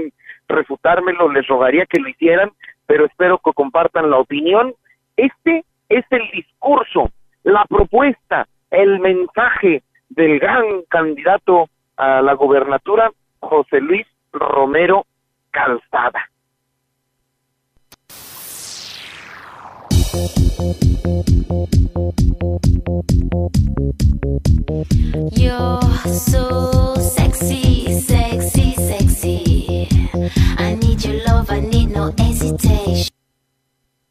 refutármelo, 0.47 1.29
les 1.29 1.45
rogaría 1.47 1.85
que 1.85 1.99
lo 1.99 2.07
hicieran, 2.07 2.51
pero 2.85 3.05
espero 3.05 3.37
que 3.43 3.51
compartan 3.51 4.09
la 4.09 4.17
opinión. 4.17 4.73
Este 5.17 5.65
es 5.89 6.05
el 6.09 6.21
discurso, 6.31 7.11
la 7.43 7.65
propuesta, 7.65 8.47
el 8.71 9.01
mensaje 9.01 9.83
del 10.07 10.39
gran 10.39 10.63
candidato 10.87 11.67
a 11.97 12.21
la 12.21 12.33
gobernatura, 12.35 13.11
José 13.41 13.81
Luis 13.81 14.07
Romero 14.31 15.05
Calzada. 15.51 16.29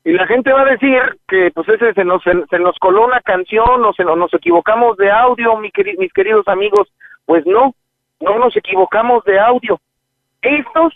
Y 0.07 0.12
la 0.12 0.26
gente 0.26 0.53
va 0.53 0.62
a 0.62 0.64
decir 0.66 1.01
que 1.28 1.51
pues 1.55 1.68
ese 1.68 1.95
se 1.95 2.05
nos, 2.05 2.22
se, 2.22 2.59
nos 2.59 2.78
coló 2.78 3.07
una 3.07 3.20
canción 3.20 3.84
o 3.84 3.92
se 3.95 4.05
nos, 4.05 4.32
equivocamos 4.34 4.97
de 4.97 5.11
audio, 5.11 5.57
mi 5.57 5.70
mis 5.99 6.12
queridos 6.12 6.47
amigos. 6.49 6.92
Pues 7.24 7.45
no, 7.47 7.74
no 8.20 8.38
nos 8.38 8.57
equivocamos 8.57 9.24
de 9.24 9.38
audio. 9.38 9.80
Estos 10.42 10.92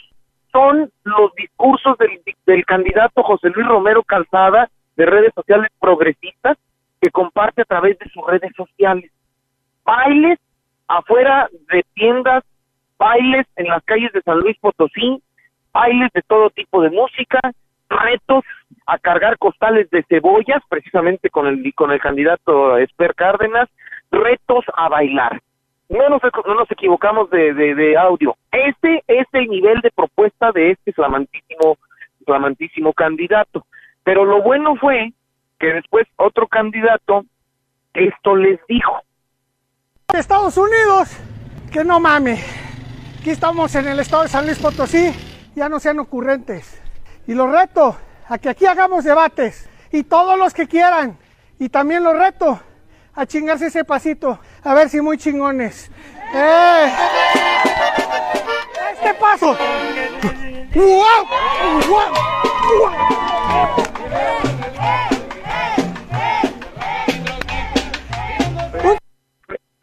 son 0.53 0.90
los 1.05 1.34
discursos 1.34 1.96
del, 1.99 2.20
del 2.46 2.64
candidato 2.66 3.22
José 3.22 3.49
Luis 3.51 3.66
Romero 3.66 4.03
Calzada 4.03 4.68
de 4.99 5.07
redes 5.07 5.32
sociales 5.32 5.70
progresistas 5.80 6.59
que 7.01 7.11
comparte 7.11 7.62
a 7.62 7.64
través 7.64 7.99
de 8.01 8.11
sus 8.11 8.26
redes 8.26 8.53
sociales. 8.57 9.11
Bailes 9.84 10.38
afuera 10.88 11.49
de 11.72 11.84
tiendas, 11.94 12.42
bailes 12.99 13.46
en 13.57 13.68
las 13.68 13.82
calles 13.84 14.12
de 14.12 14.20
San 14.22 14.40
Luis 14.40 14.59
Potosí, 14.59 15.22
bailes 15.72 16.11
de 16.12 16.22
todo 16.22 16.51
tipo 16.51 16.82
de 16.82 16.90
música, 16.90 17.38
retos 17.88 18.44
a 18.86 18.99
cargar 18.99 19.38
costales 19.38 19.88
de 19.90 20.03
cebollas, 20.09 20.62
precisamente 20.68 21.30
con 21.30 21.46
el 21.46 21.72
con 21.74 21.92
el 21.92 22.01
candidato 22.01 22.76
Esper 22.76 23.14
Cárdenas, 23.14 23.68
retos 24.11 24.64
a 24.74 24.88
bailar. 24.88 25.40
No 25.88 26.09
nos, 26.09 26.20
no 26.44 26.55
nos 26.55 26.70
equivocamos 26.72 27.30
de, 27.30 27.55
de, 27.55 27.74
de 27.74 27.96
audio. 27.96 28.36
Este 28.51 29.03
es 29.07 29.26
el 29.32 29.46
nivel 29.46 29.80
de 29.80 29.90
propuesta 29.92 30.51
de 30.53 30.72
este 30.72 30.92
flamantísimo, 30.92 31.78
flamantísimo 32.26 32.92
candidato. 32.92 33.64
Pero 34.09 34.24
lo 34.24 34.40
bueno 34.40 34.74
fue 34.76 35.12
que 35.61 35.66
después 35.66 36.06
otro 36.16 36.48
candidato 36.48 37.26
esto 37.92 38.36
les 38.36 38.59
dijo. 38.66 39.02
Estados 40.14 40.56
Unidos, 40.56 41.11
que 41.70 41.84
no 41.84 42.00
mame. 42.00 42.42
Aquí 43.20 43.28
estamos 43.28 43.74
en 43.74 43.86
el 43.86 44.00
estado 44.00 44.22
de 44.22 44.30
San 44.30 44.46
Luis 44.46 44.59
Potosí, 44.61 45.12
ya 45.54 45.68
no 45.68 45.78
sean 45.78 45.98
ocurrentes. 45.98 46.80
Y 47.26 47.34
los 47.34 47.52
reto 47.52 47.98
a 48.26 48.38
que 48.38 48.48
aquí 48.48 48.64
hagamos 48.64 49.04
debates 49.04 49.68
y 49.92 50.04
todos 50.04 50.38
los 50.38 50.54
que 50.54 50.66
quieran. 50.66 51.18
Y 51.59 51.68
también 51.68 52.02
los 52.02 52.18
reto 52.18 52.59
a 53.14 53.26
chingarse 53.26 53.66
ese 53.66 53.84
pasito, 53.84 54.40
a 54.64 54.72
ver 54.72 54.88
si 54.88 55.02
muy 55.02 55.18
chingones. 55.18 55.90
¡Eh! 56.32 56.92
Este 58.94 59.12
paso. 59.20 59.54
¡Guau! 60.72 61.26
¡Guau! 61.86 62.28
Perdón, 63.48 63.88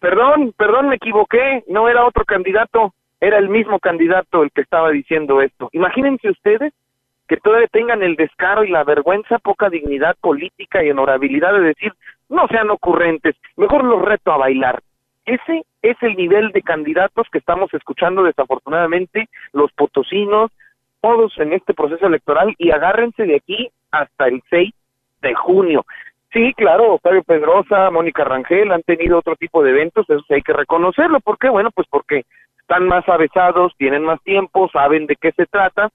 perdón. 0.05 0.53
perdón, 0.55 0.89
me 0.89 0.95
equivoqué, 0.95 1.63
no 1.67 1.89
era 1.89 2.05
otro 2.05 2.25
candidato, 2.25 2.93
era 3.19 3.39
el 3.39 3.49
mismo 3.49 3.79
candidato 3.79 4.43
el 4.43 4.51
que 4.51 4.61
estaba 4.61 4.91
diciendo 4.91 5.41
esto. 5.41 5.69
Imagínense 5.73 6.29
ustedes 6.29 6.73
que 7.27 7.37
todavía 7.37 7.67
tengan 7.67 8.03
el 8.03 8.15
descaro 8.15 8.63
y 8.63 8.69
la 8.69 8.83
vergüenza, 8.83 9.39
poca 9.39 9.69
dignidad 9.69 10.15
política 10.21 10.83
y 10.83 10.91
honorabilidad 10.91 11.53
de 11.53 11.61
decir, 11.61 11.91
no 12.29 12.47
sean 12.47 12.69
ocurrentes, 12.69 13.35
mejor 13.57 13.83
los 13.83 14.01
reto 14.03 14.31
a 14.31 14.37
bailar. 14.37 14.83
Ese 15.25 15.63
es 15.81 15.97
el 16.01 16.15
nivel 16.15 16.51
de 16.51 16.61
candidatos 16.61 17.27
que 17.31 17.39
estamos 17.39 17.73
escuchando 17.73 18.21
desafortunadamente 18.21 19.27
los 19.53 19.71
potosinos, 19.71 20.51
todos 21.01 21.35
en 21.39 21.53
este 21.53 21.73
proceso 21.73 22.05
electoral 22.05 22.53
y 22.59 22.69
agárrense 22.69 23.23
de 23.23 23.37
aquí 23.37 23.69
hasta 23.89 24.27
el 24.27 24.43
6 24.51 24.71
de 25.23 25.33
junio. 25.33 25.83
Sí, 26.35 26.53
claro, 26.53 26.95
Octavio 26.95 27.23
Pedrosa, 27.23 27.89
Mónica 27.91 28.25
Rangel 28.25 28.69
han 28.73 28.83
tenido 28.83 29.19
otro 29.19 29.37
tipo 29.37 29.63
de 29.63 29.69
eventos, 29.69 30.05
eso 30.09 30.21
hay 30.31 30.41
que 30.41 30.51
reconocerlo. 30.51 31.21
¿Por 31.21 31.37
qué? 31.37 31.47
Bueno, 31.47 31.71
pues 31.71 31.87
porque 31.89 32.25
están 32.59 32.89
más 32.89 33.07
avesados, 33.07 33.71
tienen 33.77 34.03
más 34.03 34.21
tiempo, 34.21 34.67
saben 34.67 35.05
de 35.05 35.15
qué 35.15 35.31
se 35.31 35.45
trata, 35.45 35.87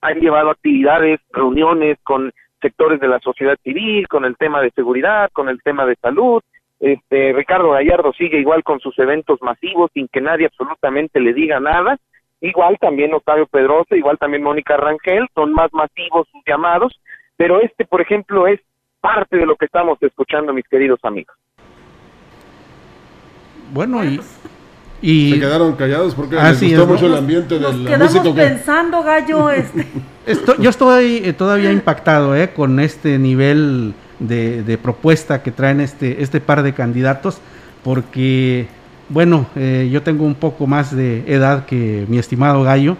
han 0.00 0.20
llevado 0.20 0.50
actividades, 0.50 1.18
reuniones 1.32 1.98
con 2.04 2.30
sectores 2.60 3.00
de 3.00 3.08
la 3.08 3.18
sociedad 3.18 3.58
civil, 3.64 4.06
con 4.06 4.24
el 4.24 4.36
tema 4.36 4.60
de 4.60 4.70
seguridad, 4.70 5.30
con 5.32 5.48
el 5.48 5.60
tema 5.64 5.84
de 5.84 5.96
salud. 5.96 6.40
Este 6.78 7.32
Ricardo 7.32 7.72
Gallardo 7.72 8.12
sigue 8.12 8.38
igual 8.38 8.62
con 8.62 8.78
sus 8.78 8.96
eventos 9.00 9.42
masivos 9.42 9.90
sin 9.94 10.06
que 10.06 10.20
nadie 10.20 10.46
absolutamente 10.46 11.18
le 11.18 11.34
diga 11.34 11.58
nada. 11.58 11.98
Igual 12.40 12.78
también 12.78 13.14
Octavio 13.14 13.48
Pedrosa, 13.48 13.96
igual 13.96 14.16
también 14.16 14.44
Mónica 14.44 14.76
Rangel, 14.76 15.26
son 15.34 15.52
más 15.52 15.72
masivos 15.72 16.28
sus 16.30 16.42
llamados, 16.46 17.00
pero 17.36 17.60
este, 17.60 17.84
por 17.84 18.00
ejemplo, 18.00 18.46
es 18.46 18.60
parte 19.02 19.36
de 19.36 19.44
lo 19.44 19.56
que 19.56 19.66
estamos 19.66 19.98
escuchando, 20.00 20.54
mis 20.54 20.66
queridos 20.68 21.00
amigos. 21.02 21.34
Bueno, 23.74 24.02
y, 24.04 24.20
y 25.02 25.32
Se 25.32 25.40
quedaron 25.40 25.74
callados 25.76 26.14
porque 26.14 26.38
Así 26.38 26.68
les 26.68 26.78
gustó 26.78 26.82
es, 26.94 27.00
mucho 27.00 27.08
¿no? 27.08 27.14
el 27.14 27.18
ambiente 27.18 27.54
de 27.58 27.60
la 27.60 27.90
Quedamos 27.90 28.14
música. 28.14 28.34
que- 28.34 28.48
pensando, 28.48 29.02
gallo, 29.02 29.50
este. 29.62 29.86
Esto- 30.24 30.56
yo 30.58 30.70
estoy 30.70 31.16
eh, 31.24 31.32
todavía 31.32 31.72
impactado 31.72 32.34
eh, 32.36 32.50
con 32.54 32.78
este 32.80 33.18
nivel 33.18 33.92
de, 34.20 34.62
de 34.62 34.78
propuesta 34.78 35.42
que 35.42 35.50
traen 35.50 35.80
este, 35.80 36.22
este 36.22 36.40
par 36.40 36.62
de 36.62 36.72
candidatos, 36.72 37.40
porque, 37.82 38.68
bueno, 39.08 39.46
eh, 39.56 39.88
yo 39.90 40.02
tengo 40.02 40.24
un 40.24 40.36
poco 40.36 40.68
más 40.68 40.94
de 40.94 41.24
edad 41.26 41.66
que 41.66 42.04
mi 42.08 42.18
estimado 42.18 42.62
Gallo, 42.62 42.96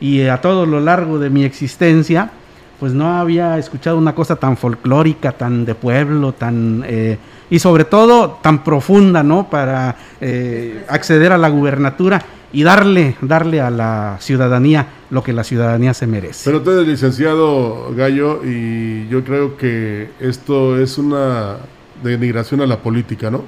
y 0.00 0.20
eh, 0.20 0.30
a 0.32 0.40
todo 0.40 0.66
lo 0.66 0.80
largo 0.80 1.20
de 1.20 1.30
mi 1.30 1.44
existencia, 1.44 2.30
pues 2.78 2.92
no 2.92 3.18
había 3.18 3.58
escuchado 3.58 3.98
una 3.98 4.14
cosa 4.14 4.36
tan 4.36 4.56
folclórica, 4.56 5.32
tan 5.32 5.64
de 5.64 5.74
pueblo, 5.74 6.32
tan... 6.32 6.84
eh, 6.86 7.18
y 7.50 7.58
sobre 7.58 7.84
todo 7.84 8.38
tan 8.42 8.62
profunda, 8.62 9.22
¿no? 9.22 9.48
Para 9.48 9.96
eh, 10.20 10.84
acceder 10.88 11.32
a 11.32 11.38
la 11.38 11.48
gubernatura 11.48 12.22
y 12.52 12.62
darle, 12.62 13.16
darle 13.20 13.60
a 13.60 13.70
la 13.70 14.16
ciudadanía 14.20 14.86
lo 15.10 15.22
que 15.22 15.32
la 15.32 15.44
ciudadanía 15.44 15.94
se 15.94 16.06
merece. 16.06 16.50
Pero 16.50 16.62
tú 16.62 16.70
eres 16.70 16.86
licenciado 16.86 17.94
Gallo 17.94 18.40
y 18.44 19.08
yo 19.08 19.24
creo 19.24 19.56
que 19.56 20.08
esto 20.20 20.78
es 20.78 20.98
una 20.98 21.56
denigración 22.02 22.60
a 22.60 22.66
la 22.66 22.78
política, 22.78 23.30
¿no? 23.30 23.44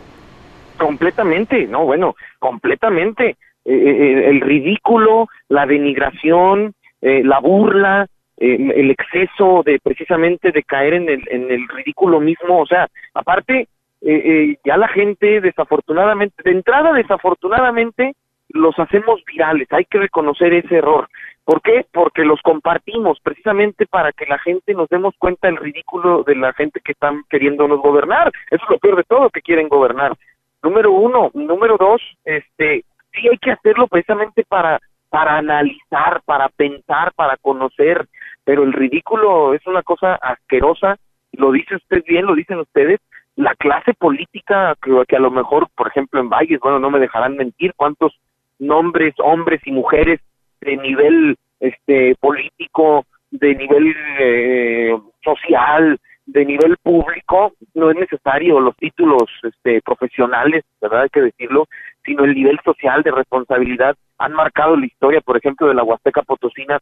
Completamente, 0.79 1.67
no, 1.67 1.85
bueno, 1.85 2.15
completamente. 2.39 3.37
Eh, 3.65 3.75
eh, 3.75 4.31
el 4.31 4.41
ridículo, 4.41 5.29
la 5.49 5.67
denigración, 5.67 6.73
eh, 7.03 7.23
la 7.23 7.39
burla, 7.39 8.07
eh, 8.41 8.73
el 8.75 8.91
exceso 8.91 9.63
de 9.65 9.79
precisamente 9.81 10.51
de 10.51 10.63
caer 10.63 10.95
en 10.95 11.09
el, 11.09 11.23
en 11.31 11.51
el 11.51 11.69
ridículo 11.69 12.21
mismo, 12.21 12.61
o 12.61 12.67
sea, 12.67 12.89
aparte, 13.13 13.61
eh, 13.61 13.69
eh, 14.01 14.57
ya 14.65 14.79
la 14.79 14.89
gente 14.89 15.43
desafortunadamente, 15.43 16.43
de 16.43 16.53
entrada 16.53 16.95
desafortunadamente, 16.95 18.15
los 18.49 18.77
hacemos 18.79 19.23
virales, 19.27 19.69
hay 19.71 19.85
que 19.85 19.99
reconocer 19.99 20.55
ese 20.55 20.77
error. 20.77 21.09
¿Por 21.45 21.61
qué? 21.63 21.85
Porque 21.93 22.25
los 22.25 22.41
compartimos 22.43 23.19
precisamente 23.21 23.87
para 23.87 24.13
que 24.13 24.27
la 24.27 24.39
gente 24.39 24.73
nos 24.73 24.89
demos 24.89 25.15
cuenta 25.19 25.49
del 25.49 25.57
ridículo 25.57 26.23
de 26.23 26.37
la 26.37 26.53
gente 26.55 26.81
que 26.83 26.93
están 26.93 27.25
queriéndonos 27.29 27.81
gobernar. 27.81 28.33
Eso 28.51 28.65
es 28.65 28.71
lo 28.71 28.79
peor 28.79 28.97
de 28.97 29.05
todo, 29.05 29.31
que 29.31 29.43
quieren 29.43 29.69
gobernar. 29.69 30.17
Número 30.63 30.93
uno. 30.93 31.31
Número 31.35 31.77
dos, 31.79 32.01
este, 32.25 32.85
sí 33.13 33.29
hay 33.29 33.39
que 33.39 33.53
hacerlo 33.53 33.87
precisamente 33.87 34.45
para, 34.49 34.81
para 35.11 35.37
analizar, 35.37 36.23
para 36.25 36.49
pensar, 36.49 37.13
para 37.15 37.37
conocer, 37.37 38.07
pero 38.45 38.63
el 38.63 38.73
ridículo 38.73 39.55
es 39.55 39.67
una 39.67 39.83
cosa 39.83 40.15
asquerosa, 40.15 40.97
lo 41.33 41.53
dice 41.53 41.77
usted 41.77 42.03
bien, 42.07 42.27
lo 42.27 42.35
dicen 42.35 42.59
ustedes, 42.59 43.01
la 43.37 43.55
clase 43.57 43.95
política 43.95 44.75
que, 44.83 44.91
que 45.09 45.17
a 45.17 45.21
lo 45.21 45.31
mejor, 45.31 45.69
por 45.77 45.89
ejemplo, 45.89 46.21
en 46.21 46.29
Valles, 46.29 46.61
bueno, 46.61 46.79
no 46.79 46.91
me 46.91 47.01
dejarán 47.01 47.37
mentir, 47.37 47.73
cuántos 47.77 48.19
nombres, 48.59 49.15
hombres 49.19 49.61
y 49.65 49.73
mujeres 49.73 50.21
de 50.61 50.77
nivel 50.77 51.37
este 51.59 52.15
político, 52.21 53.05
de 53.31 53.55
nivel 53.55 53.95
eh, 54.19 54.99
social, 55.23 55.99
de 56.27 56.45
nivel 56.45 56.77
público, 56.83 57.53
no 57.75 57.91
es 57.91 57.97
necesario 57.97 58.61
los 58.61 58.77
títulos 58.77 59.25
este, 59.43 59.81
profesionales, 59.83 60.65
¿verdad? 60.81 61.03
Hay 61.03 61.09
que 61.09 61.23
decirlo, 61.23 61.67
sino 62.05 62.25
el 62.25 62.35
nivel 62.35 62.59
social 62.65 63.03
de 63.03 63.11
responsabilidad 63.11 63.97
han 64.19 64.33
marcado 64.33 64.77
la 64.77 64.87
historia, 64.87 65.21
por 65.21 65.37
ejemplo, 65.37 65.67
de 65.67 65.75
la 65.75 65.83
Huasteca 65.83 66.23
Potosina 66.23 66.79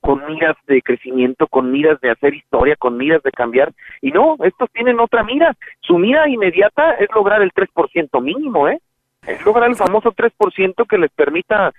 con 0.00 0.24
miras 0.26 0.56
de 0.68 0.82
crecimiento, 0.82 1.48
con 1.48 1.72
miras 1.72 2.00
de 2.00 2.10
hacer 2.10 2.34
historia, 2.34 2.76
con 2.76 2.96
miras 2.96 3.22
de 3.24 3.32
cambiar. 3.32 3.72
Y 4.00 4.12
no, 4.12 4.36
estos 4.44 4.70
tienen 4.70 5.00
otra 5.00 5.24
mira. 5.24 5.56
Su 5.80 5.98
mira 5.98 6.28
inmediata 6.28 6.92
es 6.92 7.08
lograr 7.12 7.42
el 7.42 7.52
3% 7.52 8.22
mínimo, 8.22 8.68
¿eh? 8.68 8.78
Es 9.26 9.44
lograr 9.44 9.68
el 9.68 9.74
famoso 9.74 10.12
3% 10.12 10.86
que 10.88 10.98
les 10.98 11.10
permita 11.10 11.72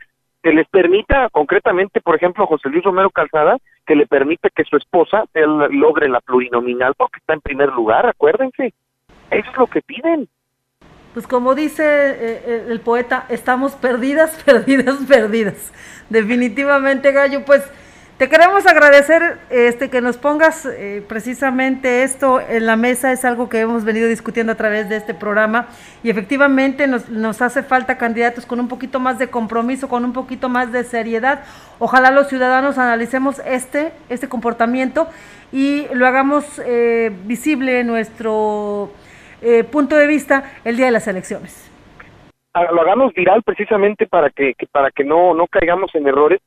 que 0.47 0.53
les 0.53 0.67
permita 0.69 1.27
concretamente, 1.29 1.99
por 1.99 2.15
ejemplo, 2.15 2.47
José 2.47 2.69
Luis 2.69 2.81
Romero 2.81 3.09
Calzada, 3.09 3.57
que 3.85 3.95
le 3.95 4.07
permita 4.07 4.49
que 4.49 4.63
su 4.63 4.77
esposa 4.77 5.25
él, 5.33 5.57
logre 5.71 6.07
la 6.07 6.21
plurinominal 6.21 6.93
porque 6.95 7.17
está 7.19 7.33
en 7.33 7.41
primer 7.41 7.67
lugar, 7.73 8.05
acuérdense. 8.05 8.73
Eso 9.29 9.51
es 9.51 9.57
lo 9.57 9.67
que 9.67 9.81
piden. 9.81 10.29
Pues 11.13 11.27
como 11.27 11.53
dice 11.53 11.83
eh, 11.83 12.41
eh, 12.45 12.65
el 12.69 12.79
poeta, 12.79 13.25
estamos 13.27 13.75
perdidas, 13.75 14.41
perdidas, 14.45 14.95
perdidas. 15.05 15.73
Definitivamente, 16.09 17.11
Gallo, 17.11 17.43
pues 17.45 17.69
te 18.18 18.30
queremos 18.30 18.65
agradecer 18.65 19.38
este 19.51 19.91
que 19.91 20.01
nos 20.01 20.18
pongas 20.18 20.65
eh, 20.65 21.03
precisamente 21.07 22.01
esto 22.01 22.41
en 22.41 22.65
la 22.65 22.76
mesa, 22.76 23.11
es 23.11 23.24
algo 23.24 23.47
que 23.47 23.59
hemos 23.59 23.84
venido 23.86 24.07
discutiendo 24.07 24.53
a 24.53 24.55
través 24.55 24.89
de 24.89 24.95
este 24.95 25.13
programa 25.13 25.68
y 26.03 26.09
efectivamente 26.09 26.88
nos, 26.88 27.09
nos 27.09 27.43
hace 27.43 27.61
falta 27.61 27.99
candidatos 27.99 28.47
con 28.47 28.59
un 28.59 28.68
poquito 28.68 28.99
más 28.99 29.20
de 29.20 29.28
compromiso, 29.30 29.88
con 29.88 30.03
un 30.03 30.13
poquito 30.13 30.49
más 30.49 30.72
de 30.72 30.84
seriedad. 30.84 31.43
Ojalá 31.78 32.09
los 32.09 32.28
ciudadanos 32.28 32.80
analicemos 32.80 33.39
este, 33.45 33.91
este 34.09 34.28
comportamiento 34.28 35.07
y 35.51 35.86
lo 35.93 36.07
hagamos 36.07 36.59
eh, 36.65 37.11
visible 37.26 37.82
en 37.82 37.88
nuestro 37.88 38.91
eh, 39.43 39.63
punto 39.63 39.95
de 39.95 40.07
vista 40.07 40.43
el 40.65 40.76
día 40.76 40.88
de 40.88 40.91
las 40.91 41.07
elecciones. 41.07 41.70
Ah, 42.55 42.63
Lo 42.72 42.82
hagamos 42.82 43.13
viral 43.13 43.43
precisamente 43.43 44.07
para 44.07 44.32
que, 44.32 44.55
que- 44.57 44.65
para 44.65 44.89
que 44.89 45.03
no, 45.03 45.36
no 45.36 45.45
caigamos 45.45 45.93
en 45.93 46.07
errores. 46.07 46.41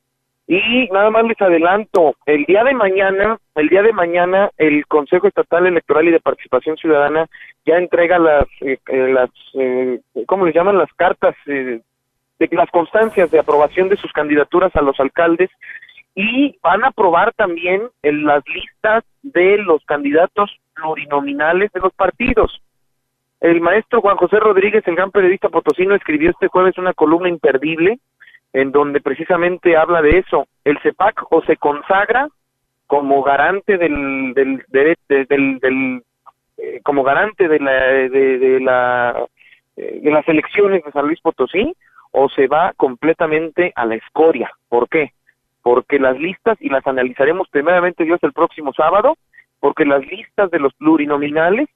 Y 0.53 0.88
nada 0.88 1.11
más 1.11 1.22
les 1.26 1.40
adelanto, 1.40 2.16
el 2.26 2.44
día 2.44 2.64
de 2.64 2.74
mañana, 2.74 3.38
el 3.55 3.68
día 3.68 3.82
de 3.82 3.92
mañana, 3.92 4.51
el 4.59 4.84
Consejo 4.86 5.28
Estatal 5.28 5.64
Electoral 5.64 6.09
y 6.09 6.11
de 6.11 6.18
Participación 6.18 6.76
Ciudadana 6.76 7.28
ya 7.64 7.76
entrega 7.76 8.18
las, 8.18 8.46
eh, 8.62 8.78
eh, 8.88 9.12
las 9.12 9.30
eh, 9.55 10.01
¿cómo 10.26 10.46
les 10.46 10.55
llaman? 10.57 10.76
Las 10.76 10.92
cartas, 10.94 11.36
eh, 11.46 11.80
de 12.40 12.48
las 12.51 12.68
constancias 12.70 13.30
de 13.30 13.38
aprobación 13.38 13.88
de 13.90 13.96
sus 13.96 14.11
candidaturas 14.11 14.74
a 14.74 14.82
los 14.82 14.98
alcaldes 14.98 15.51
y 16.16 16.59
van 16.64 16.82
a 16.82 16.88
aprobar 16.88 17.32
también 17.34 17.82
las 18.03 18.42
listas 18.48 19.05
de 19.22 19.57
los 19.59 19.84
candidatos 19.84 20.51
plurinominales 20.74 21.70
de 21.70 21.78
los 21.78 21.92
partidos. 21.92 22.61
El 23.40 23.61
maestro 23.61 24.01
Juan 24.01 24.16
José 24.16 24.40
Rodríguez, 24.40 24.82
el 24.88 24.96
gran 24.96 25.12
periodista 25.12 25.48
potosino, 25.48 25.94
escribió 25.94 26.30
este 26.30 26.48
jueves 26.48 26.76
una 26.76 26.92
columna 26.92 27.28
imperdible 27.28 28.01
en 28.53 28.72
donde 28.72 29.01
precisamente 29.01 29.76
habla 29.76 30.03
de 30.03 30.18
eso. 30.18 30.46
El 30.64 30.78
CEPAC 30.80 31.32
o 31.32 31.42
se 31.42 31.57
consagra 31.57 32.28
como 32.86 33.22
garante 33.22 33.78
del, 33.78 34.34
del, 34.34 34.64
dere- 34.68 34.96
de- 35.09 35.24
del, 35.26 35.59
del, 35.61 36.03
eh, 36.59 36.80
como 36.82 37.03
garante 37.05 37.46
de 37.48 37.61
la, 37.61 37.72
de, 37.72 38.38
de 38.38 38.61
la 38.61 39.24
eh, 39.76 40.01
de 40.03 40.11
las 40.11 40.26
elecciones 40.28 40.84
de 40.84 40.90
San 40.92 41.07
Luis 41.07 41.20
Potosí 41.20 41.74
o 42.11 42.28
se 42.28 42.48
va 42.48 42.72
completamente 42.76 43.72
a 43.76 43.86
la 43.86 43.94
escoria. 43.94 44.51
¿Por 44.68 44.88
qué? 44.88 45.12
Porque 45.62 45.98
las 46.01 46.18
listas, 46.18 46.57
y 46.61 46.68
las 46.68 46.84
analizaremos 46.86 47.48
primeramente 47.51 48.05
Dios 48.05 48.18
el 48.22 48.32
próximo 48.32 48.72
sábado, 48.72 49.16
porque 49.61 49.84
las 49.84 50.05
listas 50.07 50.51
de 50.51 50.59
los 50.59 50.74
plurinominales 50.74 51.68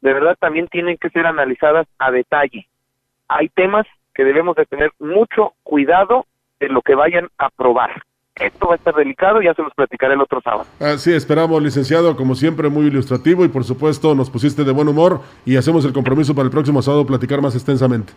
de 0.00 0.12
verdad 0.14 0.36
también 0.38 0.68
tienen 0.68 0.96
que 0.96 1.10
ser 1.10 1.26
analizadas 1.26 1.86
a 1.98 2.10
detalle. 2.10 2.66
Hay 3.28 3.48
temas 3.48 3.86
que 4.14 4.24
debemos 4.24 4.56
de 4.56 4.66
tener 4.66 4.90
mucho 4.98 5.52
cuidado 5.62 6.26
de 6.58 6.68
lo 6.68 6.82
que 6.82 6.94
vayan 6.94 7.28
a 7.38 7.46
aprobar. 7.46 8.02
Esto 8.36 8.68
va 8.68 8.74
a 8.74 8.76
estar 8.76 8.94
delicado, 8.94 9.42
ya 9.42 9.52
se 9.54 9.62
los 9.62 9.74
platicaré 9.74 10.14
el 10.14 10.20
otro 10.22 10.40
sábado. 10.40 10.66
Así 10.80 11.12
esperamos, 11.12 11.62
licenciado, 11.62 12.16
como 12.16 12.34
siempre, 12.34 12.70
muy 12.70 12.86
ilustrativo 12.86 13.44
y 13.44 13.48
por 13.48 13.64
supuesto 13.64 14.14
nos 14.14 14.30
pusiste 14.30 14.64
de 14.64 14.72
buen 14.72 14.88
humor 14.88 15.20
y 15.44 15.56
hacemos 15.56 15.84
el 15.84 15.92
compromiso 15.92 16.34
para 16.34 16.46
el 16.46 16.50
próximo 16.50 16.80
sábado 16.80 17.06
platicar 17.06 17.42
más 17.42 17.54
extensamente. 17.54 18.14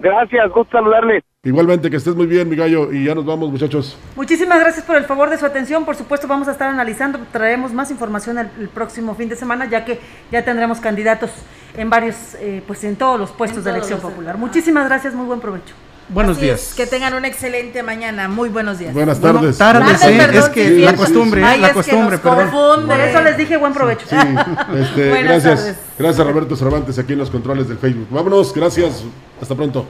Gracias, 0.00 0.50
gusto 0.52 0.78
saludarle. 0.78 1.22
Igualmente, 1.42 1.90
que 1.90 1.96
estés 1.96 2.14
muy 2.14 2.26
bien, 2.26 2.48
mi 2.48 2.56
gallo, 2.56 2.92
y 2.92 3.04
ya 3.04 3.14
nos 3.14 3.24
vamos, 3.24 3.50
muchachos. 3.50 3.96
Muchísimas 4.16 4.60
gracias 4.60 4.84
por 4.84 4.96
el 4.96 5.04
favor 5.04 5.30
de 5.30 5.38
su 5.38 5.46
atención. 5.46 5.84
Por 5.84 5.96
supuesto, 5.96 6.26
vamos 6.26 6.48
a 6.48 6.52
estar 6.52 6.68
analizando, 6.68 7.18
traeremos 7.32 7.72
más 7.72 7.90
información 7.90 8.38
el, 8.38 8.48
el 8.58 8.68
próximo 8.68 9.14
fin 9.14 9.28
de 9.28 9.36
semana, 9.36 9.66
ya 9.68 9.84
que 9.84 10.00
ya 10.30 10.44
tendremos 10.44 10.80
candidatos 10.80 11.30
en 11.76 11.88
varios, 11.88 12.16
eh, 12.40 12.62
pues 12.66 12.84
en 12.84 12.96
todos 12.96 13.18
los 13.18 13.30
puestos 13.30 13.58
En 13.58 13.64
de 13.64 13.70
elección 13.70 14.00
popular. 14.00 14.36
Muchísimas 14.36 14.86
gracias, 14.86 15.14
muy 15.14 15.26
buen 15.26 15.40
provecho. 15.40 15.74
Buenos 16.10 16.38
Así 16.38 16.46
días. 16.46 16.70
es, 16.70 16.74
que 16.74 16.86
tengan 16.86 17.14
una 17.14 17.28
excelente 17.28 17.82
mañana. 17.84 18.26
Muy 18.28 18.48
buenos 18.48 18.78
días. 18.80 18.92
Buenas 18.92 19.20
Bueno, 19.20 19.38
tardes. 19.40 19.58
tardes, 19.58 20.00
Tardes, 20.00 20.02
eh, 20.02 20.18
perdón, 20.18 20.36
es 20.40 20.44
sí, 20.46 20.50
que 20.52 20.68
sí, 20.68 20.78
la 20.80 20.90
sí. 20.90 20.96
costumbre, 20.96 21.44
Ay, 21.44 21.60
la 21.60 21.66
es 21.68 21.72
que 21.72 21.76
costumbre, 21.78 22.10
nos 22.16 22.20
perdón. 22.20 22.50
confunde. 22.50 22.94
Por 22.96 23.00
eso 23.04 23.20
les 23.22 23.36
dije 23.36 23.56
buen 23.56 23.72
provecho. 23.72 24.06
Sí, 24.10 24.16
este, 24.76 25.08
Buenas 25.08 25.42
gracias. 25.44 25.60
tardes. 25.60 25.78
Gracias, 25.98 26.26
Roberto 26.26 26.56
Cervantes, 26.56 26.98
aquí 26.98 27.12
en 27.12 27.20
los 27.20 27.30
controles 27.30 27.68
del 27.68 27.78
Facebook. 27.78 28.08
Vámonos, 28.10 28.52
gracias. 28.52 29.04
Hasta 29.40 29.54
pronto. 29.54 29.86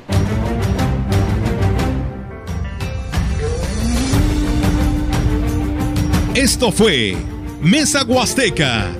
Esto 6.34 6.70
fue 6.72 7.16
Mesa 7.60 8.04
Huasteca. 8.04 8.92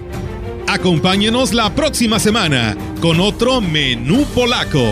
Acompáñenos 0.66 1.54
la 1.54 1.74
próxima 1.74 2.18
semana 2.18 2.76
con 3.00 3.20
otro 3.20 3.60
menú 3.60 4.24
polaco. 4.34 4.84